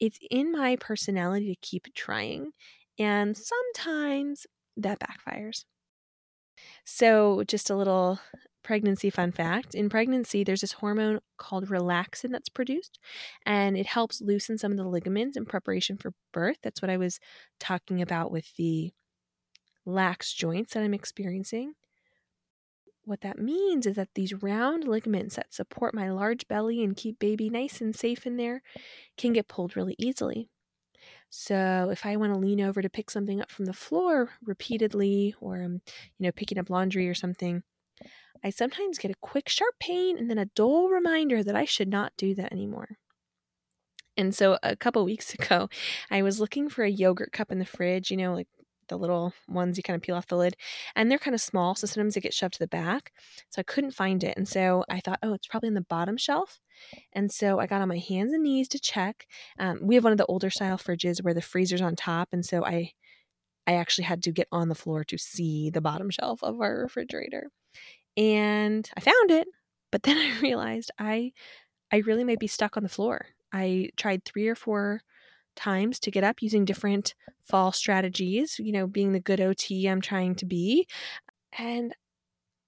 it's 0.00 0.18
in 0.30 0.52
my 0.52 0.76
personality 0.76 1.48
to 1.48 1.60
keep 1.68 1.92
trying. 1.94 2.52
And 2.98 3.36
sometimes 3.36 4.46
that 4.76 5.00
backfires. 5.00 5.64
So, 6.84 7.42
just 7.46 7.70
a 7.70 7.76
little 7.76 8.18
pregnancy 8.66 9.10
fun 9.10 9.30
fact 9.30 9.76
in 9.76 9.88
pregnancy, 9.88 10.42
there's 10.42 10.60
this 10.60 10.72
hormone 10.72 11.20
called 11.38 11.68
relaxin 11.68 12.32
that's 12.32 12.48
produced, 12.48 12.98
and 13.46 13.76
it 13.76 13.86
helps 13.86 14.20
loosen 14.20 14.58
some 14.58 14.72
of 14.72 14.76
the 14.76 14.84
ligaments 14.84 15.36
in 15.36 15.46
preparation 15.46 15.96
for 15.96 16.12
birth. 16.32 16.58
That's 16.64 16.82
what 16.82 16.90
I 16.90 16.96
was 16.96 17.20
talking 17.60 18.02
about 18.02 18.32
with 18.32 18.56
the 18.56 18.92
lax 19.84 20.32
joints 20.32 20.74
that 20.74 20.82
I'm 20.82 20.94
experiencing. 20.94 21.74
What 23.04 23.20
that 23.20 23.38
means 23.38 23.86
is 23.86 23.94
that 23.94 24.08
these 24.16 24.34
round 24.34 24.82
ligaments 24.82 25.36
that 25.36 25.54
support 25.54 25.94
my 25.94 26.10
large 26.10 26.48
belly 26.48 26.82
and 26.82 26.96
keep 26.96 27.20
baby 27.20 27.48
nice 27.48 27.80
and 27.80 27.94
safe 27.94 28.26
in 28.26 28.36
there 28.36 28.62
can 29.16 29.32
get 29.32 29.46
pulled 29.46 29.76
really 29.76 29.94
easily. 29.96 30.48
So 31.30 31.88
if 31.92 32.04
I 32.04 32.16
want 32.16 32.34
to 32.34 32.40
lean 32.40 32.60
over 32.60 32.82
to 32.82 32.90
pick 32.90 33.10
something 33.10 33.40
up 33.40 33.52
from 33.52 33.66
the 33.66 33.72
floor 33.72 34.30
repeatedly, 34.44 35.36
or 35.40 35.62
I'm, 35.62 35.82
you 36.18 36.26
know, 36.26 36.32
picking 36.32 36.58
up 36.58 36.68
laundry 36.68 37.08
or 37.08 37.14
something, 37.14 37.62
I 38.44 38.50
sometimes 38.50 38.98
get 38.98 39.10
a 39.10 39.16
quick, 39.20 39.48
sharp 39.48 39.74
pain 39.80 40.18
and 40.18 40.30
then 40.30 40.38
a 40.38 40.46
dull 40.46 40.88
reminder 40.88 41.42
that 41.42 41.56
I 41.56 41.64
should 41.64 41.88
not 41.88 42.12
do 42.16 42.34
that 42.34 42.52
anymore. 42.52 42.98
And 44.16 44.34
so 44.34 44.58
a 44.62 44.76
couple 44.76 45.04
weeks 45.04 45.34
ago, 45.34 45.68
I 46.10 46.22
was 46.22 46.40
looking 46.40 46.68
for 46.68 46.84
a 46.84 46.90
yogurt 46.90 47.32
cup 47.32 47.52
in 47.52 47.58
the 47.58 47.64
fridge, 47.64 48.10
you 48.10 48.16
know, 48.16 48.34
like 48.34 48.48
the 48.88 48.96
little 48.96 49.32
ones 49.48 49.76
you 49.76 49.82
kind 49.82 49.96
of 49.96 50.02
peel 50.02 50.14
off 50.14 50.28
the 50.28 50.36
lid, 50.36 50.56
and 50.94 51.10
they're 51.10 51.18
kind 51.18 51.34
of 51.34 51.40
small, 51.40 51.74
so 51.74 51.86
sometimes 51.86 52.14
they 52.14 52.20
get 52.20 52.32
shoved 52.32 52.54
to 52.54 52.60
the 52.60 52.68
back. 52.68 53.12
So 53.50 53.60
I 53.60 53.64
couldn't 53.64 53.90
find 53.92 54.22
it. 54.22 54.36
And 54.36 54.46
so 54.46 54.84
I 54.88 55.00
thought, 55.00 55.18
oh, 55.22 55.34
it's 55.34 55.48
probably 55.48 55.68
in 55.68 55.74
the 55.74 55.80
bottom 55.80 56.16
shelf. 56.16 56.60
And 57.12 57.32
so 57.32 57.58
I 57.58 57.66
got 57.66 57.82
on 57.82 57.88
my 57.88 57.98
hands 57.98 58.32
and 58.32 58.44
knees 58.44 58.68
to 58.68 58.78
check. 58.78 59.26
Um, 59.58 59.80
we 59.82 59.96
have 59.96 60.04
one 60.04 60.12
of 60.12 60.18
the 60.18 60.26
older 60.26 60.50
style 60.50 60.78
fridges 60.78 61.22
where 61.22 61.34
the 61.34 61.42
freezer's 61.42 61.82
on 61.82 61.96
top, 61.96 62.28
and 62.32 62.44
so 62.44 62.64
I 62.64 62.92
I 63.66 63.74
actually 63.74 64.04
had 64.04 64.22
to 64.24 64.32
get 64.32 64.48
on 64.52 64.68
the 64.68 64.76
floor 64.76 65.02
to 65.04 65.18
see 65.18 65.70
the 65.70 65.80
bottom 65.80 66.08
shelf 66.10 66.42
of 66.42 66.60
our 66.60 66.82
refrigerator. 66.82 67.50
And 68.16 68.88
I 68.96 69.00
found 69.00 69.30
it, 69.30 69.48
but 69.90 70.02
then 70.02 70.16
I 70.18 70.40
realized 70.40 70.90
I 70.98 71.32
I 71.92 71.98
really 71.98 72.24
might 72.24 72.40
be 72.40 72.46
stuck 72.48 72.76
on 72.76 72.82
the 72.82 72.88
floor. 72.88 73.26
I 73.52 73.90
tried 73.96 74.24
3 74.24 74.48
or 74.48 74.54
4 74.54 75.02
times 75.56 75.98
to 76.00 76.10
get 76.10 76.24
up 76.24 76.42
using 76.42 76.64
different 76.64 77.14
fall 77.44 77.72
strategies, 77.72 78.58
you 78.58 78.72
know, 78.72 78.86
being 78.86 79.12
the 79.12 79.20
good 79.20 79.40
OT 79.40 79.86
I'm 79.88 80.00
trying 80.00 80.34
to 80.36 80.46
be. 80.46 80.86
And 81.58 81.94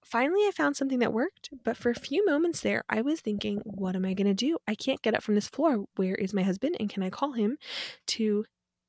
finally 0.04 0.40
I 0.46 0.52
found 0.52 0.76
something 0.76 1.00
that 1.00 1.12
worked, 1.12 1.50
but 1.64 1.76
for 1.76 1.90
a 1.90 1.94
few 1.94 2.24
moments 2.26 2.60
there 2.62 2.84
I 2.88 3.02
was 3.02 3.20
thinking, 3.20 3.60
what 3.64 3.96
am 3.96 4.04
I 4.04 4.14
going 4.14 4.26
to 4.28 4.34
do? 4.34 4.58
I 4.66 4.74
can't 4.74 5.02
get 5.02 5.14
up 5.14 5.22
from 5.22 5.34
this 5.34 5.48
floor. 5.48 5.86
Where 5.96 6.14
is 6.14 6.34
my 6.34 6.42
husband 6.42 6.76
and 6.80 6.90
can 6.90 7.02
I 7.02 7.10
call 7.10 7.32
him 7.32 7.58
to 8.08 8.44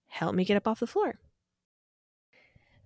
help 0.07 0.35
me 0.35 0.45
get 0.45 0.57
up 0.57 0.67
off 0.67 0.79
the 0.79 0.87
floor? 0.87 1.19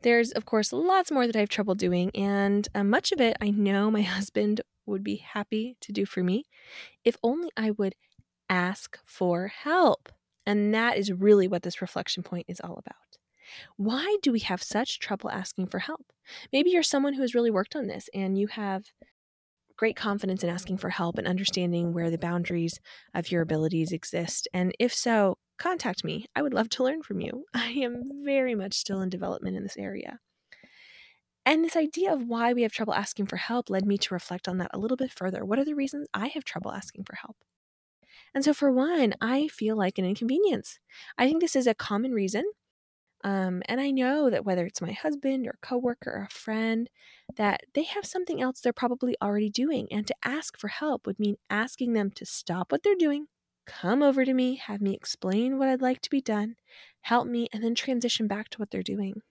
There's, 0.03 0.31
of 0.31 0.45
course, 0.45 0.71
lots 0.73 1.11
more 1.11 1.25
that 1.25 1.35
I 1.35 1.39
have 1.39 1.49
trouble 1.49 1.75
doing, 1.75 2.11
and 2.13 2.67
uh, 2.75 2.83
much 2.83 3.11
of 3.11 3.21
it 3.21 3.37
I 3.41 3.49
know 3.49 3.89
my 3.89 4.01
husband 4.17 4.61
would 4.85 5.03
be 5.03 5.15
happy 5.15 5.77
to 5.81 5.91
do 5.91 6.05
for 6.05 6.23
me 6.23 6.43
if 7.05 7.17
only 7.23 7.49
I 7.55 7.71
would 7.71 7.95
ask 8.49 8.99
for 9.05 9.47
help. 9.47 10.09
And 10.45 10.73
that 10.73 10.97
is 10.97 11.11
really 11.11 11.47
what 11.47 11.63
this 11.63 11.81
reflection 11.81 12.21
point 12.21 12.45
is 12.49 12.59
all 12.59 12.77
about. 12.77 12.95
Why 13.77 14.17
do 14.21 14.31
we 14.31 14.39
have 14.39 14.61
such 14.61 14.99
trouble 14.99 15.29
asking 15.29 15.67
for 15.67 15.79
help? 15.79 16.11
Maybe 16.51 16.71
you're 16.71 16.83
someone 16.83 17.13
who 17.13 17.21
has 17.21 17.33
really 17.33 17.51
worked 17.51 17.75
on 17.75 17.87
this 17.87 18.09
and 18.13 18.37
you 18.37 18.47
have 18.47 18.83
great 19.77 19.95
confidence 19.95 20.43
in 20.43 20.49
asking 20.49 20.77
for 20.77 20.89
help 20.89 21.17
and 21.17 21.27
understanding 21.27 21.93
where 21.93 22.11
the 22.11 22.17
boundaries 22.17 22.79
of 23.13 23.31
your 23.31 23.41
abilities 23.41 23.91
exist. 23.91 24.47
And 24.53 24.73
if 24.79 24.93
so, 24.93 25.37
contact 25.57 26.03
me. 26.03 26.25
I 26.35 26.41
would 26.41 26.53
love 26.53 26.69
to 26.69 26.83
learn 26.83 27.01
from 27.01 27.19
you. 27.19 27.45
I 27.53 27.69
am 27.69 28.23
very 28.23 28.55
much 28.55 28.73
still 28.73 29.01
in 29.01 29.09
development 29.09 29.57
in 29.57 29.63
this 29.63 29.77
area. 29.77 30.19
And 31.45 31.63
this 31.63 31.75
idea 31.75 32.13
of 32.13 32.27
why 32.27 32.53
we 32.53 32.61
have 32.61 32.71
trouble 32.71 32.93
asking 32.93 33.25
for 33.25 33.35
help 33.35 33.69
led 33.69 33.85
me 33.85 33.97
to 33.97 34.13
reflect 34.13 34.47
on 34.47 34.59
that 34.59 34.71
a 34.73 34.79
little 34.79 34.95
bit 34.95 35.11
further. 35.11 35.43
What 35.43 35.59
are 35.59 35.65
the 35.65 35.75
reasons 35.75 36.07
I 36.13 36.27
have 36.27 36.45
trouble 36.45 36.71
asking 36.71 37.03
for 37.03 37.15
help? 37.15 37.35
And 38.33 38.45
so, 38.45 38.53
for 38.53 38.71
one, 38.71 39.13
I 39.19 39.47
feel 39.49 39.75
like 39.75 39.97
an 39.97 40.05
inconvenience. 40.05 40.79
I 41.17 41.27
think 41.27 41.41
this 41.41 41.55
is 41.55 41.67
a 41.67 41.75
common 41.75 42.13
reason 42.13 42.45
um, 43.23 43.61
and 43.67 43.79
I 43.79 43.91
know 43.91 44.29
that 44.29 44.43
whether 44.43 44.65
it's 44.65 44.81
my 44.81 44.91
husband 44.91 45.47
or 45.47 45.57
coworker 45.61 46.11
or 46.11 46.27
a 46.29 46.33
friend, 46.33 46.89
that 47.37 47.61
they 47.73 47.83
have 47.83 48.05
something 48.05 48.41
else 48.41 48.59
they're 48.59 48.73
probably 48.73 49.15
already 49.21 49.49
doing. 49.49 49.87
And 49.91 50.05
to 50.07 50.15
ask 50.25 50.59
for 50.59 50.67
help 50.67 51.07
would 51.07 51.19
mean 51.19 51.37
asking 51.49 51.93
them 51.93 52.11
to 52.11 52.25
stop 52.25 52.71
what 52.71 52.83
they're 52.83 52.95
doing, 52.95 53.27
come 53.65 54.03
over 54.03 54.25
to 54.25 54.33
me, 54.33 54.55
have 54.55 54.81
me 54.81 54.93
explain 54.93 55.57
what 55.57 55.69
I'd 55.69 55.81
like 55.81 56.01
to 56.01 56.09
be 56.09 56.21
done, 56.21 56.55
help 57.01 57.27
me, 57.27 57.47
and 57.53 57.63
then 57.63 57.75
transition 57.75 58.27
back 58.27 58.49
to 58.49 58.57
what 58.57 58.71
they're 58.71 58.83
doing. 58.83 59.21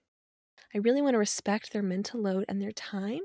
I 0.73 0.79
really 0.79 1.01
want 1.01 1.13
to 1.13 1.19
respect 1.19 1.71
their 1.71 1.83
mental 1.83 2.21
load 2.21 2.45
and 2.47 2.61
their 2.61 2.71
time. 2.71 3.21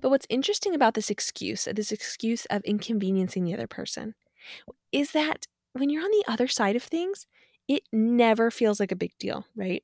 But 0.00 0.10
what's 0.10 0.26
interesting 0.28 0.74
about 0.74 0.94
this 0.94 1.10
excuse, 1.10 1.66
this 1.72 1.92
excuse 1.92 2.44
of 2.46 2.62
inconveniencing 2.64 3.44
the 3.44 3.54
other 3.54 3.66
person, 3.66 4.14
is 4.92 5.12
that 5.12 5.46
when 5.72 5.88
you're 5.88 6.04
on 6.04 6.10
the 6.10 6.24
other 6.28 6.46
side 6.46 6.76
of 6.76 6.82
things, 6.82 7.26
it 7.68 7.82
never 7.92 8.50
feels 8.50 8.78
like 8.80 8.92
a 8.92 8.96
big 8.96 9.12
deal, 9.18 9.46
right? 9.56 9.82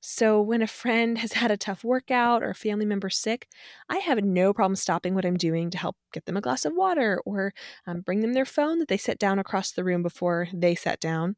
So 0.00 0.40
when 0.40 0.62
a 0.62 0.66
friend 0.66 1.18
has 1.18 1.32
had 1.34 1.50
a 1.50 1.56
tough 1.56 1.84
workout 1.84 2.42
or 2.42 2.50
a 2.50 2.54
family 2.54 2.86
member 2.86 3.10
sick, 3.10 3.48
I 3.88 3.98
have 3.98 4.22
no 4.22 4.52
problem 4.52 4.76
stopping 4.76 5.14
what 5.14 5.24
I'm 5.24 5.36
doing 5.36 5.70
to 5.70 5.78
help 5.78 5.96
get 6.12 6.26
them 6.26 6.36
a 6.36 6.40
glass 6.40 6.64
of 6.64 6.74
water 6.74 7.20
or 7.24 7.52
um, 7.86 8.00
bring 8.00 8.20
them 8.20 8.32
their 8.32 8.44
phone 8.44 8.78
that 8.78 8.88
they 8.88 8.96
set 8.96 9.18
down 9.18 9.38
across 9.38 9.72
the 9.72 9.84
room 9.84 10.02
before 10.02 10.48
they 10.52 10.74
sat 10.74 11.00
down. 11.00 11.36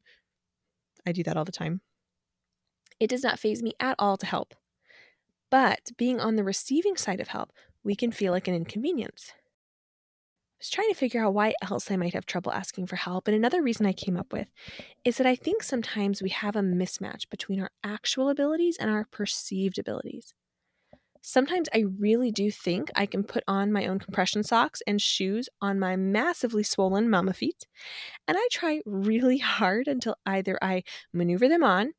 I 1.05 1.11
do 1.11 1.23
that 1.23 1.37
all 1.37 1.45
the 1.45 1.51
time. 1.51 1.81
It 2.99 3.09
does 3.09 3.23
not 3.23 3.39
faze 3.39 3.63
me 3.63 3.73
at 3.79 3.95
all 3.97 4.17
to 4.17 4.25
help. 4.25 4.55
But 5.49 5.91
being 5.97 6.19
on 6.19 6.35
the 6.35 6.43
receiving 6.43 6.95
side 6.95 7.19
of 7.19 7.29
help, 7.29 7.51
we 7.83 7.95
can 7.95 8.11
feel 8.11 8.31
like 8.31 8.47
an 8.47 8.55
inconvenience. 8.55 9.33
I 10.59 10.61
was 10.61 10.69
trying 10.71 10.89
to 10.89 10.95
figure 10.95 11.23
out 11.23 11.33
why 11.33 11.53
else 11.61 11.89
I 11.89 11.95
might 11.95 12.13
have 12.13 12.25
trouble 12.25 12.51
asking 12.51 12.87
for 12.87 12.97
help, 12.97 13.29
and 13.29 13.35
another 13.35 13.63
reason 13.63 13.85
I 13.85 13.93
came 13.93 14.17
up 14.17 14.33
with 14.33 14.49
is 15.05 15.15
that 15.15 15.25
I 15.25 15.33
think 15.33 15.63
sometimes 15.63 16.21
we 16.21 16.31
have 16.31 16.57
a 16.57 16.61
mismatch 16.61 17.29
between 17.29 17.61
our 17.61 17.71
actual 17.81 18.27
abilities 18.27 18.75
and 18.77 18.89
our 18.89 19.05
perceived 19.09 19.79
abilities. 19.79 20.33
Sometimes 21.21 21.69
I 21.73 21.85
really 21.97 22.29
do 22.29 22.51
think 22.51 22.91
I 22.93 23.05
can 23.05 23.23
put 23.23 23.45
on 23.47 23.71
my 23.71 23.87
own 23.87 23.99
compression 23.99 24.43
socks 24.43 24.81
and 24.85 25.01
shoes 25.01 25.47
on 25.61 25.79
my 25.79 25.95
massively 25.95 26.63
swollen 26.63 27.09
mama 27.09 27.31
feet, 27.31 27.65
and 28.27 28.37
I 28.37 28.45
try 28.51 28.81
really 28.85 29.37
hard 29.37 29.87
until 29.87 30.17
either 30.25 30.59
I 30.61 30.83
maneuver 31.13 31.47
them 31.47 31.63
on, 31.63 31.93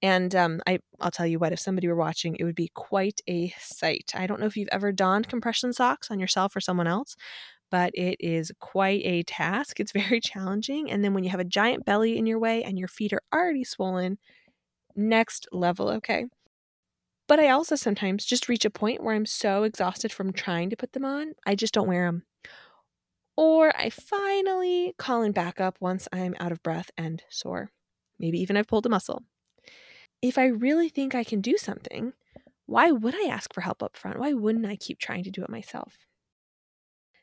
and 0.00 0.34
um, 0.34 0.62
I, 0.66 0.78
I'll 1.00 1.10
tell 1.10 1.26
you 1.26 1.38
what, 1.38 1.52
if 1.52 1.60
somebody 1.60 1.86
were 1.86 1.96
watching, 1.96 2.34
it 2.36 2.44
would 2.44 2.54
be 2.54 2.70
quite 2.74 3.20
a 3.28 3.52
sight. 3.58 4.12
I 4.14 4.26
don't 4.26 4.40
know 4.40 4.46
if 4.46 4.56
you've 4.56 4.70
ever 4.72 4.90
donned 4.90 5.28
compression 5.28 5.74
socks 5.74 6.10
on 6.10 6.18
yourself 6.18 6.56
or 6.56 6.62
someone 6.62 6.86
else, 6.86 7.14
but 7.70 7.92
it 7.94 8.16
is 8.20 8.52
quite 8.60 9.02
a 9.04 9.22
task. 9.22 9.80
It's 9.80 9.92
very 9.92 10.20
challenging. 10.20 10.90
And 10.90 11.04
then 11.04 11.14
when 11.14 11.24
you 11.24 11.30
have 11.30 11.40
a 11.40 11.44
giant 11.44 11.84
belly 11.84 12.18
in 12.18 12.26
your 12.26 12.38
way 12.38 12.64
and 12.64 12.78
your 12.78 12.88
feet 12.88 13.12
are 13.12 13.22
already 13.32 13.64
swollen, 13.64 14.18
next 14.96 15.48
level, 15.52 15.88
okay? 15.90 16.26
But 17.28 17.38
I 17.38 17.50
also 17.50 17.76
sometimes 17.76 18.24
just 18.24 18.48
reach 18.48 18.64
a 18.64 18.70
point 18.70 19.02
where 19.02 19.14
I'm 19.14 19.26
so 19.26 19.62
exhausted 19.62 20.12
from 20.12 20.32
trying 20.32 20.70
to 20.70 20.76
put 20.76 20.92
them 20.92 21.04
on, 21.04 21.34
I 21.46 21.54
just 21.54 21.72
don't 21.72 21.86
wear 21.86 22.06
them. 22.06 22.24
Or 23.36 23.72
I 23.76 23.88
finally 23.90 24.94
call 24.98 25.22
in 25.22 25.32
backup 25.32 25.76
once 25.80 26.08
I'm 26.12 26.34
out 26.40 26.52
of 26.52 26.62
breath 26.62 26.90
and 26.98 27.22
sore. 27.30 27.70
Maybe 28.18 28.40
even 28.40 28.56
I've 28.56 28.66
pulled 28.66 28.86
a 28.86 28.90
muscle. 28.90 29.22
If 30.20 30.36
I 30.36 30.46
really 30.46 30.88
think 30.88 31.14
I 31.14 31.24
can 31.24 31.40
do 31.40 31.56
something, 31.56 32.12
why 32.66 32.90
would 32.90 33.14
I 33.14 33.28
ask 33.30 33.54
for 33.54 33.62
help 33.62 33.82
up 33.82 33.96
front? 33.96 34.18
Why 34.18 34.32
wouldn't 34.32 34.66
I 34.66 34.76
keep 34.76 34.98
trying 34.98 35.24
to 35.24 35.30
do 35.30 35.42
it 35.42 35.50
myself? 35.50 36.09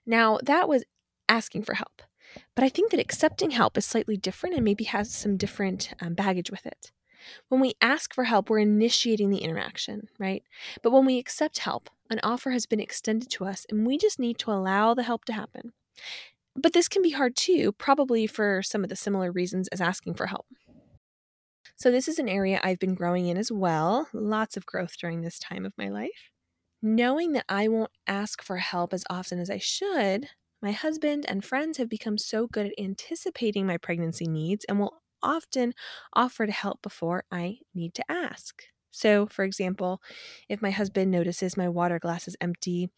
Now, 0.08 0.40
that 0.42 0.70
was 0.70 0.86
asking 1.30 1.64
for 1.64 1.76
help. 1.76 2.02
But 2.56 2.64
I 2.64 2.70
think 2.70 2.92
that 2.92 3.00
accepting 3.00 3.52
help 3.52 3.78
is 3.78 3.86
slightly 3.86 4.18
different 4.18 4.56
and 4.56 4.64
maybe 4.66 4.86
has 4.86 5.14
some 5.14 5.38
different 5.38 5.94
um, 6.02 6.14
baggage 6.14 6.50
with 6.50 6.66
it. 6.66 6.92
When 7.50 7.60
we 7.60 7.74
ask 7.82 8.14
for 8.14 8.24
help, 8.24 8.50
we're 8.50 8.60
initiating 8.60 9.30
the 9.30 9.40
interaction, 9.40 10.08
right? 10.18 10.44
But 10.82 10.92
when 10.92 11.06
we 11.06 11.18
accept 11.18 11.60
help, 11.60 11.90
an 12.10 12.20
offer 12.24 12.52
has 12.52 12.66
been 12.66 12.80
extended 12.80 13.30
to 13.32 13.46
us 13.46 13.66
and 13.70 13.86
we 13.86 13.98
just 13.98 14.20
need 14.20 14.38
to 14.40 14.52
allow 14.52 14.94
the 14.94 15.04
help 15.04 15.26
to 15.26 15.34
happen. 15.34 15.74
But 16.56 16.74
this 16.74 16.88
can 16.88 17.02
be 17.02 17.12
hard 17.12 17.36
too, 17.36 17.74
probably 17.74 18.28
for 18.28 18.64
some 18.64 18.84
of 18.84 18.90
the 18.90 18.96
similar 18.96 19.32
reasons 19.32 19.68
as 19.70 19.82
asking 19.82 20.16
for 20.16 20.28
help. 20.28 20.46
So, 21.76 21.92
this 21.92 22.08
is 22.08 22.18
an 22.18 22.30
area 22.30 22.60
I've 22.64 22.80
been 22.80 22.96
growing 22.96 23.28
in 23.28 23.38
as 23.38 23.52
well. 23.52 24.08
Lots 24.12 24.58
of 24.58 24.66
growth 24.66 24.98
during 25.00 25.22
this 25.22 25.38
time 25.38 25.66
of 25.66 25.74
my 25.78 25.90
life. 25.90 26.32
Knowing 26.82 27.32
that 27.34 27.46
I 27.50 27.68
won't 27.68 27.92
ask 28.06 28.44
for 28.44 28.58
help 28.58 28.94
as 28.94 29.04
often 29.10 29.40
as 29.40 29.50
I 29.50 29.58
should, 29.58 30.30
my 30.62 30.72
husband 30.72 31.26
and 31.28 31.44
friends 31.44 31.78
have 31.78 31.90
become 31.90 32.18
so 32.18 32.48
good 32.48 32.68
at 32.68 32.74
anticipating 32.80 33.66
my 33.66 33.78
pregnancy 33.78 34.28
needs 34.28 34.66
and 34.66 34.80
will 34.80 35.02
often 35.24 35.74
offer 36.14 36.46
to 36.46 36.52
help 36.52 36.82
before 36.82 37.24
I 37.32 37.60
need 37.74 37.94
to 37.96 38.12
ask. 38.12 38.64
So, 38.92 39.26
for 39.28 39.44
example, 39.44 40.02
if 40.50 40.62
my 40.62 40.72
husband 40.72 41.12
notices 41.12 41.58
my 41.58 41.68
water 41.68 42.00
glass 42.00 42.28
is 42.28 42.38
empty, 42.42 42.90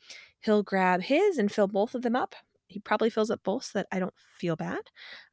he'll 0.41 0.63
grab 0.63 1.01
his 1.01 1.37
and 1.37 1.51
fill 1.51 1.67
both 1.67 1.95
of 1.95 2.01
them 2.01 2.15
up. 2.15 2.35
He 2.67 2.79
probably 2.79 3.09
fills 3.09 3.31
up 3.31 3.43
both 3.43 3.65
so 3.65 3.79
that 3.79 3.87
I 3.91 3.99
don't 3.99 4.13
feel 4.17 4.55
bad. 4.55 4.81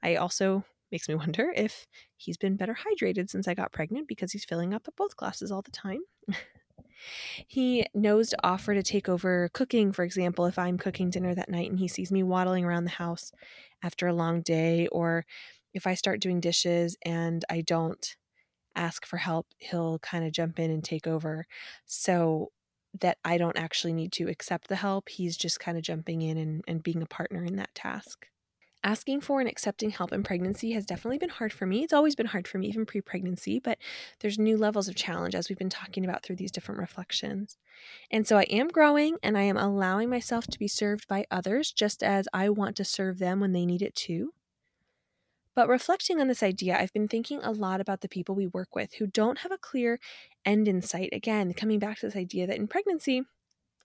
I 0.03 0.17
also 0.17 0.65
makes 0.91 1.09
me 1.09 1.15
wonder 1.17 1.53
if 1.55 1.87
he's 2.17 2.37
been 2.37 2.57
better 2.57 2.77
hydrated 2.77 3.29
since 3.29 3.47
I 3.47 3.55
got 3.55 3.73
pregnant 3.73 4.09
because 4.09 4.33
he's 4.33 4.45
filling 4.45 4.73
up 4.73 4.89
both 4.97 5.17
glasses 5.17 5.53
all 5.53 5.63
the 5.63 5.71
time. 5.71 6.01
he 7.47 7.87
knows 7.95 8.31
to 8.31 8.39
offer 8.45 8.75
to 8.75 8.83
take 8.83 9.09
over 9.09 9.51
cooking, 9.53 9.93
for 9.93 10.05
example, 10.05 10.47
if 10.47 10.59
I'm 10.59 10.79
cooking 10.79 11.11
dinner 11.11 11.35
that 11.35 11.49
night 11.51 11.71
and 11.71 11.79
he 11.79 11.89
sees 11.89 12.11
me 12.13 12.23
waddling 12.23 12.65
around 12.65 12.85
the 12.85 12.91
house 12.91 13.33
after 13.83 14.07
a 14.07 14.15
long 14.15 14.43
day, 14.43 14.89
or 14.89 15.25
if 15.75 15.87
I 15.87 15.95
start 15.95 16.21
doing 16.21 16.41
dishes 16.41 16.97
and 17.05 17.45
I 17.51 17.61
don't 17.61 18.17
ask 18.75 19.07
for 19.07 19.17
help, 19.19 19.47
he'll 19.59 19.99
kind 20.01 20.25
of 20.25 20.33
jump 20.33 20.59
in 20.59 20.71
and 20.71 20.83
take 20.85 21.07
over. 21.07 21.47
So 21.87 22.51
that 23.01 23.19
I 23.25 23.39
don't 23.39 23.59
actually 23.59 23.93
need 23.93 24.13
to 24.13 24.29
accept 24.29 24.69
the 24.69 24.77
help. 24.77 25.09
He's 25.09 25.37
just 25.37 25.61
kind 25.61 25.77
of 25.77 25.85
jumping 25.85 26.23
in 26.23 26.39
and, 26.39 26.63
and 26.67 26.83
being 26.83 27.03
a 27.03 27.07
partner 27.07 27.45
in 27.45 27.57
that 27.57 27.75
task. 27.75 28.27
Asking 28.87 29.21
for 29.21 29.41
and 29.41 29.49
accepting 29.49 29.91
help 29.91 30.13
in 30.13 30.23
pregnancy 30.23 30.71
has 30.71 30.87
definitely 30.87 31.19
been 31.19 31.29
hard 31.29 31.53
for 31.53 31.67
me. 31.67 31.83
It's 31.83 31.93
always 31.93 32.15
been 32.15 32.27
hard 32.27 32.47
for 32.47 32.59
me, 32.59 32.69
even 32.69 32.87
pre 32.87 33.01
pregnancy, 33.01 33.59
but 33.59 33.79
there's 34.21 34.39
new 34.39 34.57
levels 34.57 34.87
of 34.87 34.95
challenge 34.95 35.35
as 35.35 35.49
we've 35.49 35.59
been 35.59 35.69
talking 35.69 36.05
about 36.05 36.23
through 36.23 36.37
these 36.37 36.53
different 36.53 36.81
reflections. 36.81 37.59
And 38.13 38.29
so 38.29 38.39
I 38.39 38.45
am 38.45 38.69
growing 38.69 39.17
and 39.25 39.37
I 39.37 39.43
am 39.43 39.57
allowing 39.57 40.09
myself 40.09 40.47
to 40.47 40.59
be 40.59 40.69
served 40.69 41.09
by 41.09 41.27
others 41.33 41.73
just 41.73 42.01
as 42.01 42.29
I 42.33 42.49
want 42.49 42.77
to 42.77 42.85
serve 42.85 43.19
them 43.19 43.41
when 43.41 43.51
they 43.51 43.67
need 43.67 43.83
it 43.83 43.97
too. 43.97 44.35
But 45.57 45.69
reflecting 45.69 46.21
on 46.21 46.29
this 46.29 46.45
idea, 46.45 46.79
I've 46.79 46.93
been 46.93 47.09
thinking 47.09 47.41
a 47.43 47.51
lot 47.51 47.81
about 47.81 48.03
the 48.03 48.09
people 48.09 48.37
we 48.37 48.47
work 48.47 48.77
with 48.77 48.95
who 48.95 49.09
don't 49.09 49.39
have 49.39 49.51
a 49.51 49.59
clear 49.59 49.99
end 50.45 50.69
in 50.69 50.81
sight. 50.81 51.09
Again, 51.13 51.55
coming 51.55 51.81
back 51.81 51.99
to 51.99 52.07
this 52.07 52.15
idea 52.15 52.47
that 52.47 52.57
in 52.57 52.69
pregnancy, 52.69 53.23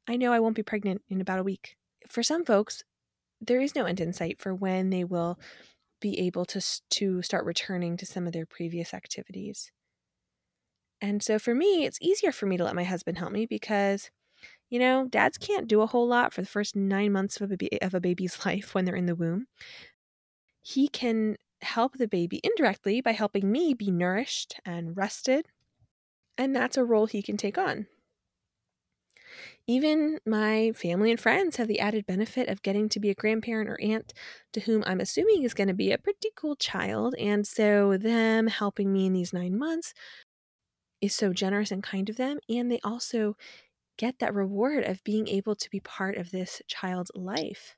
I 0.08 0.16
know 0.16 0.32
I 0.32 0.40
won't 0.40 0.56
be 0.56 0.62
pregnant 0.62 1.02
in 1.10 1.22
about 1.22 1.40
a 1.40 1.44
week. 1.44 1.76
For 2.08 2.22
some 2.22 2.46
folks, 2.46 2.84
there 3.42 3.62
is 3.62 3.76
no 3.76 3.86
end 3.86 4.00
in 4.00 4.14
sight 4.14 4.40
for 4.40 4.54
when 4.56 4.90
they 4.90 5.04
will 5.04 5.40
be 6.02 6.20
able 6.20 6.46
to 6.46 6.62
to 6.92 7.22
start 7.22 7.46
returning 7.46 7.98
to 7.98 8.06
some 8.06 8.28
of 8.28 8.34
their 8.34 8.46
previous 8.46 8.94
activities. 8.94 9.72
And 11.02 11.24
so 11.24 11.40
for 11.40 11.56
me, 11.56 11.86
it's 11.86 11.98
easier 12.02 12.32
for 12.32 12.46
me 12.46 12.58
to 12.58 12.64
let 12.64 12.76
my 12.76 12.84
husband 12.84 13.18
help 13.18 13.32
me 13.32 13.46
because 13.46 14.12
you 14.70 14.80
know, 14.80 15.08
dads 15.08 15.38
can't 15.38 15.68
do 15.68 15.82
a 15.82 15.88
whole 15.88 16.08
lot 16.08 16.34
for 16.34 16.42
the 16.42 16.48
first 16.48 16.76
9 16.76 17.12
months 17.12 17.42
of 17.42 17.52
a, 17.52 17.58
baby, 17.58 17.82
of 17.82 17.94
a 17.94 18.02
baby's 18.02 18.46
life 18.46 18.76
when 18.76 18.86
they're 18.86 18.96
in 18.96 19.06
the 19.08 19.16
womb. 19.16 19.48
He 20.64 20.88
can 20.88 21.38
help 21.62 21.98
the 21.98 22.08
baby 22.08 22.42
indirectly 22.44 23.00
by 23.02 23.12
helping 23.12 23.52
me 23.52 23.76
be 23.76 23.92
nourished 23.92 24.60
and 24.66 24.98
rested. 24.98 25.48
And 26.38 26.56
that's 26.56 26.78
a 26.78 26.86
role 26.86 27.08
he 27.08 27.22
can 27.24 27.38
take 27.38 27.58
on. 27.58 27.88
Even 29.68 30.20
my 30.26 30.72
family 30.74 31.12
and 31.12 31.20
friends 31.20 31.58
have 31.58 31.68
the 31.68 31.80
added 31.80 32.06
benefit 32.06 32.50
of 32.50 32.62
getting 32.62 32.90
to 32.90 33.00
be 33.00 33.10
a 33.10 33.16
grandparent 33.16 33.70
or 33.70 33.80
aunt 33.82 34.14
to 34.54 34.62
whom 34.62 34.84
I'm 34.86 35.00
assuming 35.00 35.44
is 35.44 35.54
going 35.54 35.68
to 35.68 35.74
be 35.74 35.92
a 35.92 35.98
pretty 35.98 36.30
cool 36.36 36.56
child. 36.56 37.16
And 37.20 37.46
so, 37.48 37.98
them 37.98 38.48
helping 38.48 38.92
me 38.92 39.06
in 39.06 39.14
these 39.14 39.34
nine 39.34 39.58
months 39.58 39.94
is 41.02 41.16
so 41.16 41.34
generous 41.34 41.72
and 41.72 41.84
kind 41.84 42.10
of 42.10 42.18
them. 42.18 42.40
And 42.50 42.72
they 42.72 42.80
also 42.84 43.36
get 43.98 44.20
that 44.20 44.34
reward 44.34 44.84
of 44.86 45.04
being 45.04 45.28
able 45.28 45.56
to 45.56 45.70
be 45.70 45.80
part 45.80 46.18
of 46.18 46.32
this 46.32 46.62
child's 46.68 47.12
life. 47.16 47.76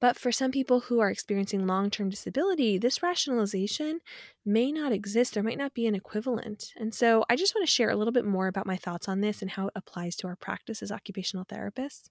But 0.00 0.16
for 0.16 0.32
some 0.32 0.50
people 0.50 0.80
who 0.80 1.00
are 1.00 1.10
experiencing 1.10 1.66
long 1.66 1.90
term 1.90 2.08
disability, 2.08 2.78
this 2.78 3.02
rationalization 3.02 4.00
may 4.44 4.72
not 4.72 4.92
exist. 4.92 5.34
There 5.34 5.42
might 5.42 5.58
not 5.58 5.74
be 5.74 5.86
an 5.86 5.94
equivalent. 5.94 6.72
And 6.76 6.94
so 6.94 7.24
I 7.28 7.36
just 7.36 7.54
want 7.54 7.66
to 7.66 7.72
share 7.72 7.90
a 7.90 7.96
little 7.96 8.12
bit 8.12 8.24
more 8.24 8.48
about 8.48 8.66
my 8.66 8.76
thoughts 8.76 9.08
on 9.08 9.20
this 9.20 9.42
and 9.42 9.50
how 9.50 9.66
it 9.66 9.72
applies 9.76 10.16
to 10.16 10.26
our 10.26 10.36
practice 10.36 10.82
as 10.82 10.90
occupational 10.90 11.44
therapists. 11.44 12.08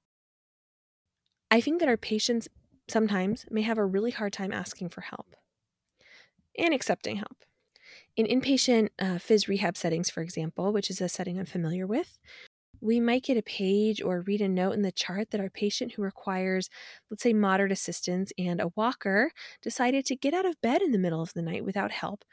I 1.50 1.62
think 1.62 1.80
that 1.80 1.90
our 1.90 1.98
patients 1.98 2.48
sometimes 2.88 3.46
may 3.50 3.64
have 3.64 3.78
a 3.78 3.86
really 3.86 4.12
hard 4.12 4.34
time 4.34 4.52
asking 4.52 4.90
for 4.90 5.02
help 5.02 5.36
and 6.58 6.74
accepting 6.74 7.18
help. 7.18 7.38
In 8.16 8.26
inpatient 8.26 8.90
uh, 9.00 9.18
phys 9.18 9.48
rehab 9.48 9.78
settings, 9.78 10.10
for 10.10 10.22
example, 10.22 10.74
which 10.74 10.90
is 10.90 11.02
a 11.02 11.10
setting 11.10 11.40
I'm 11.40 11.46
familiar 11.46 11.88
with, 11.88 12.20
we 12.82 13.00
might 13.00 13.24
get 13.24 13.38
a 13.38 13.42
page 13.42 14.02
or 14.02 14.22
read 14.22 14.42
a 14.42 14.48
note 14.48 14.74
in 14.74 14.82
the 14.82 14.92
chart 14.92 15.32
that 15.32 15.42
our 15.42 15.50
patient 15.50 15.94
who 15.94 16.02
requires, 16.02 16.70
let's 17.10 17.24
say, 17.24 17.34
moderate 17.34 17.72
assistance 17.72 18.32
and 18.38 18.62
a 18.62 18.72
walker 18.76 19.32
decided 19.62 20.06
to 20.06 20.16
get 20.16 20.34
out 20.34 20.46
of 20.46 20.62
bed 20.62 20.82
in 20.82 20.92
the 20.92 20.98
middle 20.98 21.22
of 21.22 21.34
the 21.34 21.42
night 21.42 21.66
without 21.66 21.92
help 21.92 22.24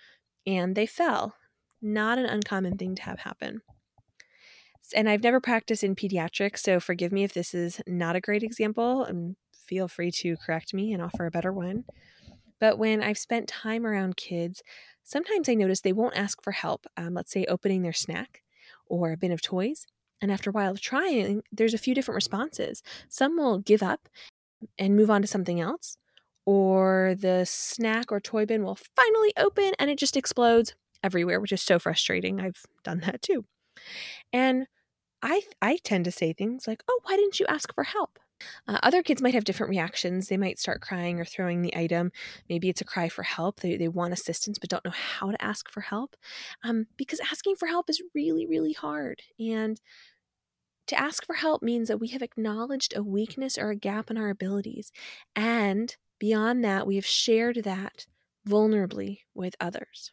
and 0.46 0.74
they 0.74 0.86
fell. 0.86 1.34
Not 1.82 2.18
an 2.18 2.26
uncommon 2.26 2.78
thing 2.78 2.94
to 2.94 3.02
have 3.02 3.20
happen. 3.20 3.60
And 4.94 5.08
I've 5.08 5.22
never 5.22 5.40
practiced 5.40 5.82
in 5.82 5.96
pediatrics, 5.96 6.58
so 6.58 6.78
forgive 6.78 7.10
me 7.10 7.24
if 7.24 7.34
this 7.34 7.54
is 7.54 7.80
not 7.86 8.14
a 8.14 8.20
great 8.20 8.44
example, 8.44 9.02
and 9.02 9.34
feel 9.52 9.88
free 9.88 10.12
to 10.12 10.36
correct 10.36 10.72
me 10.72 10.92
and 10.92 11.02
offer 11.02 11.26
a 11.26 11.30
better 11.30 11.52
one. 11.52 11.84
But 12.60 12.78
when 12.78 13.02
I've 13.02 13.18
spent 13.18 13.48
time 13.48 13.84
around 13.84 14.16
kids, 14.16 14.62
sometimes 15.02 15.48
I 15.48 15.54
notice 15.54 15.80
they 15.80 15.92
won't 15.92 16.16
ask 16.16 16.40
for 16.40 16.52
help, 16.52 16.86
um, 16.96 17.14
let's 17.14 17.32
say 17.32 17.44
opening 17.46 17.82
their 17.82 17.92
snack 17.92 18.42
or 18.86 19.12
a 19.12 19.16
bin 19.16 19.32
of 19.32 19.42
toys. 19.42 19.86
And 20.22 20.32
after 20.32 20.50
a 20.50 20.52
while 20.52 20.72
of 20.72 20.80
trying, 20.80 21.42
there's 21.52 21.74
a 21.74 21.78
few 21.78 21.94
different 21.94 22.16
responses. 22.16 22.82
Some 23.08 23.36
will 23.36 23.58
give 23.58 23.82
up 23.82 24.08
and 24.78 24.96
move 24.96 25.10
on 25.10 25.22
to 25.22 25.28
something 25.28 25.60
else, 25.60 25.96
or 26.46 27.14
the 27.18 27.44
snack 27.46 28.12
or 28.12 28.20
toy 28.20 28.46
bin 28.46 28.64
will 28.64 28.78
finally 28.96 29.32
open 29.38 29.72
and 29.78 29.90
it 29.90 29.98
just 29.98 30.16
explodes 30.16 30.74
everywhere, 31.04 31.40
which 31.40 31.52
is 31.52 31.62
so 31.62 31.78
frustrating. 31.78 32.40
I've 32.40 32.62
done 32.84 33.00
that 33.00 33.22
too. 33.22 33.46
And 34.32 34.66
I 35.22 35.42
I 35.62 35.78
tend 35.84 36.06
to 36.06 36.12
say 36.12 36.32
things 36.34 36.66
like, 36.68 36.82
"Oh, 36.88 37.00
why 37.04 37.16
didn't 37.16 37.40
you 37.40 37.46
ask 37.48 37.74
for 37.74 37.84
help?" 37.84 38.18
Uh, 38.68 38.78
other 38.82 39.02
kids 39.02 39.22
might 39.22 39.34
have 39.34 39.44
different 39.44 39.70
reactions. 39.70 40.28
They 40.28 40.36
might 40.36 40.58
start 40.58 40.80
crying 40.80 41.20
or 41.20 41.24
throwing 41.24 41.62
the 41.62 41.76
item. 41.76 42.12
Maybe 42.48 42.68
it's 42.68 42.80
a 42.80 42.84
cry 42.84 43.08
for 43.08 43.22
help. 43.22 43.60
They, 43.60 43.76
they 43.76 43.88
want 43.88 44.12
assistance 44.12 44.58
but 44.58 44.70
don't 44.70 44.84
know 44.84 44.90
how 44.90 45.30
to 45.30 45.42
ask 45.42 45.70
for 45.70 45.80
help 45.80 46.16
um, 46.62 46.86
because 46.96 47.20
asking 47.30 47.56
for 47.56 47.66
help 47.66 47.88
is 47.90 48.02
really, 48.14 48.46
really 48.46 48.72
hard. 48.72 49.22
And 49.38 49.80
to 50.86 50.98
ask 50.98 51.26
for 51.26 51.34
help 51.34 51.62
means 51.62 51.88
that 51.88 52.00
we 52.00 52.08
have 52.08 52.22
acknowledged 52.22 52.96
a 52.96 53.02
weakness 53.02 53.58
or 53.58 53.70
a 53.70 53.76
gap 53.76 54.10
in 54.10 54.16
our 54.16 54.30
abilities. 54.30 54.92
And 55.34 55.96
beyond 56.18 56.64
that, 56.64 56.86
we 56.86 56.94
have 56.96 57.06
shared 57.06 57.64
that 57.64 58.06
vulnerably 58.48 59.20
with 59.34 59.56
others. 59.60 60.12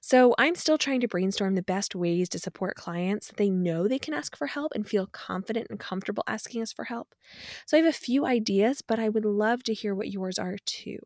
So 0.00 0.34
I'm 0.38 0.54
still 0.54 0.78
trying 0.78 1.00
to 1.00 1.08
brainstorm 1.08 1.54
the 1.54 1.62
best 1.62 1.94
ways 1.94 2.28
to 2.30 2.38
support 2.38 2.76
clients 2.76 3.28
that 3.28 3.36
they 3.36 3.50
know 3.50 3.88
they 3.88 3.98
can 3.98 4.14
ask 4.14 4.36
for 4.36 4.46
help 4.46 4.72
and 4.74 4.88
feel 4.88 5.06
confident 5.06 5.68
and 5.70 5.80
comfortable 5.80 6.24
asking 6.26 6.62
us 6.62 6.72
for 6.72 6.84
help. 6.84 7.14
So 7.66 7.76
I 7.76 7.80
have 7.82 7.88
a 7.88 7.96
few 7.96 8.26
ideas, 8.26 8.82
but 8.82 8.98
I 8.98 9.08
would 9.08 9.24
love 9.24 9.62
to 9.64 9.74
hear 9.74 9.94
what 9.94 10.10
yours 10.10 10.38
are 10.38 10.56
too. 10.64 10.98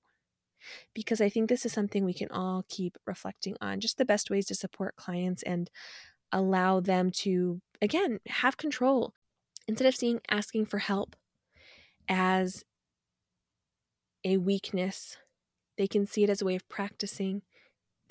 Because 0.95 1.21
I 1.21 1.29
think 1.29 1.49
this 1.49 1.65
is 1.67 1.73
something 1.73 2.05
we 2.05 2.15
can 2.15 2.31
all 2.31 2.65
keep 2.69 2.97
reflecting 3.07 3.57
on 3.61 3.81
just 3.81 3.99
the 3.99 4.05
best 4.05 4.31
ways 4.31 4.47
to 4.47 4.55
support 4.55 4.97
clients 4.97 5.43
and 5.43 5.71
allow 6.33 6.81
them 6.81 7.11
to, 7.11 7.61
again, 7.83 8.21
have 8.29 8.57
control 8.57 9.15
instead 9.69 9.87
of 9.89 9.97
seeing 9.97 10.21
asking 10.31 10.67
for 10.67 10.79
help 10.79 11.17
as 12.09 12.65
a 14.25 14.37
weakness. 14.37 15.17
They 15.79 15.87
can 15.87 16.07
see 16.07 16.25
it 16.25 16.31
as 16.31 16.43
a 16.43 16.45
way 16.45 16.57
of 16.57 16.69
practicing 16.69 17.43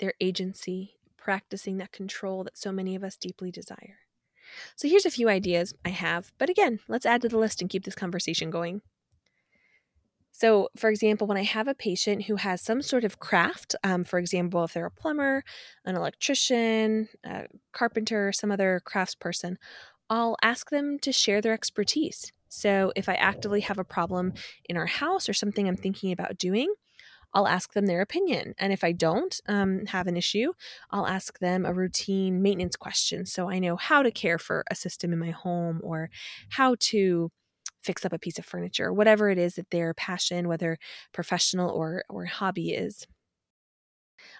their 0.00 0.14
agency, 0.20 0.96
practicing 1.16 1.78
that 1.78 1.92
control 1.92 2.44
that 2.44 2.58
so 2.58 2.72
many 2.72 2.96
of 2.96 3.04
us 3.04 3.16
deeply 3.16 3.50
desire. 3.50 3.98
So 4.74 4.88
here's 4.88 5.06
a 5.06 5.10
few 5.10 5.28
ideas 5.28 5.74
I 5.84 5.90
have, 5.90 6.32
but 6.38 6.50
again, 6.50 6.80
let's 6.88 7.06
add 7.06 7.22
to 7.22 7.28
the 7.28 7.38
list 7.38 7.60
and 7.60 7.70
keep 7.70 7.84
this 7.84 7.94
conversation 7.94 8.50
going. 8.50 8.82
So, 10.32 10.70
for 10.74 10.88
example, 10.88 11.26
when 11.26 11.36
I 11.36 11.42
have 11.42 11.68
a 11.68 11.74
patient 11.74 12.24
who 12.24 12.36
has 12.36 12.62
some 12.62 12.80
sort 12.80 13.04
of 13.04 13.18
craft, 13.18 13.74
um, 13.84 14.04
for 14.04 14.18
example, 14.18 14.64
if 14.64 14.72
they're 14.72 14.86
a 14.86 14.90
plumber, 14.90 15.44
an 15.84 15.96
electrician, 15.96 17.08
a 17.24 17.44
carpenter, 17.72 18.32
some 18.32 18.50
other 18.50 18.80
craftsperson, 18.86 19.56
I'll 20.08 20.36
ask 20.42 20.70
them 20.70 20.98
to 21.00 21.12
share 21.12 21.42
their 21.42 21.52
expertise. 21.52 22.32
So, 22.48 22.90
if 22.96 23.06
I 23.06 23.14
actively 23.16 23.60
have 23.60 23.78
a 23.78 23.84
problem 23.84 24.32
in 24.64 24.78
our 24.78 24.86
house 24.86 25.28
or 25.28 25.34
something 25.34 25.68
I'm 25.68 25.76
thinking 25.76 26.10
about 26.10 26.38
doing, 26.38 26.72
I'll 27.32 27.46
ask 27.46 27.72
them 27.72 27.86
their 27.86 28.00
opinion. 28.00 28.54
And 28.58 28.72
if 28.72 28.82
I 28.84 28.92
don't 28.92 29.40
um, 29.48 29.86
have 29.86 30.06
an 30.06 30.16
issue, 30.16 30.52
I'll 30.90 31.06
ask 31.06 31.38
them 31.38 31.64
a 31.64 31.72
routine 31.72 32.42
maintenance 32.42 32.76
question 32.76 33.26
so 33.26 33.48
I 33.48 33.58
know 33.58 33.76
how 33.76 34.02
to 34.02 34.10
care 34.10 34.38
for 34.38 34.64
a 34.70 34.74
system 34.74 35.12
in 35.12 35.18
my 35.18 35.30
home 35.30 35.80
or 35.82 36.10
how 36.50 36.76
to 36.80 37.30
fix 37.82 38.04
up 38.04 38.12
a 38.12 38.18
piece 38.18 38.38
of 38.38 38.44
furniture, 38.44 38.92
whatever 38.92 39.30
it 39.30 39.38
is 39.38 39.54
that 39.54 39.70
their 39.70 39.94
passion, 39.94 40.48
whether 40.48 40.78
professional 41.12 41.70
or, 41.70 42.04
or 42.08 42.26
hobby 42.26 42.72
is. 42.72 43.06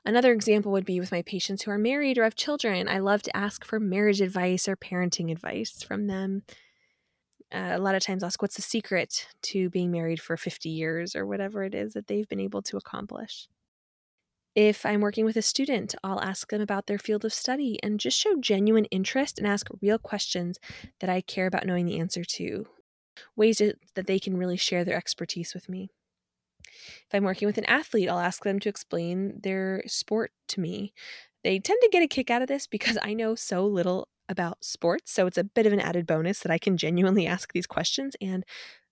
Another 0.04 0.32
example 0.32 0.72
would 0.72 0.84
be 0.84 1.00
with 1.00 1.12
my 1.12 1.22
patients 1.22 1.62
who 1.62 1.70
are 1.70 1.78
married 1.78 2.18
or 2.18 2.24
have 2.24 2.34
children. 2.34 2.88
I 2.88 2.98
love 2.98 3.22
to 3.22 3.36
ask 3.36 3.64
for 3.64 3.80
marriage 3.80 4.20
advice 4.20 4.68
or 4.68 4.76
parenting 4.76 5.30
advice 5.30 5.82
from 5.82 6.06
them 6.06 6.42
uh, 7.52 7.72
a 7.72 7.78
lot 7.78 7.94
of 7.94 8.02
times 8.02 8.22
ask 8.22 8.40
what's 8.40 8.56
the 8.56 8.62
secret 8.62 9.26
to 9.42 9.70
being 9.70 9.90
married 9.90 10.20
for 10.20 10.36
50 10.36 10.68
years 10.68 11.16
or 11.16 11.26
whatever 11.26 11.64
it 11.64 11.74
is 11.74 11.94
that 11.94 12.06
they've 12.06 12.28
been 12.28 12.40
able 12.40 12.62
to 12.62 12.76
accomplish. 12.76 13.48
If 14.54 14.84
I'm 14.84 15.00
working 15.00 15.24
with 15.24 15.36
a 15.36 15.42
student, 15.42 15.94
I'll 16.02 16.20
ask 16.20 16.50
them 16.50 16.60
about 16.60 16.86
their 16.86 16.98
field 16.98 17.24
of 17.24 17.32
study 17.32 17.78
and 17.82 18.00
just 18.00 18.18
show 18.18 18.36
genuine 18.40 18.86
interest 18.86 19.38
and 19.38 19.46
ask 19.46 19.68
real 19.80 19.98
questions 19.98 20.58
that 20.98 21.10
I 21.10 21.20
care 21.20 21.46
about 21.46 21.66
knowing 21.66 21.86
the 21.86 22.00
answer 22.00 22.24
to, 22.24 22.66
ways 23.36 23.58
to, 23.58 23.74
that 23.94 24.06
they 24.06 24.18
can 24.18 24.36
really 24.36 24.56
share 24.56 24.84
their 24.84 24.96
expertise 24.96 25.54
with 25.54 25.68
me. 25.68 25.90
If 26.62 27.14
I'm 27.14 27.24
working 27.24 27.46
with 27.46 27.58
an 27.58 27.64
athlete, 27.66 28.08
I'll 28.08 28.18
ask 28.18 28.42
them 28.42 28.58
to 28.60 28.68
explain 28.68 29.40
their 29.42 29.82
sport 29.86 30.32
to 30.48 30.60
me. 30.60 30.92
They 31.44 31.58
tend 31.58 31.78
to 31.82 31.88
get 31.90 32.02
a 32.02 32.08
kick 32.08 32.30
out 32.30 32.42
of 32.42 32.48
this 32.48 32.66
because 32.66 32.98
I 33.02 33.14
know 33.14 33.34
so 33.34 33.66
little 33.66 34.08
about 34.30 34.64
sports. 34.64 35.12
So 35.12 35.26
it's 35.26 35.36
a 35.36 35.44
bit 35.44 35.66
of 35.66 35.72
an 35.72 35.80
added 35.80 36.06
bonus 36.06 36.40
that 36.40 36.52
I 36.52 36.58
can 36.58 36.76
genuinely 36.78 37.26
ask 37.34 37.52
these 37.52 37.66
questions 37.66 38.16
and 38.20 38.44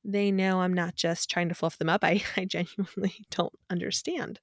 they 0.04 0.30
know 0.30 0.60
I'm 0.60 0.74
not 0.74 0.94
just 0.94 1.30
trying 1.30 1.48
to 1.48 1.54
fluff 1.54 1.78
them 1.78 1.88
up. 1.88 2.04
I, 2.04 2.22
I 2.36 2.44
genuinely 2.44 3.14
don't 3.30 3.54
understand. 3.70 4.40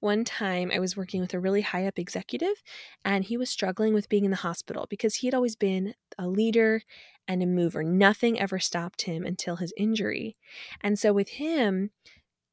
One 0.00 0.24
time 0.24 0.70
I 0.74 0.78
was 0.78 0.96
working 0.96 1.20
with 1.20 1.34
a 1.34 1.40
really 1.40 1.60
high 1.60 1.86
up 1.86 1.98
executive 1.98 2.62
and 3.04 3.24
he 3.24 3.36
was 3.36 3.50
struggling 3.50 3.94
with 3.94 4.08
being 4.08 4.24
in 4.24 4.30
the 4.30 4.38
hospital 4.38 4.86
because 4.88 5.16
he 5.16 5.26
had 5.26 5.34
always 5.34 5.56
been 5.56 5.94
a 6.18 6.26
leader 6.26 6.82
and 7.28 7.42
a 7.42 7.46
mover. 7.46 7.82
Nothing 7.82 8.40
ever 8.40 8.58
stopped 8.58 9.02
him 9.02 9.24
until 9.24 9.56
his 9.56 9.72
injury. 9.76 10.36
And 10.80 10.98
so 10.98 11.12
with 11.12 11.28
him, 11.28 11.90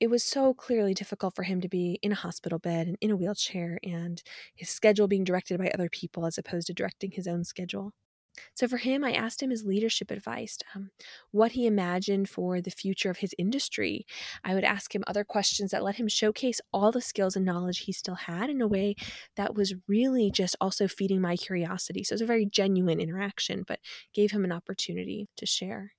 it 0.01 0.09
was 0.09 0.23
so 0.23 0.51
clearly 0.55 0.95
difficult 0.95 1.35
for 1.35 1.43
him 1.43 1.61
to 1.61 1.69
be 1.69 1.99
in 2.01 2.11
a 2.11 2.15
hospital 2.15 2.57
bed 2.57 2.87
and 2.87 2.97
in 3.01 3.11
a 3.11 3.15
wheelchair 3.15 3.79
and 3.83 4.23
his 4.55 4.67
schedule 4.69 5.07
being 5.07 5.23
directed 5.23 5.59
by 5.59 5.69
other 5.69 5.89
people 5.89 6.25
as 6.25 6.39
opposed 6.39 6.67
to 6.67 6.73
directing 6.73 7.11
his 7.11 7.27
own 7.27 7.43
schedule. 7.43 7.93
So, 8.55 8.67
for 8.67 8.77
him, 8.77 9.03
I 9.03 9.11
asked 9.11 9.43
him 9.43 9.51
his 9.51 9.65
leadership 9.65 10.09
advice, 10.09 10.57
um, 10.73 10.89
what 11.31 11.51
he 11.51 11.67
imagined 11.67 12.29
for 12.29 12.61
the 12.61 12.71
future 12.71 13.11
of 13.11 13.17
his 13.17 13.35
industry. 13.37 14.05
I 14.43 14.55
would 14.55 14.63
ask 14.63 14.95
him 14.95 15.03
other 15.05 15.23
questions 15.23 15.71
that 15.71 15.83
let 15.83 15.97
him 15.97 16.07
showcase 16.07 16.61
all 16.73 16.91
the 16.91 17.01
skills 17.01 17.35
and 17.35 17.45
knowledge 17.45 17.79
he 17.79 17.91
still 17.91 18.15
had 18.15 18.49
in 18.49 18.61
a 18.61 18.67
way 18.67 18.95
that 19.35 19.53
was 19.53 19.75
really 19.87 20.31
just 20.31 20.55
also 20.61 20.87
feeding 20.87 21.21
my 21.21 21.35
curiosity. 21.35 22.03
So, 22.03 22.13
it 22.13 22.15
was 22.15 22.21
a 22.21 22.25
very 22.25 22.45
genuine 22.47 22.99
interaction, 23.01 23.65
but 23.67 23.79
gave 24.13 24.31
him 24.31 24.45
an 24.45 24.51
opportunity 24.53 25.27
to 25.37 25.45
share. 25.45 25.91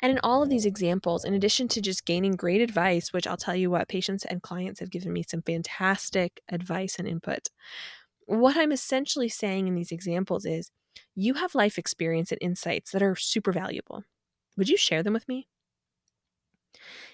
And 0.00 0.12
in 0.12 0.18
all 0.22 0.42
of 0.42 0.48
these 0.48 0.66
examples, 0.66 1.24
in 1.24 1.34
addition 1.34 1.68
to 1.68 1.80
just 1.80 2.04
gaining 2.04 2.32
great 2.32 2.60
advice, 2.60 3.12
which 3.12 3.26
I'll 3.26 3.36
tell 3.36 3.54
you 3.56 3.70
what, 3.70 3.88
patients 3.88 4.24
and 4.24 4.42
clients 4.42 4.80
have 4.80 4.90
given 4.90 5.12
me 5.12 5.22
some 5.22 5.42
fantastic 5.42 6.40
advice 6.48 6.96
and 6.98 7.06
input. 7.08 7.48
What 8.26 8.56
I'm 8.56 8.72
essentially 8.72 9.28
saying 9.28 9.68
in 9.68 9.74
these 9.74 9.92
examples 9.92 10.44
is 10.44 10.70
you 11.14 11.34
have 11.34 11.54
life 11.54 11.78
experience 11.78 12.32
and 12.32 12.38
insights 12.42 12.92
that 12.92 13.02
are 13.02 13.16
super 13.16 13.52
valuable. 13.52 14.04
Would 14.56 14.68
you 14.68 14.76
share 14.76 15.02
them 15.02 15.14
with 15.14 15.28
me? 15.28 15.48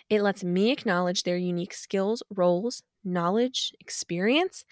It 0.09 0.23
lets 0.23 0.45
me 0.45 0.71
acknowledge 0.71 1.23
their 1.23 1.37
unique 1.37 1.75
skills, 1.75 2.23
roles, 2.31 2.83
knowledge, 3.05 3.73
experience, 3.81 4.65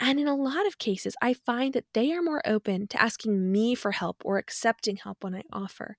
and 0.00 0.20
in 0.20 0.28
a 0.28 0.36
lot 0.36 0.66
of 0.66 0.78
cases, 0.78 1.16
I 1.20 1.34
find 1.34 1.72
that 1.74 1.86
they 1.92 2.12
are 2.12 2.22
more 2.22 2.42
open 2.46 2.86
to 2.88 3.02
asking 3.02 3.50
me 3.50 3.74
for 3.74 3.90
help 3.90 4.22
or 4.24 4.38
accepting 4.38 4.96
help 4.96 5.24
when 5.24 5.34
I 5.34 5.42
offer 5.52 5.96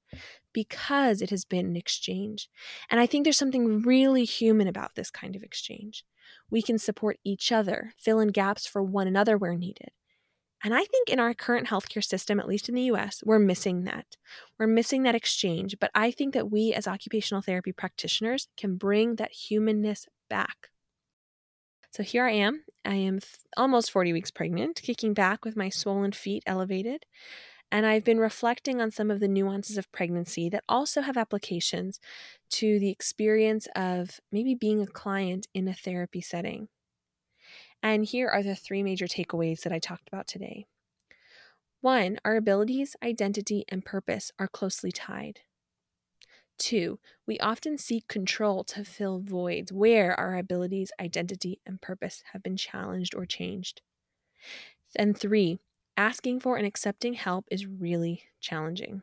because 0.53 1.21
it 1.21 1.29
has 1.31 1.43
been 1.43 1.65
an 1.65 1.75
exchange. 1.75 2.49
And 2.89 2.99
I 2.99 3.05
think 3.05 3.23
there's 3.23 3.37
something 3.37 3.81
really 3.81 4.23
human 4.23 4.67
about 4.67 4.95
this 4.95 5.11
kind 5.11 5.35
of 5.35 5.43
exchange. 5.43 6.05
We 6.49 6.61
can 6.61 6.77
support 6.77 7.17
each 7.23 7.51
other, 7.51 7.93
fill 7.97 8.19
in 8.19 8.29
gaps 8.29 8.65
for 8.65 8.81
one 8.81 9.07
another 9.07 9.37
where 9.37 9.55
needed. 9.55 9.89
And 10.63 10.73
I 10.73 10.83
think 10.83 11.09
in 11.09 11.19
our 11.19 11.33
current 11.33 11.67
healthcare 11.67 12.03
system, 12.03 12.39
at 12.39 12.47
least 12.47 12.67
in 12.67 12.75
the 12.75 12.83
US, 12.83 13.21
we're 13.25 13.39
missing 13.39 13.85
that. 13.85 14.17
We're 14.57 14.67
missing 14.67 15.03
that 15.03 15.15
exchange. 15.15 15.77
But 15.79 15.91
I 15.95 16.11
think 16.11 16.33
that 16.33 16.51
we 16.51 16.73
as 16.73 16.87
occupational 16.87 17.41
therapy 17.41 17.71
practitioners 17.71 18.47
can 18.57 18.75
bring 18.75 19.15
that 19.15 19.31
humanness 19.31 20.07
back. 20.29 20.69
So 21.91 22.03
here 22.03 22.25
I 22.25 22.31
am. 22.31 22.63
I 22.85 22.95
am 22.95 23.19
th- 23.19 23.35
almost 23.57 23.91
40 23.91 24.13
weeks 24.13 24.31
pregnant, 24.31 24.81
kicking 24.81 25.13
back 25.13 25.45
with 25.45 25.55
my 25.55 25.69
swollen 25.69 26.11
feet 26.11 26.43
elevated. 26.45 27.05
And 27.71 27.85
I've 27.85 28.03
been 28.05 28.19
reflecting 28.19 28.81
on 28.81 28.91
some 28.91 29.11
of 29.11 29.19
the 29.19 29.27
nuances 29.27 29.77
of 29.77 29.91
pregnancy 29.91 30.49
that 30.49 30.63
also 30.69 31.01
have 31.01 31.17
applications 31.17 31.99
to 32.51 32.79
the 32.79 32.89
experience 32.91 33.67
of 33.75 34.19
maybe 34.31 34.55
being 34.55 34.81
a 34.81 34.87
client 34.87 35.47
in 35.53 35.67
a 35.67 35.73
therapy 35.73 36.21
setting. 36.21 36.69
And 37.83 38.05
here 38.05 38.29
are 38.29 38.41
the 38.43 38.55
three 38.55 38.83
major 38.83 39.05
takeaways 39.05 39.61
that 39.63 39.73
I 39.73 39.79
talked 39.79 40.07
about 40.07 40.27
today. 40.27 40.65
One, 41.81 42.19
our 42.23 42.37
abilities, 42.37 42.95
identity, 43.03 43.65
and 43.67 43.83
purpose 43.83 44.31
are 44.39 44.47
closely 44.47 44.93
tied. 44.93 45.41
Two, 46.59 46.99
we 47.25 47.39
often 47.39 47.79
seek 47.79 48.07
control 48.07 48.63
to 48.65 48.85
fill 48.85 49.19
voids 49.19 49.73
where 49.73 50.13
our 50.13 50.37
abilities, 50.37 50.91
identity, 50.99 51.59
and 51.65 51.81
purpose 51.81 52.21
have 52.33 52.43
been 52.43 52.55
challenged 52.55 53.15
or 53.15 53.25
changed. 53.25 53.81
And 54.95 55.17
three, 55.17 55.59
asking 55.97 56.41
for 56.41 56.55
and 56.57 56.65
accepting 56.67 57.13
help 57.15 57.47
is 57.49 57.65
really 57.65 58.23
challenging. 58.39 59.01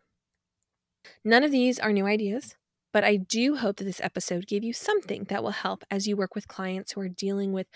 None 1.24 1.44
of 1.44 1.50
these 1.50 1.78
are 1.78 1.92
new 1.92 2.06
ideas, 2.06 2.56
but 2.92 3.04
I 3.04 3.16
do 3.16 3.56
hope 3.56 3.76
that 3.76 3.84
this 3.84 4.00
episode 4.00 4.46
gave 4.46 4.64
you 4.64 4.72
something 4.72 5.24
that 5.24 5.42
will 5.42 5.50
help 5.50 5.84
as 5.90 6.06
you 6.08 6.16
work 6.16 6.34
with 6.34 6.48
clients 6.48 6.92
who 6.92 7.00
are 7.02 7.08
dealing 7.08 7.52
with 7.52 7.66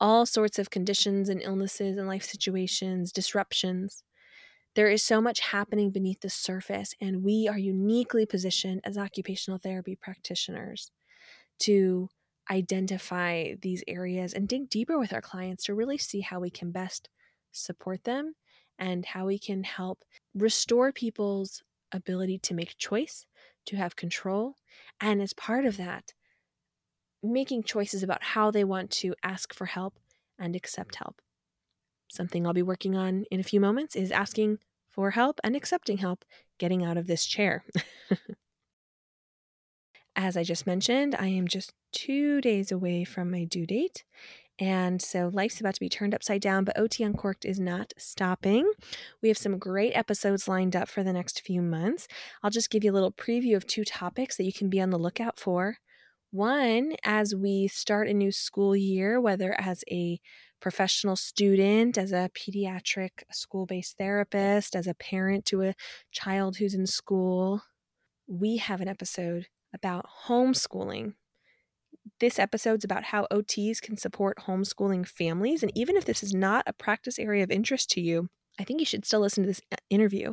all 0.00 0.24
sorts 0.24 0.58
of 0.58 0.70
conditions 0.70 1.28
and 1.28 1.42
illnesses 1.42 1.96
and 1.98 2.08
life 2.08 2.24
situations, 2.24 3.12
disruptions. 3.12 4.02
There 4.80 4.88
is 4.88 5.02
so 5.02 5.20
much 5.20 5.40
happening 5.40 5.90
beneath 5.90 6.22
the 6.22 6.30
surface, 6.30 6.94
and 7.02 7.22
we 7.22 7.46
are 7.46 7.58
uniquely 7.58 8.24
positioned 8.24 8.80
as 8.82 8.96
occupational 8.96 9.58
therapy 9.58 9.94
practitioners 9.94 10.90
to 11.58 12.08
identify 12.50 13.56
these 13.60 13.84
areas 13.86 14.32
and 14.32 14.48
dig 14.48 14.70
deeper 14.70 14.98
with 14.98 15.12
our 15.12 15.20
clients 15.20 15.64
to 15.64 15.74
really 15.74 15.98
see 15.98 16.20
how 16.20 16.40
we 16.40 16.48
can 16.48 16.70
best 16.70 17.10
support 17.52 18.04
them 18.04 18.36
and 18.78 19.04
how 19.04 19.26
we 19.26 19.38
can 19.38 19.64
help 19.64 20.02
restore 20.34 20.92
people's 20.92 21.62
ability 21.92 22.38
to 22.38 22.54
make 22.54 22.78
choice, 22.78 23.26
to 23.66 23.76
have 23.76 23.96
control, 23.96 24.54
and 24.98 25.20
as 25.20 25.34
part 25.34 25.66
of 25.66 25.76
that, 25.76 26.14
making 27.22 27.64
choices 27.64 28.02
about 28.02 28.22
how 28.22 28.50
they 28.50 28.64
want 28.64 28.90
to 28.90 29.14
ask 29.22 29.52
for 29.52 29.66
help 29.66 29.98
and 30.38 30.56
accept 30.56 30.94
help. 30.94 31.20
Something 32.10 32.46
I'll 32.46 32.54
be 32.54 32.62
working 32.62 32.96
on 32.96 33.24
in 33.30 33.40
a 33.40 33.44
few 33.44 33.60
moments 33.60 33.94
is 33.94 34.10
asking 34.10 34.58
for 34.90 35.12
help 35.12 35.40
and 35.42 35.56
accepting 35.56 35.98
help 35.98 36.24
getting 36.58 36.84
out 36.84 36.96
of 36.96 37.06
this 37.06 37.24
chair. 37.24 37.64
As 40.16 40.36
I 40.36 40.42
just 40.42 40.66
mentioned, 40.66 41.14
I 41.18 41.28
am 41.28 41.48
just 41.48 41.72
two 41.92 42.40
days 42.40 42.72
away 42.72 43.04
from 43.04 43.30
my 43.30 43.44
due 43.44 43.66
date. 43.66 44.04
And 44.58 45.00
so 45.00 45.30
life's 45.32 45.58
about 45.58 45.74
to 45.74 45.80
be 45.80 45.88
turned 45.88 46.14
upside 46.14 46.42
down, 46.42 46.64
but 46.64 46.78
OT 46.78 47.02
Uncorked 47.02 47.46
is 47.46 47.58
not 47.58 47.94
stopping. 47.96 48.70
We 49.22 49.28
have 49.28 49.38
some 49.38 49.58
great 49.58 49.92
episodes 49.92 50.46
lined 50.46 50.76
up 50.76 50.88
for 50.88 51.02
the 51.02 51.14
next 51.14 51.40
few 51.40 51.62
months. 51.62 52.06
I'll 52.42 52.50
just 52.50 52.68
give 52.68 52.84
you 52.84 52.90
a 52.90 52.92
little 52.92 53.12
preview 53.12 53.56
of 53.56 53.66
two 53.66 53.84
topics 53.84 54.36
that 54.36 54.44
you 54.44 54.52
can 54.52 54.68
be 54.68 54.80
on 54.80 54.90
the 54.90 54.98
lookout 54.98 55.38
for. 55.40 55.78
One, 56.30 56.94
as 57.02 57.34
we 57.34 57.68
start 57.68 58.06
a 58.06 58.14
new 58.14 58.30
school 58.30 58.76
year, 58.76 59.18
whether 59.18 59.58
as 59.58 59.82
a 59.90 60.20
professional 60.60 61.16
student, 61.16 61.98
as 61.98 62.12
a 62.12 62.30
pediatric 62.34 63.10
school 63.30 63.66
based 63.66 63.96
therapist, 63.98 64.76
as 64.76 64.86
a 64.86 64.94
parent 64.94 65.44
to 65.46 65.62
a 65.62 65.74
child 66.12 66.56
who's 66.56 66.74
in 66.74 66.86
school, 66.86 67.62
we 68.26 68.58
have 68.58 68.80
an 68.80 68.88
episode 68.88 69.46
about 69.74 70.06
homeschooling. 70.26 71.14
This 72.18 72.38
episode's 72.38 72.84
about 72.84 73.04
how 73.04 73.26
OTs 73.30 73.80
can 73.80 73.96
support 73.96 74.38
homeschooling 74.46 75.06
families. 75.06 75.62
And 75.62 75.72
even 75.74 75.96
if 75.96 76.04
this 76.04 76.22
is 76.22 76.34
not 76.34 76.64
a 76.66 76.72
practice 76.72 77.18
area 77.18 77.42
of 77.42 77.50
interest 77.50 77.90
to 77.90 78.00
you, 78.00 78.28
I 78.58 78.64
think 78.64 78.80
you 78.80 78.86
should 78.86 79.06
still 79.06 79.20
listen 79.20 79.42
to 79.44 79.48
this 79.48 79.60
uh, 79.72 79.76
interview 79.88 80.32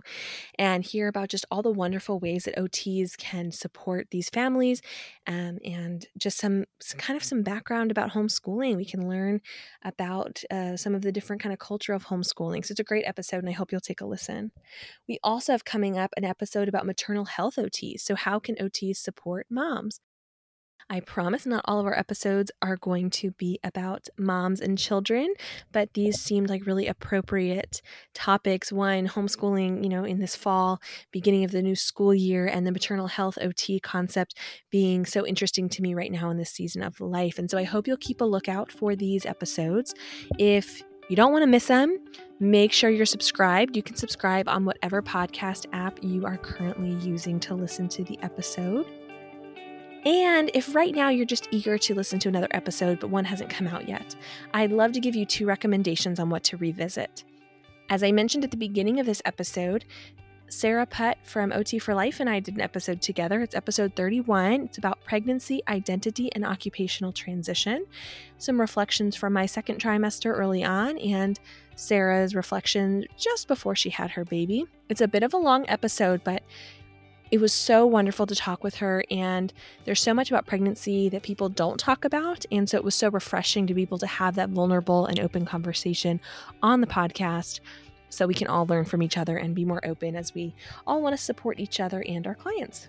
and 0.59 0.84
hear 0.84 1.07
about 1.07 1.30
just 1.30 1.45
all 1.49 1.61
the 1.61 1.72
wonderful 1.72 2.20
ways 2.20 2.43
that 2.43 2.57
OTs 2.57 3.18
can 3.18 3.51
support 3.51 4.07
these 4.11 4.30
families 4.30 4.82
um, 5.28 5.59
and 5.63 6.05
just 6.18 6.38
some, 6.38 6.65
some, 6.82 6.99
kind 6.99 7.15
of 7.15 7.24
some 7.24 7.41
background 7.41 7.89
about 7.89 8.11
homeschooling. 8.11 8.76
We 8.76 8.86
can 8.86 9.07
learn 9.07 9.41
about 9.84 10.43
uh, 10.51 10.76
some 10.76 10.93
of 10.93 11.03
the 11.03 11.11
different 11.11 11.41
kind 11.41 11.53
of 11.53 11.59
culture 11.59 11.93
of 11.93 12.07
homeschooling. 12.07 12.65
So 12.65 12.74
it's 12.74 12.80
a 12.80 12.84
great 12.84 13.05
episode 13.05 13.39
and 13.39 13.49
I 13.49 13.53
hope 13.53 13.72
you'll 13.72 13.82
take 13.82 14.01
a 14.01 14.05
listen. 14.05 14.51
We 15.07 15.20
also 15.24 15.53
have 15.53 15.63
coming 15.63 15.97
up 15.97 16.11
an 16.18 16.26
episode 16.26 16.68
about 16.68 16.86
maternal 16.86 17.26
health 17.26 17.55
OTs. 17.55 18.01
So 18.01 18.15
how 18.15 18.39
can 18.39 18.55
OTs 18.55 18.97
support 18.97 19.47
moms? 19.49 20.01
I 20.89 21.01
promise 21.01 21.45
not 21.45 21.65
all 21.65 21.79
of 21.79 21.85
our 21.85 21.97
episodes 21.97 22.49
are 22.61 22.77
going 22.77 23.09
to 23.11 23.31
be 23.31 23.59
about 23.63 24.07
moms 24.17 24.61
and 24.61 24.77
children, 24.77 25.33
but 25.71 25.93
these 25.93 26.19
seemed 26.19 26.49
like 26.49 26.65
really 26.65 26.88
appropriate 26.88 27.81
topics. 28.13 28.71
One, 28.71 29.07
homeschooling, 29.07 29.83
you 29.83 29.89
know, 29.89 30.05
in 30.05 30.19
this 30.19 30.35
fall, 30.35 30.79
beginning 31.11 31.43
of 31.43 31.51
the 31.51 31.61
new 31.61 31.75
school 31.75 32.13
year, 32.13 32.45
and 32.45 32.65
the 32.65 32.71
maternal 32.71 33.07
health 33.07 33.38
OT 33.41 33.81
concept 33.81 34.35
being 34.71 35.05
so 35.05 35.25
interesting 35.25 35.67
to 35.69 35.81
me 35.81 35.93
right 35.93 36.11
now 36.11 36.29
in 36.29 36.38
this 36.38 36.51
season 36.51 36.81
of 36.81 37.01
life. 37.01 37.38
And 37.38 37.51
so 37.51 37.57
I 37.57 37.63
hope 37.63 37.85
you'll 37.85 37.97
keep 37.97 38.21
a 38.21 38.25
lookout 38.25 38.71
for 38.71 38.95
these 38.95 39.25
episodes. 39.25 39.93
If 40.39 40.81
you 41.09 41.15
don't 41.15 41.31
want 41.33 41.43
to 41.43 41.47
miss 41.47 41.67
them, 41.67 41.97
make 42.39 42.71
sure 42.71 42.89
you're 42.89 43.05
subscribed. 43.05 43.75
You 43.75 43.83
can 43.83 43.95
subscribe 43.95 44.47
on 44.47 44.63
whatever 44.63 45.01
podcast 45.01 45.65
app 45.73 45.99
you 46.01 46.25
are 46.25 46.38
currently 46.38 46.93
using 47.05 47.39
to 47.41 47.55
listen 47.55 47.89
to 47.89 48.03
the 48.03 48.17
episode. 48.21 48.85
And 50.07 50.49
if 50.53 50.73
right 50.73 50.95
now 50.95 51.09
you're 51.09 51.25
just 51.25 51.49
eager 51.51 51.77
to 51.79 51.93
listen 51.93 52.17
to 52.19 52.29
another 52.29 52.47
episode, 52.51 53.01
but 53.01 53.09
one 53.09 53.25
hasn't 53.25 53.49
come 53.49 53.67
out 53.67 53.89
yet, 53.89 54.15
I'd 54.53 54.71
love 54.71 54.93
to 54.93 55.01
give 55.01 55.17
you 55.17 55.25
two 55.25 55.45
recommendations 55.45 56.17
on 56.17 56.29
what 56.29 56.45
to 56.45 56.55
revisit. 56.55 57.25
As 57.89 58.03
I 58.03 58.13
mentioned 58.13 58.45
at 58.45 58.51
the 58.51 58.55
beginning 58.55 59.01
of 59.01 59.05
this 59.05 59.21
episode, 59.25 59.83
Sarah 60.47 60.85
Putt 60.85 61.17
from 61.23 61.51
OT 61.51 61.77
for 61.77 61.93
Life 61.93 62.21
and 62.21 62.29
I 62.29 62.39
did 62.39 62.55
an 62.55 62.61
episode 62.61 63.01
together. 63.01 63.41
It's 63.41 63.53
episode 63.53 63.97
31. 63.97 64.61
It's 64.61 64.77
about 64.77 65.03
pregnancy, 65.03 65.61
identity, 65.67 66.29
and 66.33 66.45
occupational 66.45 67.11
transition. 67.11 67.85
Some 68.37 68.61
reflections 68.61 69.17
from 69.17 69.33
my 69.33 69.45
second 69.45 69.81
trimester 69.81 70.33
early 70.33 70.63
on, 70.63 70.97
and 70.99 71.37
Sarah's 71.75 72.33
reflection 72.33 73.03
just 73.17 73.49
before 73.49 73.75
she 73.75 73.89
had 73.89 74.11
her 74.11 74.23
baby. 74.23 74.67
It's 74.87 75.01
a 75.01 75.07
bit 75.07 75.23
of 75.23 75.33
a 75.33 75.37
long 75.37 75.65
episode, 75.67 76.23
but 76.23 76.43
it 77.32 77.41
was 77.41 77.53
so 77.53 77.86
wonderful 77.86 78.25
to 78.28 78.36
talk 78.36 78.63
with 78.63 78.75
her. 78.75 79.03
And 79.11 79.53
there's 79.86 80.01
so 80.01 80.13
much 80.13 80.30
about 80.30 80.45
pregnancy 80.45 81.09
that 81.09 81.23
people 81.23 81.49
don't 81.49 81.80
talk 81.80 82.05
about. 82.05 82.45
And 82.51 82.69
so 82.69 82.78
it 82.78 82.84
was 82.84 82.95
so 82.95 83.09
refreshing 83.09 83.67
to 83.67 83.73
be 83.73 83.82
able 83.82 83.97
to 83.99 84.07
have 84.07 84.36
that 84.36 84.49
vulnerable 84.49 85.05
and 85.05 85.19
open 85.19 85.45
conversation 85.45 86.19
on 86.61 86.82
the 86.82 86.88
podcast 86.88 87.59
so 88.09 88.25
we 88.25 88.34
can 88.34 88.47
all 88.47 88.65
learn 88.65 88.86
from 88.86 89.03
each 89.03 89.17
other 89.17 89.38
and 89.38 89.53
be 89.53 89.65
more 89.65 89.86
open 89.86 90.15
as 90.15 90.34
we 90.34 90.55
all 90.86 91.01
want 91.01 91.17
to 91.17 91.21
support 91.21 91.59
each 91.59 91.80
other 91.80 92.03
and 92.07 92.25
our 92.25 92.36
clients. 92.36 92.88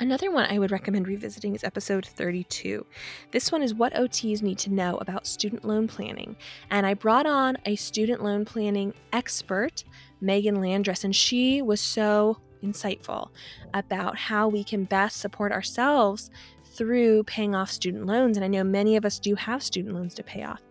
Another 0.00 0.30
one 0.30 0.46
I 0.50 0.58
would 0.58 0.70
recommend 0.70 1.06
revisiting 1.06 1.54
is 1.54 1.62
episode 1.62 2.06
32. 2.06 2.84
This 3.30 3.52
one 3.52 3.62
is 3.62 3.74
what 3.74 3.92
OTs 3.92 4.42
need 4.42 4.58
to 4.58 4.72
know 4.72 4.96
about 4.96 5.26
student 5.26 5.64
loan 5.64 5.86
planning. 5.86 6.34
And 6.70 6.86
I 6.86 6.94
brought 6.94 7.26
on 7.26 7.58
a 7.66 7.76
student 7.76 8.24
loan 8.24 8.44
planning 8.44 8.94
expert, 9.12 9.84
Megan 10.20 10.60
Landress, 10.60 11.04
and 11.04 11.14
she 11.14 11.60
was 11.60 11.80
so 11.80 12.38
insightful 12.62 13.28
about 13.74 14.16
how 14.16 14.48
we 14.48 14.64
can 14.64 14.84
best 14.84 15.18
support 15.18 15.52
ourselves 15.52 16.30
through 16.64 17.24
paying 17.24 17.54
off 17.54 17.70
student 17.70 18.06
loans. 18.06 18.36
And 18.36 18.44
I 18.44 18.48
know 18.48 18.64
many 18.64 18.96
of 18.96 19.04
us 19.04 19.18
do 19.18 19.34
have 19.34 19.62
student 19.62 19.94
loans 19.94 20.14
to 20.14 20.22
pay 20.22 20.42
off. 20.42 20.62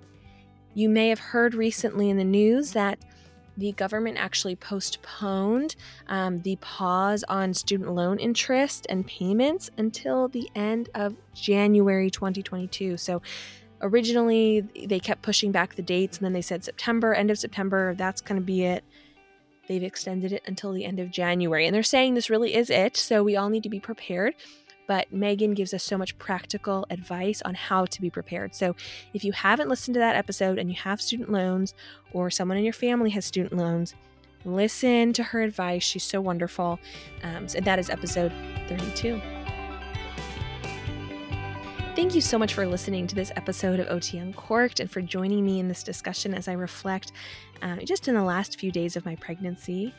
You 0.74 0.90
may 0.90 1.10
have 1.10 1.20
heard 1.20 1.54
recently 1.54 2.10
in 2.10 2.18
the 2.18 2.24
news 2.24 2.72
that 2.72 3.00
the 3.58 3.74
government 3.74 4.18
actually 4.18 4.56
postponed 4.56 5.76
um, 6.08 6.42
the 6.42 6.56
pause 6.58 7.24
on 7.28 7.54
student 7.54 7.94
loan 7.94 8.18
interest 8.18 8.88
and 8.90 9.06
payments 9.06 9.70
until 9.78 10.30
the 10.30 10.50
end 10.56 10.90
of 10.96 11.16
January 11.34 12.10
2022. 12.10 12.98
So 12.98 13.22
originally 13.82 14.62
they 14.88 15.00
kept 15.00 15.22
pushing 15.22 15.52
back 15.52 15.76
the 15.76 15.82
dates 15.82 16.18
and 16.18 16.26
then 16.26 16.34
they 16.34 16.42
said 16.42 16.64
September, 16.64 17.14
end 17.14 17.30
of 17.30 17.38
September, 17.38 17.94
that's 17.96 18.22
going 18.22 18.40
to 18.40 18.46
be 18.46 18.64
it. 18.64 18.84
They've 19.72 19.82
extended 19.82 20.34
it 20.34 20.44
until 20.48 20.74
the 20.74 20.84
end 20.84 21.00
of 21.00 21.12
January. 21.12 21.66
And 21.66 21.74
they're 21.74 21.82
saying 21.82 22.14
this 22.14 22.30
really 22.30 22.56
is 22.56 22.70
it. 22.70 22.98
So 22.98 23.24
we 23.24 23.38
all 23.38 23.48
need 23.48 23.64
to 23.64 23.70
be 23.70 23.80
prepared. 23.80 24.36
But 24.86 25.14
Megan 25.14 25.54
gives 25.54 25.74
us 25.74 25.82
so 25.82 25.98
much 25.98 26.18
practical 26.18 26.86
advice 26.90 27.42
on 27.44 27.56
how 27.56 27.86
to 27.86 28.02
be 28.02 28.10
prepared. 28.10 28.54
So 28.54 28.76
if 29.14 29.24
you 29.24 29.32
haven't 29.32 29.70
listened 29.70 29.94
to 29.94 30.02
that 30.02 30.18
episode 30.18 30.60
and 30.60 30.70
you 30.70 30.76
have 30.76 31.02
student 31.02 31.32
loans 31.32 31.74
or 32.12 32.30
someone 32.30 32.58
in 32.58 32.66
your 32.66 32.74
family 32.74 33.12
has 33.12 33.24
student 33.24 33.54
loans, 33.54 33.96
listen 34.44 35.14
to 35.14 35.24
her 35.24 35.42
advice. 35.42 35.84
She's 35.84 36.04
so 36.04 36.20
wonderful. 36.20 36.78
Um, 37.24 37.48
so 37.48 37.62
that 37.62 37.80
is 37.80 37.90
episode 37.90 38.34
32. 38.68 39.22
Thank 42.02 42.16
you 42.16 42.22
so 42.22 42.40
much 42.40 42.56
for 42.56 42.66
listening 42.66 43.06
to 43.06 43.14
this 43.14 43.32
episode 43.36 43.80
of 43.80 43.88
OT 43.90 44.18
Uncorked 44.18 44.80
and 44.80 44.90
for 44.90 45.04
joining 45.04 45.46
me 45.46 45.60
in 45.60 45.68
this 45.68 45.84
discussion 45.84 46.34
as 46.34 46.48
I 46.48 46.54
reflect 46.54 47.12
uh, 47.62 47.76
just 47.86 48.08
in 48.08 48.16
the 48.16 48.24
last 48.24 48.60
few 48.60 48.72
days 48.72 48.96
of 48.96 49.06
my 49.06 49.16
pregnancy. 49.18 49.94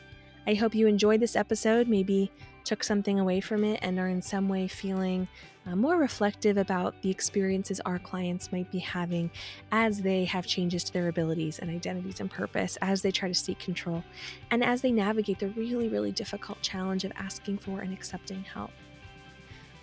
I 0.45 0.55
hope 0.55 0.75
you 0.75 0.85
enjoyed 0.87 1.21
this 1.21 1.37
episode, 1.37 1.87
maybe 1.87 2.29
took 2.65 2.83
something 2.83 3.21
away 3.21 3.39
from 3.39 3.63
it, 3.63 3.79
and 3.81 3.97
are 3.99 4.09
in 4.09 4.21
some 4.21 4.49
way 4.49 4.67
feeling 4.67 5.29
uh, 5.65 5.77
more 5.77 5.95
reflective 5.95 6.57
about 6.57 7.01
the 7.03 7.09
experiences 7.09 7.79
our 7.85 7.99
clients 7.99 8.51
might 8.51 8.69
be 8.69 8.79
having 8.79 9.31
as 9.71 10.01
they 10.01 10.25
have 10.25 10.45
changes 10.45 10.83
to 10.83 10.91
their 10.91 11.07
abilities 11.07 11.59
and 11.59 11.71
identities 11.71 12.19
and 12.19 12.29
purpose, 12.29 12.77
as 12.81 13.01
they 13.01 13.11
try 13.11 13.29
to 13.29 13.33
seek 13.33 13.59
control, 13.59 14.03
and 14.51 14.61
as 14.61 14.81
they 14.81 14.91
navigate 14.91 15.39
the 15.39 15.47
really, 15.51 15.87
really 15.87 16.11
difficult 16.11 16.61
challenge 16.61 17.05
of 17.05 17.13
asking 17.15 17.59
for 17.59 17.79
and 17.79 17.93
accepting 17.93 18.43
help. 18.43 18.71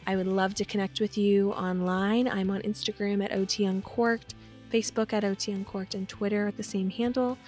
I 0.07 0.17
would 0.17 0.27
love 0.27 0.55
to 0.55 0.65
connect 0.65 1.01
with 1.01 1.17
you 1.17 1.53
online. 1.53 2.29
I'm 2.29 2.51
on 2.51 2.63
Instagram 2.63 3.25
at 3.25 3.33
OT 3.33 3.65
Uncorked, 3.65 4.35
Facebook 4.73 5.13
at 5.13 5.25
OT 5.25 5.53
Uncorked, 5.53 5.95
and 5.95 6.09
Twitter 6.09 6.49
at 6.49 6.57
the 6.57 6.63
same 6.63 6.91
handle. 6.91 7.39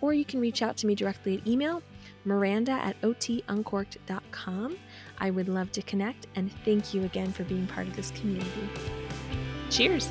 Or 0.00 0.12
you 0.12 0.24
can 0.24 0.40
reach 0.40 0.62
out 0.62 0.76
to 0.78 0.86
me 0.86 0.94
directly 0.94 1.38
at 1.38 1.46
email, 1.46 1.82
miranda 2.24 2.72
at 2.72 3.00
otuncorked.com. 3.02 4.76
I 5.18 5.30
would 5.30 5.48
love 5.48 5.72
to 5.72 5.82
connect 5.82 6.26
and 6.34 6.50
thank 6.64 6.92
you 6.92 7.04
again 7.04 7.32
for 7.32 7.44
being 7.44 7.66
part 7.66 7.86
of 7.86 7.96
this 7.96 8.10
community. 8.12 8.68
Cheers! 9.70 10.10